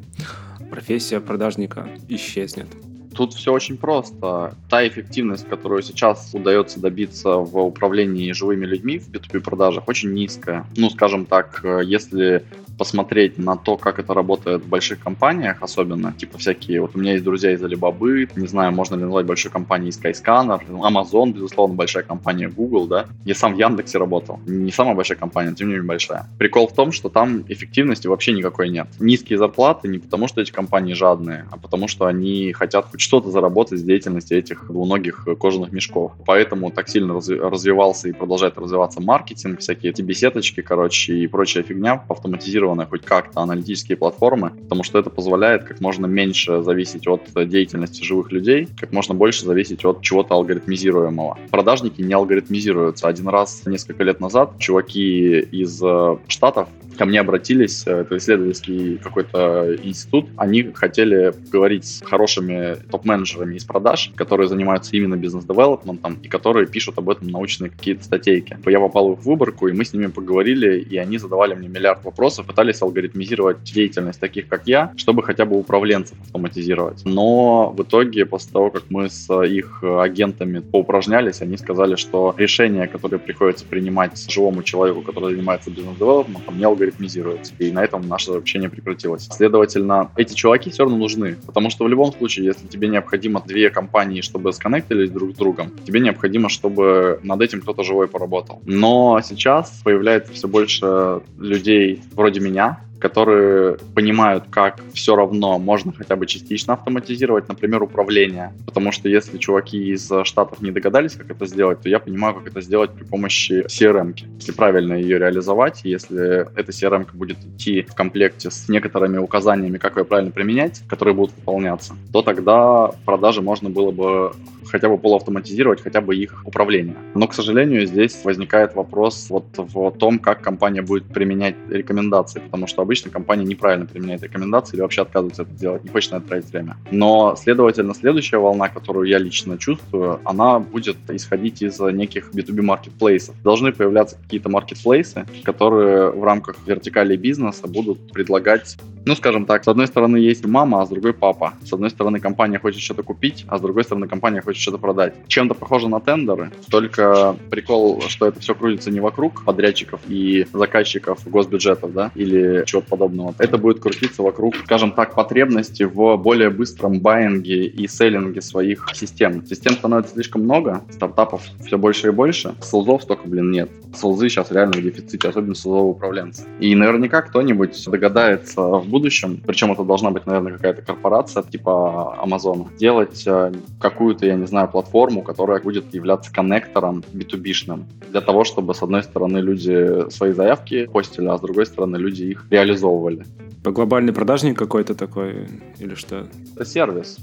профессия 0.70 1.18
продажника 1.18 1.88
исчезнет. 2.08 2.68
Тут 3.16 3.32
все 3.34 3.52
очень 3.52 3.76
просто. 3.76 4.54
Та 4.68 4.86
эффективность, 4.86 5.48
которую 5.48 5.82
сейчас 5.82 6.30
удается 6.34 6.80
добиться 6.80 7.36
в 7.36 7.58
управлении 7.58 8.32
живыми 8.32 8.66
людьми 8.66 8.98
в 8.98 9.10
B2B 9.10 9.40
продажах, 9.40 9.88
очень 9.88 10.12
низкая. 10.12 10.66
Ну, 10.76 10.90
скажем 10.90 11.24
так, 11.24 11.60
э, 11.64 11.80
если 11.84 12.44
посмотреть 12.76 13.38
на 13.38 13.56
то, 13.56 13.76
как 13.76 13.98
это 13.98 14.14
работает 14.14 14.62
в 14.62 14.68
больших 14.68 15.00
компаниях, 15.00 15.58
особенно, 15.60 16.12
типа 16.12 16.38
всякие, 16.38 16.80
вот 16.80 16.92
у 16.94 16.98
меня 16.98 17.12
есть 17.12 17.24
друзья 17.24 17.52
из 17.52 17.62
Alibaba, 17.62 18.28
не 18.36 18.46
знаю, 18.46 18.72
можно 18.72 18.94
ли 18.96 19.02
назвать 19.02 19.26
большой 19.26 19.50
компанией 19.50 19.90
Skyscanner, 19.90 20.60
Amazon, 20.68 21.32
безусловно, 21.32 21.74
большая 21.74 22.02
компания 22.02 22.48
Google, 22.48 22.86
да. 22.86 23.06
Я 23.24 23.34
сам 23.34 23.54
в 23.54 23.58
Яндексе 23.58 23.98
работал, 23.98 24.40
не 24.46 24.72
самая 24.72 24.94
большая 24.94 25.18
компания, 25.18 25.54
тем 25.54 25.68
не 25.68 25.74
менее 25.74 25.88
большая. 25.88 26.26
Прикол 26.38 26.68
в 26.68 26.74
том, 26.74 26.92
что 26.92 27.08
там 27.08 27.44
эффективности 27.48 28.06
вообще 28.06 28.32
никакой 28.32 28.68
нет. 28.68 28.88
Низкие 29.00 29.38
зарплаты 29.38 29.88
не 29.88 29.98
потому, 29.98 30.28
что 30.28 30.40
эти 30.40 30.52
компании 30.52 30.94
жадные, 30.94 31.46
а 31.50 31.56
потому, 31.56 31.88
что 31.88 32.06
они 32.06 32.52
хотят 32.52 32.86
хоть 32.90 33.00
что-то 33.06 33.30
заработать 33.30 33.78
с 33.78 33.82
деятельности 33.82 34.34
этих 34.34 34.66
двуногих 34.66 35.26
кожаных 35.40 35.72
мешков. 35.72 36.12
Поэтому 36.26 36.70
так 36.70 36.88
сильно 36.88 37.14
развивался 37.14 38.08
и 38.08 38.12
продолжает 38.12 38.58
развиваться 38.58 39.00
маркетинг, 39.00 39.60
всякие 39.60 39.90
эти 39.92 40.02
беседочки, 40.02 40.60
короче, 40.60 41.14
и 41.14 41.26
прочая 41.26 41.62
фигня 41.62 42.04
автоматизирована 42.08 42.66
интегрированы 42.66 42.86
хоть 42.86 43.04
как-то 43.04 43.40
аналитические 43.40 43.96
платформы, 43.96 44.50
потому 44.50 44.82
что 44.82 44.98
это 44.98 45.10
позволяет 45.10 45.64
как 45.64 45.80
можно 45.80 46.06
меньше 46.06 46.62
зависеть 46.62 47.06
от 47.06 47.22
деятельности 47.48 48.02
живых 48.02 48.32
людей, 48.32 48.68
как 48.78 48.92
можно 48.92 49.14
больше 49.14 49.44
зависеть 49.44 49.84
от 49.84 50.02
чего-то 50.02 50.34
алгоритмизируемого. 50.34 51.38
Продажники 51.50 52.02
не 52.02 52.14
алгоритмизируются. 52.14 53.08
Один 53.08 53.28
раз 53.28 53.62
несколько 53.66 54.04
лет 54.04 54.20
назад 54.20 54.58
чуваки 54.58 55.40
из 55.40 55.80
э, 55.82 56.16
Штатов 56.28 56.68
ко 56.96 57.04
мне 57.04 57.20
обратились, 57.20 57.86
э, 57.86 58.00
это 58.00 58.16
исследовательский 58.16 58.98
какой-то 58.98 59.76
институт, 59.82 60.26
они 60.36 60.72
хотели 60.74 61.32
говорить 61.50 61.86
с 61.86 62.02
хорошими 62.04 62.76
топ-менеджерами 62.90 63.56
из 63.56 63.64
продаж, 63.64 64.12
которые 64.16 64.48
занимаются 64.48 64.96
именно 64.96 65.16
бизнес-девелопментом 65.16 66.18
и 66.22 66.28
которые 66.28 66.66
пишут 66.66 66.98
об 66.98 67.10
этом 67.10 67.28
научные 67.28 67.70
какие-то 67.70 68.04
статейки. 68.04 68.58
Я 68.66 68.80
попал 68.80 69.10
в 69.10 69.18
их 69.18 69.24
выборку, 69.24 69.68
и 69.68 69.72
мы 69.72 69.84
с 69.84 69.92
ними 69.92 70.06
поговорили, 70.06 70.78
и 70.80 70.96
они 70.96 71.18
задавали 71.18 71.54
мне 71.54 71.68
миллиард 71.68 72.04
вопросов, 72.04 72.46
пытались 72.46 72.82
алгоритмизировать 72.82 73.62
деятельность 73.62 74.20
таких, 74.20 74.48
как 74.48 74.66
я, 74.66 74.92
чтобы 74.96 75.22
хотя 75.22 75.44
бы 75.44 75.58
управленцев 75.58 76.18
автоматизировать. 76.20 77.02
Но 77.04 77.70
в 77.76 77.82
итоге, 77.82 78.26
после 78.26 78.52
того, 78.52 78.70
как 78.70 78.84
мы 78.90 79.08
с 79.08 79.32
их 79.42 79.82
агентами 79.82 80.60
поупражнялись, 80.60 81.42
они 81.42 81.56
сказали, 81.56 81.96
что 81.96 82.34
решения, 82.36 82.86
которые 82.86 83.20
приходится 83.20 83.64
принимать 83.64 84.30
живому 84.30 84.62
человеку, 84.62 85.02
который 85.02 85.34
занимается 85.34 85.70
бизнес-девелопментом, 85.70 86.58
не 86.58 86.64
алгоритмизируются. 86.86 87.52
И 87.58 87.70
на 87.70 87.84
этом 87.84 88.06
наше 88.08 88.32
общение 88.32 88.70
прекратилось. 88.70 89.28
Следовательно, 89.30 90.10
эти 90.16 90.34
чуваки 90.34 90.70
все 90.70 90.84
равно 90.84 90.96
нужны, 90.96 91.36
потому 91.46 91.70
что 91.70 91.84
в 91.84 91.88
любом 91.88 92.12
случае, 92.12 92.46
если 92.46 92.66
тебе 92.66 92.88
необходимо 92.88 93.42
две 93.44 93.70
компании, 93.70 94.20
чтобы 94.20 94.52
сконнектились 94.52 95.10
друг 95.10 95.32
с 95.32 95.34
другом, 95.34 95.72
тебе 95.84 96.00
необходимо, 96.00 96.48
чтобы 96.48 97.20
над 97.22 97.40
этим 97.40 97.60
кто-то 97.60 97.82
живой 97.82 98.08
поработал. 98.08 98.60
Но 98.64 99.20
сейчас 99.24 99.80
появляется 99.84 100.32
все 100.32 100.48
больше 100.48 101.20
людей 101.38 102.02
вроде 102.14 102.40
меня, 102.40 102.80
которые 102.98 103.78
понимают, 103.94 104.44
как 104.50 104.80
все 104.94 105.16
равно 105.16 105.58
можно 105.58 105.92
хотя 105.92 106.16
бы 106.16 106.26
частично 106.26 106.74
автоматизировать, 106.74 107.48
например, 107.48 107.82
управление. 107.82 108.52
Потому 108.64 108.92
что 108.92 109.08
если 109.08 109.38
чуваки 109.38 109.92
из 109.92 110.10
Штатов 110.24 110.62
не 110.62 110.70
догадались, 110.70 111.12
как 111.12 111.30
это 111.30 111.46
сделать, 111.46 111.80
то 111.80 111.88
я 111.88 111.98
понимаю, 111.98 112.34
как 112.34 112.46
это 112.48 112.60
сделать 112.60 112.90
при 112.92 113.04
помощи 113.04 113.64
CRM. 113.66 114.14
-ки. 114.14 114.24
Если 114.36 114.52
правильно 114.52 114.94
ее 114.94 115.18
реализовать, 115.18 115.80
если 115.84 116.46
эта 116.58 116.72
CRM 116.72 117.06
будет 117.12 117.38
идти 117.38 117.82
в 117.82 117.94
комплекте 117.94 118.50
с 118.50 118.68
некоторыми 118.68 119.18
указаниями, 119.18 119.78
как 119.78 119.96
ее 119.96 120.04
правильно 120.04 120.30
применять, 120.30 120.82
которые 120.88 121.14
будут 121.14 121.34
выполняться, 121.36 121.94
то 122.12 122.22
тогда 122.22 122.90
продажи 123.04 123.42
можно 123.42 123.70
было 123.70 123.90
бы 123.90 124.32
хотя 124.70 124.88
бы 124.88 124.98
полуавтоматизировать 124.98 125.82
хотя 125.82 126.00
бы 126.00 126.16
их 126.16 126.42
управление. 126.44 126.96
Но, 127.14 127.26
к 127.26 127.34
сожалению, 127.34 127.86
здесь 127.86 128.20
возникает 128.24 128.74
вопрос 128.74 129.26
вот 129.30 129.46
в 129.56 129.90
том, 129.92 130.18
как 130.18 130.42
компания 130.42 130.82
будет 130.82 131.04
применять 131.04 131.56
рекомендации, 131.68 132.40
потому 132.40 132.66
что 132.66 132.82
обычно 132.82 133.10
компания 133.10 133.44
неправильно 133.44 133.86
применяет 133.86 134.22
рекомендации 134.22 134.76
или 134.76 134.82
вообще 134.82 135.02
отказывается 135.02 135.42
это 135.42 135.52
делать, 135.52 135.84
не 135.84 135.90
хочет 135.90 136.12
на 136.12 136.16
это 136.16 136.28
тратить 136.28 136.52
время. 136.52 136.76
Но, 136.90 137.34
следовательно, 137.36 137.94
следующая 137.94 138.38
волна, 138.38 138.68
которую 138.68 139.08
я 139.08 139.18
лично 139.18 139.58
чувствую, 139.58 140.20
она 140.24 140.58
будет 140.58 140.96
исходить 141.08 141.62
из 141.62 141.78
неких 141.80 142.30
B2B 142.32 142.62
маркетплейсов. 142.62 143.34
Должны 143.42 143.72
появляться 143.72 144.16
какие-то 144.22 144.48
маркетплейсы, 144.48 145.26
которые 145.44 146.10
в 146.10 146.24
рамках 146.24 146.56
вертикали 146.66 147.16
бизнеса 147.16 147.66
будут 147.66 148.12
предлагать 148.12 148.76
ну, 149.06 149.14
скажем 149.14 149.46
так, 149.46 149.62
с 149.62 149.68
одной 149.68 149.86
стороны 149.86 150.16
есть 150.16 150.44
мама, 150.44 150.82
а 150.82 150.84
с 150.84 150.88
другой 150.88 151.14
папа. 151.14 151.54
С 151.64 151.72
одной 151.72 151.90
стороны 151.90 152.18
компания 152.18 152.58
хочет 152.58 152.80
что-то 152.80 153.04
купить, 153.04 153.44
а 153.46 153.56
с 153.56 153.60
другой 153.60 153.84
стороны 153.84 154.08
компания 154.08 154.40
хочет 154.40 154.55
что-то 154.60 154.78
продать. 154.78 155.14
Чем-то 155.28 155.54
похоже 155.54 155.88
на 155.88 156.00
тендеры, 156.00 156.50
только 156.70 157.36
прикол, 157.50 158.02
что 158.08 158.26
это 158.26 158.40
все 158.40 158.54
крутится 158.54 158.90
не 158.90 159.00
вокруг 159.00 159.44
подрядчиков 159.44 160.00
и 160.08 160.46
заказчиков 160.52 161.20
госбюджетов, 161.26 161.92
да, 161.92 162.10
или 162.14 162.64
чего-то 162.66 162.88
подобного. 162.88 163.34
Это 163.38 163.58
будет 163.58 163.80
крутиться 163.80 164.22
вокруг, 164.22 164.56
скажем 164.64 164.92
так, 164.92 165.14
потребности 165.14 165.82
в 165.84 166.16
более 166.16 166.50
быстром 166.50 167.00
байинге 167.00 167.66
и 167.66 167.86
селлинге 167.86 168.40
своих 168.40 168.88
систем. 168.94 169.46
Систем 169.46 169.74
становится 169.74 170.14
слишком 170.14 170.42
много, 170.42 170.82
стартапов 170.90 171.42
все 171.64 171.78
больше 171.78 172.08
и 172.08 172.10
больше, 172.10 172.54
солзов 172.60 173.02
столько, 173.02 173.26
блин, 173.28 173.50
нет. 173.50 173.70
Солзы 173.94 174.28
сейчас 174.28 174.50
реально 174.50 174.74
в 174.74 174.82
дефиците, 174.82 175.28
особенно 175.28 175.54
солзовые 175.54 175.90
управленцы. 175.90 176.44
И 176.60 176.74
наверняка 176.74 177.22
кто-нибудь 177.22 177.82
догадается 177.86 178.60
в 178.60 178.86
будущем, 178.86 179.40
причем 179.46 179.72
это 179.72 179.84
должна 179.84 180.10
быть, 180.10 180.26
наверное, 180.26 180.52
какая-то 180.52 180.82
корпорация 180.82 181.42
типа 181.42 182.18
Amazon, 182.22 182.68
делать 182.78 183.24
э, 183.26 183.52
какую-то, 183.80 184.26
я 184.26 184.34
не 184.34 184.45
знаю, 184.46 184.68
платформу, 184.68 185.22
которая 185.22 185.60
будет 185.60 185.94
являться 185.94 186.32
коннектором 186.32 187.02
B2B-шным, 187.12 187.84
для 188.10 188.20
того, 188.20 188.44
чтобы, 188.44 188.74
с 188.74 188.82
одной 188.82 189.02
стороны, 189.02 189.38
люди 189.38 190.10
свои 190.10 190.32
заявки 190.32 190.86
постили, 190.86 191.26
а 191.26 191.36
с 191.36 191.40
другой 191.40 191.66
стороны, 191.66 191.96
люди 191.96 192.24
их 192.24 192.46
реализовывали. 192.50 193.24
Глобальный 193.64 194.12
продажник 194.12 194.56
какой-то 194.56 194.94
такой 194.94 195.48
или 195.78 195.94
что? 195.94 196.26
Это 196.54 196.64
сервис. 196.64 197.18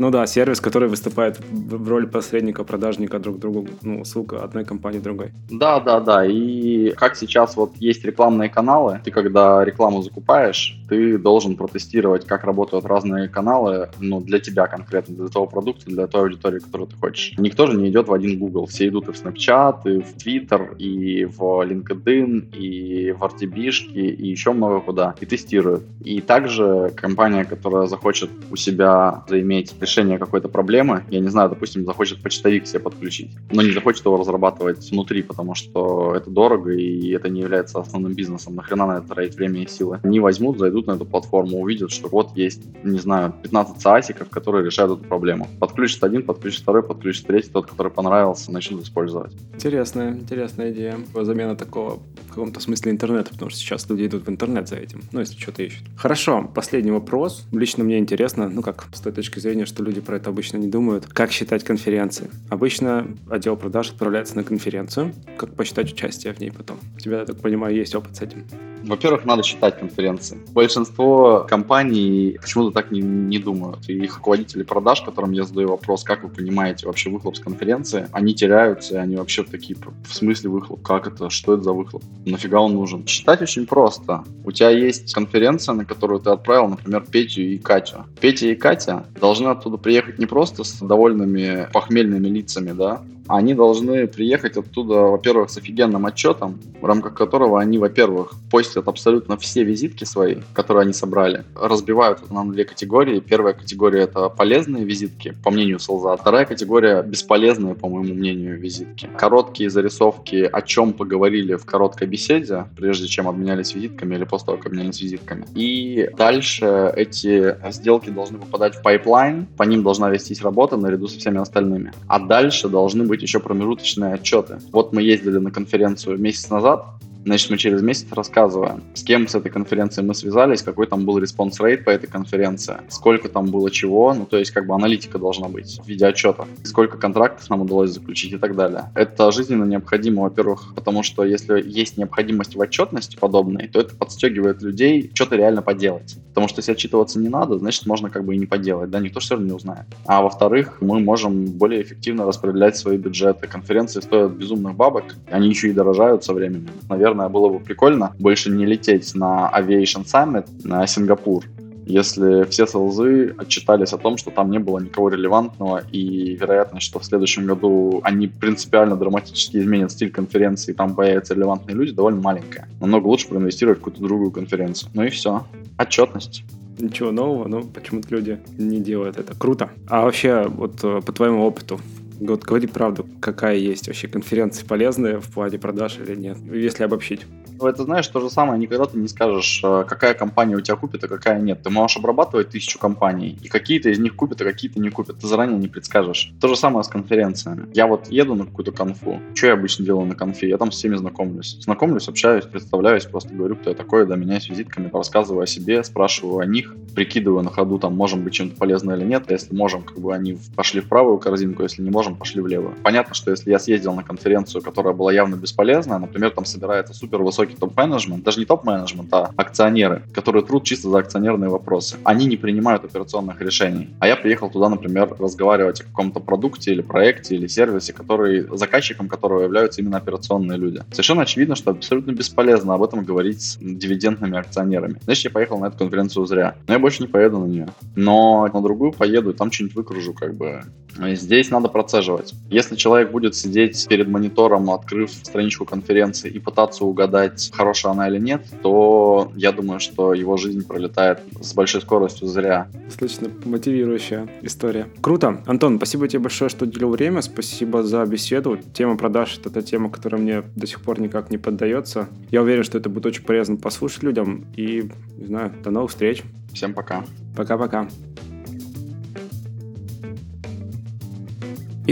Ну 0.00 0.10
да, 0.10 0.26
сервис, 0.26 0.62
который 0.62 0.88
выступает 0.88 1.38
в 1.50 1.86
роли 1.86 2.06
посредника, 2.06 2.64
продажника 2.64 3.18
друг 3.18 3.38
другу, 3.38 3.68
ну, 3.82 4.02
ссылка 4.06 4.42
одной 4.42 4.64
компании 4.64 4.98
другой. 4.98 5.32
Да, 5.50 5.78
да, 5.78 6.00
да. 6.00 6.24
И 6.24 6.92
как 6.92 7.16
сейчас 7.16 7.54
вот 7.54 7.72
есть 7.76 8.02
рекламные 8.02 8.48
каналы, 8.48 9.02
ты 9.04 9.10
когда 9.10 9.62
рекламу 9.62 10.00
закупаешь, 10.00 10.80
ты 10.88 11.18
должен 11.18 11.54
протестировать, 11.54 12.24
как 12.24 12.44
работают 12.44 12.86
разные 12.86 13.28
каналы, 13.28 13.90
ну, 14.00 14.22
для 14.22 14.38
тебя 14.38 14.68
конкретно, 14.68 15.16
для 15.16 15.28
того 15.28 15.46
продукта, 15.46 15.84
для 15.90 16.06
той 16.06 16.22
аудитории, 16.22 16.60
которую 16.60 16.88
ты 16.88 16.96
хочешь. 16.96 17.34
Никто 17.36 17.66
же 17.66 17.76
не 17.76 17.90
идет 17.90 18.08
в 18.08 18.14
один 18.14 18.38
Google. 18.38 18.64
Все 18.64 18.88
идут 18.88 19.10
и 19.10 19.12
в 19.12 19.22
Snapchat, 19.22 19.82
и 19.84 20.00
в 20.00 20.16
Twitter, 20.16 20.78
и 20.78 21.26
в 21.26 21.42
LinkedIn, 21.42 22.56
и 22.56 23.12
в 23.12 23.22
RTB, 23.22 23.70
и 23.92 24.26
еще 24.26 24.52
много 24.52 24.80
куда, 24.80 25.14
и 25.20 25.26
тестируют. 25.26 25.82
И 26.02 26.22
также 26.22 26.90
компания, 26.96 27.44
которая 27.44 27.86
захочет 27.86 28.30
у 28.50 28.56
себя 28.56 29.24
заиметь 29.28 29.74
решение 29.90 30.18
какой-то 30.18 30.48
проблемы, 30.48 31.04
я 31.10 31.20
не 31.20 31.28
знаю, 31.28 31.48
допустим, 31.50 31.84
захочет 31.84 32.22
почтовик 32.22 32.66
себе 32.66 32.80
подключить, 32.80 33.30
но 33.50 33.62
не 33.62 33.72
захочет 33.72 34.04
его 34.04 34.16
разрабатывать 34.16 34.90
внутри, 34.90 35.22
потому 35.22 35.54
что 35.54 36.14
это 36.14 36.30
дорого 36.30 36.70
и 36.72 37.10
это 37.10 37.28
не 37.28 37.40
является 37.40 37.80
основным 37.80 38.14
бизнесом. 38.14 38.54
Нахрена 38.54 38.86
на 38.86 38.98
это 38.98 39.08
тратить 39.08 39.36
время 39.36 39.62
и 39.62 39.66
силы? 39.68 39.98
Они 40.04 40.20
возьмут, 40.20 40.58
зайдут 40.58 40.86
на 40.86 40.92
эту 40.92 41.04
платформу, 41.04 41.60
увидят, 41.60 41.90
что 41.90 42.08
вот 42.08 42.36
есть, 42.36 42.62
не 42.84 42.98
знаю, 42.98 43.34
15 43.42 43.80
САСиков, 43.80 44.28
которые 44.30 44.64
решают 44.64 44.98
эту 44.98 45.08
проблему. 45.08 45.48
Подключит 45.58 46.04
один, 46.04 46.22
подключит 46.22 46.62
второй, 46.62 46.82
подключит 46.82 47.26
третий, 47.26 47.50
тот, 47.50 47.66
который 47.66 47.90
понравился, 47.90 48.52
начнут 48.52 48.84
использовать. 48.84 49.32
Интересная, 49.54 50.12
интересная 50.12 50.70
идея. 50.70 50.98
Замена 51.14 51.56
такого 51.56 52.00
в 52.26 52.28
каком-то 52.28 52.60
смысле 52.60 52.92
интернета, 52.92 53.30
потому 53.30 53.50
что 53.50 53.58
сейчас 53.58 53.88
люди 53.90 54.06
идут 54.06 54.26
в 54.26 54.30
интернет 54.30 54.68
за 54.68 54.76
этим, 54.76 55.02
ну, 55.10 55.20
если 55.20 55.38
что-то 55.38 55.62
ищут. 55.62 55.82
Хорошо, 55.96 56.48
последний 56.54 56.92
вопрос. 56.92 57.46
Лично 57.50 57.82
мне 57.82 57.98
интересно, 57.98 58.48
ну, 58.48 58.62
как 58.62 58.86
с 58.92 59.00
той 59.00 59.12
точки 59.12 59.40
зрения, 59.40 59.66
что 59.66 59.79
что 59.80 59.86
люди 59.86 60.00
про 60.02 60.16
это 60.16 60.28
обычно 60.28 60.58
не 60.58 60.66
думают. 60.66 61.06
Как 61.06 61.32
считать 61.32 61.64
конференции? 61.64 62.28
Обычно 62.50 63.06
отдел 63.30 63.56
продаж 63.56 63.90
отправляется 63.90 64.36
на 64.36 64.44
конференцию. 64.44 65.14
Как 65.38 65.54
посчитать 65.54 65.90
участие 65.92 66.34
в 66.34 66.40
ней 66.40 66.52
потом? 66.52 66.78
У 66.96 66.98
тебя, 66.98 67.20
я 67.20 67.24
так 67.24 67.40
понимаю, 67.40 67.74
есть 67.74 67.94
опыт 67.94 68.16
с 68.16 68.20
этим. 68.20 68.44
Во-первых, 68.82 69.24
надо 69.24 69.42
считать 69.42 69.78
конференции. 69.78 70.38
Большинство 70.52 71.46
компаний 71.48 72.38
почему-то 72.40 72.70
так 72.72 72.90
не, 72.90 73.00
не 73.00 73.38
думают. 73.38 73.88
И 73.88 73.94
их 73.94 74.16
руководители 74.16 74.62
продаж, 74.62 75.02
которым 75.02 75.32
я 75.32 75.44
задаю 75.44 75.68
вопрос, 75.68 76.02
как 76.02 76.22
вы 76.22 76.30
понимаете 76.30 76.86
вообще 76.86 77.10
выхлоп 77.10 77.36
с 77.36 77.40
конференции, 77.40 78.06
они 78.12 78.34
теряются, 78.34 79.00
они 79.00 79.16
вообще 79.16 79.44
такие, 79.44 79.76
в 80.04 80.14
смысле 80.14 80.50
выхлоп? 80.50 80.82
Как 80.82 81.06
это? 81.06 81.30
Что 81.30 81.54
это 81.54 81.62
за 81.62 81.72
выхлоп? 81.72 82.02
Нафига 82.24 82.60
он 82.60 82.74
нужен? 82.74 83.06
Считать 83.06 83.42
очень 83.42 83.66
просто. 83.66 84.24
У 84.44 84.52
тебя 84.52 84.70
есть 84.70 85.12
конференция, 85.12 85.74
на 85.74 85.84
которую 85.84 86.20
ты 86.20 86.30
отправил, 86.30 86.68
например, 86.68 87.04
Петю 87.10 87.42
и 87.42 87.58
Катю. 87.58 88.06
Петя 88.20 88.46
и 88.46 88.54
Катя 88.54 89.04
должны 89.20 89.48
оттуда 89.48 89.69
оттуда 89.70 89.82
приехать 89.82 90.18
не 90.18 90.26
просто 90.26 90.64
с 90.64 90.80
довольными 90.80 91.68
похмельными 91.72 92.28
лицами, 92.28 92.72
да, 92.72 93.02
они 93.30 93.54
должны 93.54 94.06
приехать 94.06 94.56
оттуда, 94.56 94.94
во-первых, 94.94 95.50
с 95.50 95.56
офигенным 95.56 96.04
отчетом, 96.06 96.58
в 96.80 96.84
рамках 96.84 97.14
которого 97.14 97.60
они, 97.60 97.78
во-первых, 97.78 98.32
постят 98.50 98.88
абсолютно 98.88 99.36
все 99.36 99.62
визитки 99.62 100.04
свои, 100.04 100.36
которые 100.52 100.82
они 100.82 100.92
собрали, 100.92 101.44
разбивают 101.54 102.30
на 102.30 102.44
две 102.50 102.64
категории. 102.64 103.20
Первая 103.20 103.54
категория— 103.54 104.00
это 104.02 104.28
полезные 104.28 104.84
визитки, 104.84 105.34
по 105.44 105.50
мнению 105.50 105.78
Солза. 105.78 106.16
Вторая 106.16 106.44
категория— 106.44 107.02
бесполезные, 107.06 107.74
по 107.74 107.88
моему 107.88 108.14
мнению, 108.14 108.58
визитки. 108.58 109.08
Короткие 109.16 109.70
зарисовки, 109.70 110.48
о 110.50 110.62
чем 110.62 110.92
поговорили 110.92 111.54
в 111.54 111.64
короткой 111.64 112.08
беседе, 112.08 112.64
прежде 112.76 113.06
чем 113.06 113.28
обменялись 113.28 113.74
визитками 113.74 114.16
или 114.16 114.24
после 114.24 114.46
того, 114.46 114.58
как 114.58 114.66
обменялись 114.66 115.00
визитками. 115.00 115.46
И 115.54 116.10
дальше 116.16 116.92
эти 116.96 117.56
сделки 117.70 118.10
должны 118.10 118.38
попадать 118.38 118.74
в 118.76 118.82
пайплайн, 118.82 119.46
по 119.56 119.62
ним 119.62 119.82
должна 119.82 120.10
вестись 120.10 120.42
работа 120.42 120.76
наряду 120.76 121.06
со 121.06 121.18
всеми 121.18 121.38
остальными. 121.38 121.92
А 122.08 122.18
дальше 122.18 122.68
должны 122.68 123.04
быть 123.04 123.19
еще 123.22 123.40
промежуточные 123.40 124.14
отчеты. 124.14 124.58
Вот 124.72 124.92
мы 124.92 125.02
ездили 125.02 125.38
на 125.38 125.50
конференцию 125.50 126.18
месяц 126.18 126.50
назад, 126.50 126.86
Значит, 127.24 127.50
мы 127.50 127.58
через 127.58 127.82
месяц 127.82 128.06
рассказываем, 128.12 128.82
с 128.94 129.02
кем 129.02 129.28
с 129.28 129.34
этой 129.34 129.50
конференцией 129.50 130.06
мы 130.06 130.14
связались, 130.14 130.62
какой 130.62 130.86
там 130.86 131.04
был 131.04 131.18
response 131.18 131.60
rate 131.60 131.84
по 131.84 131.90
этой 131.90 132.06
конференции, 132.06 132.76
сколько 132.88 133.28
там 133.28 133.50
было 133.50 133.70
чего, 133.70 134.14
ну 134.14 134.24
то 134.24 134.38
есть 134.38 134.50
как 134.52 134.66
бы 134.66 134.74
аналитика 134.74 135.18
должна 135.18 135.48
быть 135.48 135.80
в 135.84 135.86
виде 135.86 136.06
отчета, 136.06 136.46
сколько 136.64 136.96
контрактов 136.96 137.48
нам 137.50 137.62
удалось 137.62 137.90
заключить 137.90 138.32
и 138.32 138.38
так 138.38 138.56
далее. 138.56 138.90
Это 138.94 139.30
жизненно 139.32 139.64
необходимо, 139.64 140.22
во-первых, 140.22 140.72
потому 140.74 141.02
что 141.02 141.24
если 141.24 141.62
есть 141.66 141.98
необходимость 141.98 142.56
в 142.56 142.60
отчетности 142.60 143.16
подобной, 143.16 143.68
то 143.68 143.80
это 143.80 143.94
подстегивает 143.94 144.62
людей 144.62 145.10
что-то 145.14 145.36
реально 145.36 145.62
поделать. 145.62 146.16
Потому 146.28 146.48
что 146.48 146.60
если 146.60 146.72
отчитываться 146.72 147.18
не 147.18 147.28
надо, 147.28 147.58
значит 147.58 147.86
можно 147.86 148.08
как 148.08 148.24
бы 148.24 148.34
и 148.34 148.38
не 148.38 148.46
поделать, 148.46 148.90
да, 148.90 149.00
никто 149.00 149.20
все 149.20 149.34
равно 149.34 149.48
не 149.48 149.52
узнает. 149.52 149.86
А 150.06 150.22
во-вторых, 150.22 150.78
мы 150.80 151.00
можем 151.00 151.44
более 151.46 151.82
эффективно 151.82 152.24
распределять 152.24 152.76
свои 152.76 152.96
бюджеты. 152.96 153.46
Конференции 153.46 154.00
стоят 154.00 154.32
безумных 154.32 154.74
бабок, 154.74 155.16
они 155.30 155.48
еще 155.48 155.68
и 155.68 155.72
дорожают 155.72 156.24
со 156.24 156.32
временем. 156.32 156.70
Наверное, 156.88 157.09
наверное, 157.14 157.32
было 157.32 157.48
бы 157.48 157.60
прикольно 157.60 158.14
больше 158.18 158.50
не 158.50 158.66
лететь 158.66 159.14
на 159.14 159.50
Aviation 159.54 160.04
Summit 160.04 160.46
на 160.64 160.86
Сингапур, 160.86 161.44
если 161.90 162.44
все 162.44 162.66
селзы 162.66 163.34
отчитались 163.36 163.92
о 163.92 163.98
том, 163.98 164.16
что 164.16 164.30
там 164.30 164.50
не 164.50 164.58
было 164.58 164.78
никого 164.78 165.08
релевантного, 165.08 165.82
и 165.90 166.36
вероятность, 166.36 166.86
что 166.86 167.00
в 167.00 167.04
следующем 167.04 167.46
году 167.46 168.00
они 168.04 168.28
принципиально 168.28 168.96
драматически 168.96 169.58
изменят 169.58 169.92
стиль 169.92 170.10
конференции, 170.10 170.72
и 170.72 170.74
там 170.74 170.94
появятся 170.94 171.34
релевантные 171.34 171.76
люди, 171.76 171.92
довольно 171.92 172.20
маленькая. 172.20 172.68
Намного 172.80 173.08
лучше 173.08 173.28
проинвестировать 173.28 173.78
в 173.78 173.80
какую-то 173.80 174.02
другую 174.02 174.30
конференцию. 174.30 174.90
Ну 174.94 175.02
и 175.02 175.10
все. 175.10 175.44
Отчетность 175.78 176.44
ничего 176.78 177.10
нового, 177.10 177.46
но 177.46 177.62
почему-то 177.62 178.08
люди 178.14 178.38
не 178.56 178.80
делают 178.80 179.18
это. 179.18 179.34
Круто. 179.36 179.70
А 179.88 180.04
вообще, 180.04 180.46
вот 180.48 180.82
э, 180.82 181.00
по 181.04 181.12
твоему 181.12 181.44
опыту, 181.44 181.78
вот 182.20 182.44
говори 182.44 182.66
правду, 182.66 183.06
какая 183.20 183.56
есть 183.56 183.86
вообще 183.86 184.08
конференция 184.08 184.66
полезная 184.66 185.20
в 185.20 185.28
плане 185.28 185.58
продаж 185.58 185.98
или 185.98 186.14
нет, 186.14 186.38
если 186.52 186.84
обобщить. 186.84 187.22
Ну, 187.60 187.66
это, 187.66 187.84
знаешь, 187.84 188.08
то 188.08 188.20
же 188.20 188.30
самое, 188.30 188.58
никогда 188.58 188.86
ты 188.86 188.96
не 188.96 189.06
скажешь, 189.06 189.60
э, 189.62 189.84
какая 189.86 190.14
компания 190.14 190.56
у 190.56 190.60
тебя 190.62 190.76
купит, 190.76 191.04
а 191.04 191.08
какая 191.08 191.40
нет. 191.40 191.62
Ты 191.62 191.68
можешь 191.68 191.98
обрабатывать 191.98 192.48
тысячу 192.48 192.78
компаний, 192.78 193.38
и 193.42 193.48
какие-то 193.48 193.90
из 193.90 193.98
них 193.98 194.16
купят, 194.16 194.40
а 194.40 194.44
какие-то 194.44 194.80
не 194.80 194.88
купят. 194.88 195.18
Ты 195.18 195.26
заранее 195.26 195.58
не 195.58 195.68
предскажешь. 195.68 196.32
То 196.40 196.48
же 196.48 196.56
самое 196.56 196.84
с 196.84 196.88
конференциями. 196.88 197.68
Я 197.74 197.86
вот 197.86 198.08
еду 198.08 198.34
на 198.34 198.46
какую-то 198.46 198.72
конфу. 198.72 199.20
Что 199.34 199.48
я 199.48 199.52
обычно 199.52 199.84
делаю 199.84 200.06
на 200.06 200.14
конфе? 200.14 200.48
Я 200.48 200.56
там 200.56 200.72
с 200.72 200.76
всеми 200.76 200.96
знакомлюсь. 200.96 201.58
Знакомлюсь, 201.60 202.08
общаюсь, 202.08 202.46
представляюсь, 202.46 203.04
просто 203.04 203.34
говорю, 203.34 203.56
кто 203.56 203.68
я 203.68 203.76
такой, 203.76 204.06
да, 204.06 204.16
меняюсь 204.16 204.48
визитками, 204.48 204.88
рассказываю 204.90 205.42
о 205.42 205.46
себе, 205.46 205.84
спрашиваю 205.84 206.38
о 206.38 206.46
них, 206.46 206.74
прикидываю 206.94 207.42
на 207.42 207.50
ходу, 207.50 207.78
там, 207.78 207.94
можем 207.94 208.24
быть 208.24 208.32
чем-то 208.32 208.56
полезно 208.56 208.92
или 208.92 209.04
нет. 209.04 209.24
А 209.28 209.32
если 209.34 209.54
можем, 209.54 209.82
как 209.82 209.98
бы 209.98 210.14
они 210.14 210.38
пошли 210.56 210.80
в 210.80 210.88
правую 210.88 211.18
корзинку, 211.18 211.62
если 211.62 211.82
не 211.82 211.90
можем, 211.90 212.09
пошли 212.16 212.40
в 212.40 212.46
левую. 212.46 212.74
Понятно, 212.82 213.14
что 213.14 213.30
если 213.30 213.50
я 213.50 213.58
съездил 213.58 213.94
на 213.94 214.02
конференцию, 214.02 214.62
которая 214.62 214.94
была 214.94 215.12
явно 215.12 215.36
бесполезная, 215.36 215.98
например, 215.98 216.30
там 216.30 216.44
собирается 216.44 216.94
супер 216.94 217.22
высокий 217.22 217.54
топ-менеджмент, 217.54 218.24
даже 218.24 218.38
не 218.38 218.46
топ-менеджмент, 218.46 219.12
а 219.12 219.30
акционеры, 219.36 220.02
которые 220.12 220.44
труд 220.44 220.64
чисто 220.64 220.88
за 220.88 220.98
акционерные 220.98 221.50
вопросы. 221.50 221.96
Они 222.04 222.26
не 222.26 222.36
принимают 222.36 222.84
операционных 222.84 223.40
решений. 223.40 223.90
А 223.98 224.06
я 224.06 224.16
приехал 224.16 224.50
туда, 224.50 224.68
например, 224.68 225.14
разговаривать 225.18 225.80
о 225.80 225.84
каком-то 225.84 226.20
продукте 226.20 226.72
или 226.72 226.82
проекте 226.82 227.34
или 227.34 227.46
сервисе, 227.46 227.92
который, 227.92 228.46
заказчиком 228.56 229.08
которого 229.08 229.42
являются 229.42 229.80
именно 229.80 229.96
операционные 229.96 230.58
люди. 230.58 230.82
Совершенно 230.90 231.22
очевидно, 231.22 231.54
что 231.54 231.70
абсолютно 231.70 232.12
бесполезно 232.12 232.74
об 232.74 232.82
этом 232.82 233.04
говорить 233.04 233.42
с 233.42 233.58
дивидендными 233.60 234.38
акционерами. 234.38 234.98
Значит, 235.04 235.24
я 235.24 235.30
поехал 235.30 235.58
на 235.58 235.66
эту 235.66 235.78
конференцию 235.78 236.26
зря. 236.26 236.54
Но 236.66 236.74
я 236.74 236.78
больше 236.78 237.02
не 237.02 237.08
поеду 237.08 237.38
на 237.38 237.46
нее. 237.46 237.68
Но 237.96 238.48
на 238.52 238.62
другую 238.62 238.92
поеду 238.92 239.30
и 239.30 239.34
там 239.34 239.50
что-нибудь 239.50 239.76
выкружу, 239.76 240.14
как 240.14 240.34
бы. 240.34 240.62
Здесь 240.98 241.50
надо 241.50 241.68
процеживать. 241.68 242.34
Если 242.48 242.76
человек 242.76 243.10
будет 243.10 243.34
сидеть 243.34 243.86
перед 243.88 244.08
монитором, 244.08 244.70
открыв 244.70 245.10
страничку 245.10 245.64
конференции 245.64 246.30
и 246.30 246.38
пытаться 246.38 246.84
угадать, 246.84 247.50
хорошая 247.52 247.92
она 247.92 248.08
или 248.08 248.18
нет, 248.18 248.44
то 248.62 249.32
я 249.34 249.52
думаю, 249.52 249.80
что 249.80 250.14
его 250.14 250.36
жизнь 250.36 250.66
пролетает 250.66 251.20
с 251.40 251.54
большой 251.54 251.80
скоростью 251.80 252.28
зря. 252.28 252.68
Достаточно 252.86 253.28
мотивирующая 253.44 254.28
история. 254.42 254.88
Круто. 255.00 255.42
Антон, 255.46 255.76
спасибо 255.76 256.08
тебе 256.08 256.20
большое, 256.20 256.48
что 256.48 256.64
уделил 256.64 256.90
время. 256.90 257.22
Спасибо 257.22 257.82
за 257.82 258.04
беседу. 258.04 258.58
Тема 258.74 258.96
продаж— 258.96 259.38
это 259.40 259.50
та 259.50 259.62
тема, 259.62 259.90
которая 259.90 260.20
мне 260.20 260.42
до 260.56 260.66
сих 260.66 260.80
пор 260.82 261.00
никак 261.00 261.30
не 261.30 261.38
поддается. 261.38 262.08
Я 262.30 262.42
уверен, 262.42 262.64
что 262.64 262.78
это 262.78 262.88
будет 262.88 263.06
очень 263.06 263.22
полезно 263.22 263.56
послушать 263.56 264.02
людям. 264.02 264.46
И, 264.56 264.90
не 265.16 265.26
знаю, 265.26 265.52
до 265.62 265.70
новых 265.70 265.90
встреч. 265.90 266.22
Всем 266.52 266.74
пока. 266.74 267.04
Пока-пока. 267.36 267.88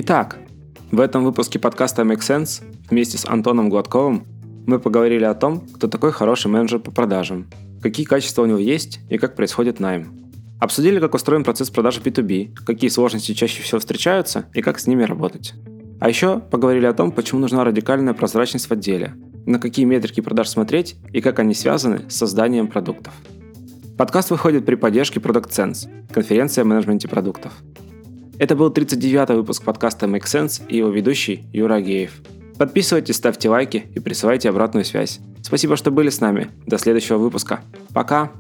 Итак, 0.01 0.39
в 0.93 1.01
этом 1.01 1.25
выпуске 1.25 1.59
подкаста 1.59 2.03
Make 2.03 2.21
Sense 2.21 2.63
вместе 2.89 3.19
с 3.19 3.27
Антоном 3.27 3.69
Гладковым 3.69 4.29
мы 4.65 4.79
поговорили 4.79 5.25
о 5.25 5.35
том, 5.35 5.67
кто 5.75 5.89
такой 5.89 6.13
хороший 6.13 6.47
менеджер 6.53 6.79
по 6.79 6.93
продажам, 6.93 7.51
какие 7.83 8.07
качества 8.07 8.43
у 8.43 8.47
него 8.47 8.59
есть 8.59 9.01
и 9.11 9.19
как 9.19 9.35
происходит 9.35 9.81
найм. 9.81 10.31
Обсудили, 10.61 11.01
как 11.01 11.15
устроен 11.15 11.43
процесс 11.43 11.71
продажи 11.71 12.01
B2B, 12.01 12.55
какие 12.65 12.91
сложности 12.91 13.35
чаще 13.35 13.61
всего 13.61 13.81
встречаются 13.81 14.45
и 14.55 14.63
как 14.63 14.79
с 14.79 14.87
ними 14.87 15.03
работать. 15.03 15.55
А 15.99 16.09
еще 16.09 16.39
поговорили 16.39 16.87
о 16.87 16.95
том, 16.95 17.11
почему 17.11 17.41
нужна 17.41 17.65
радикальная 17.65 18.15
прозрачность 18.15 18.69
в 18.69 18.71
отделе, 18.71 19.15
на 19.47 19.59
какие 19.59 19.85
метрики 19.85 20.21
продаж 20.21 20.49
смотреть 20.49 20.95
и 21.13 21.21
как 21.21 21.41
они 21.41 21.55
связаны 21.55 22.09
с 22.09 22.15
созданием 22.15 22.69
продуктов. 22.69 23.15
Подкаст 23.97 24.31
выходит 24.31 24.65
при 24.65 24.77
поддержке 24.77 25.19
Product 25.19 25.49
Sense, 25.49 25.89
конференция 26.13 26.63
о 26.63 26.67
менеджменте 26.67 27.09
продуктов. 27.09 27.53
Это 28.39 28.55
был 28.55 28.71
39-й 28.71 29.35
выпуск 29.35 29.65
подкаста 29.65 30.07
Make 30.07 30.25
Sense 30.25 30.63
и 30.69 30.77
его 30.77 30.91
ведущий 30.91 31.45
Юра 31.53 31.75
Агеев. 31.75 32.13
Подписывайтесь, 32.57 33.17
ставьте 33.17 33.49
лайки 33.49 33.87
и 33.95 33.99
присылайте 33.99 34.49
обратную 34.49 34.85
связь. 34.85 35.19
Спасибо, 35.43 35.77
что 35.77 35.91
были 35.91 36.09
с 36.09 36.21
нами. 36.21 36.49
До 36.67 36.79
следующего 36.79 37.19
выпуска. 37.19 37.61
Пока! 37.93 38.31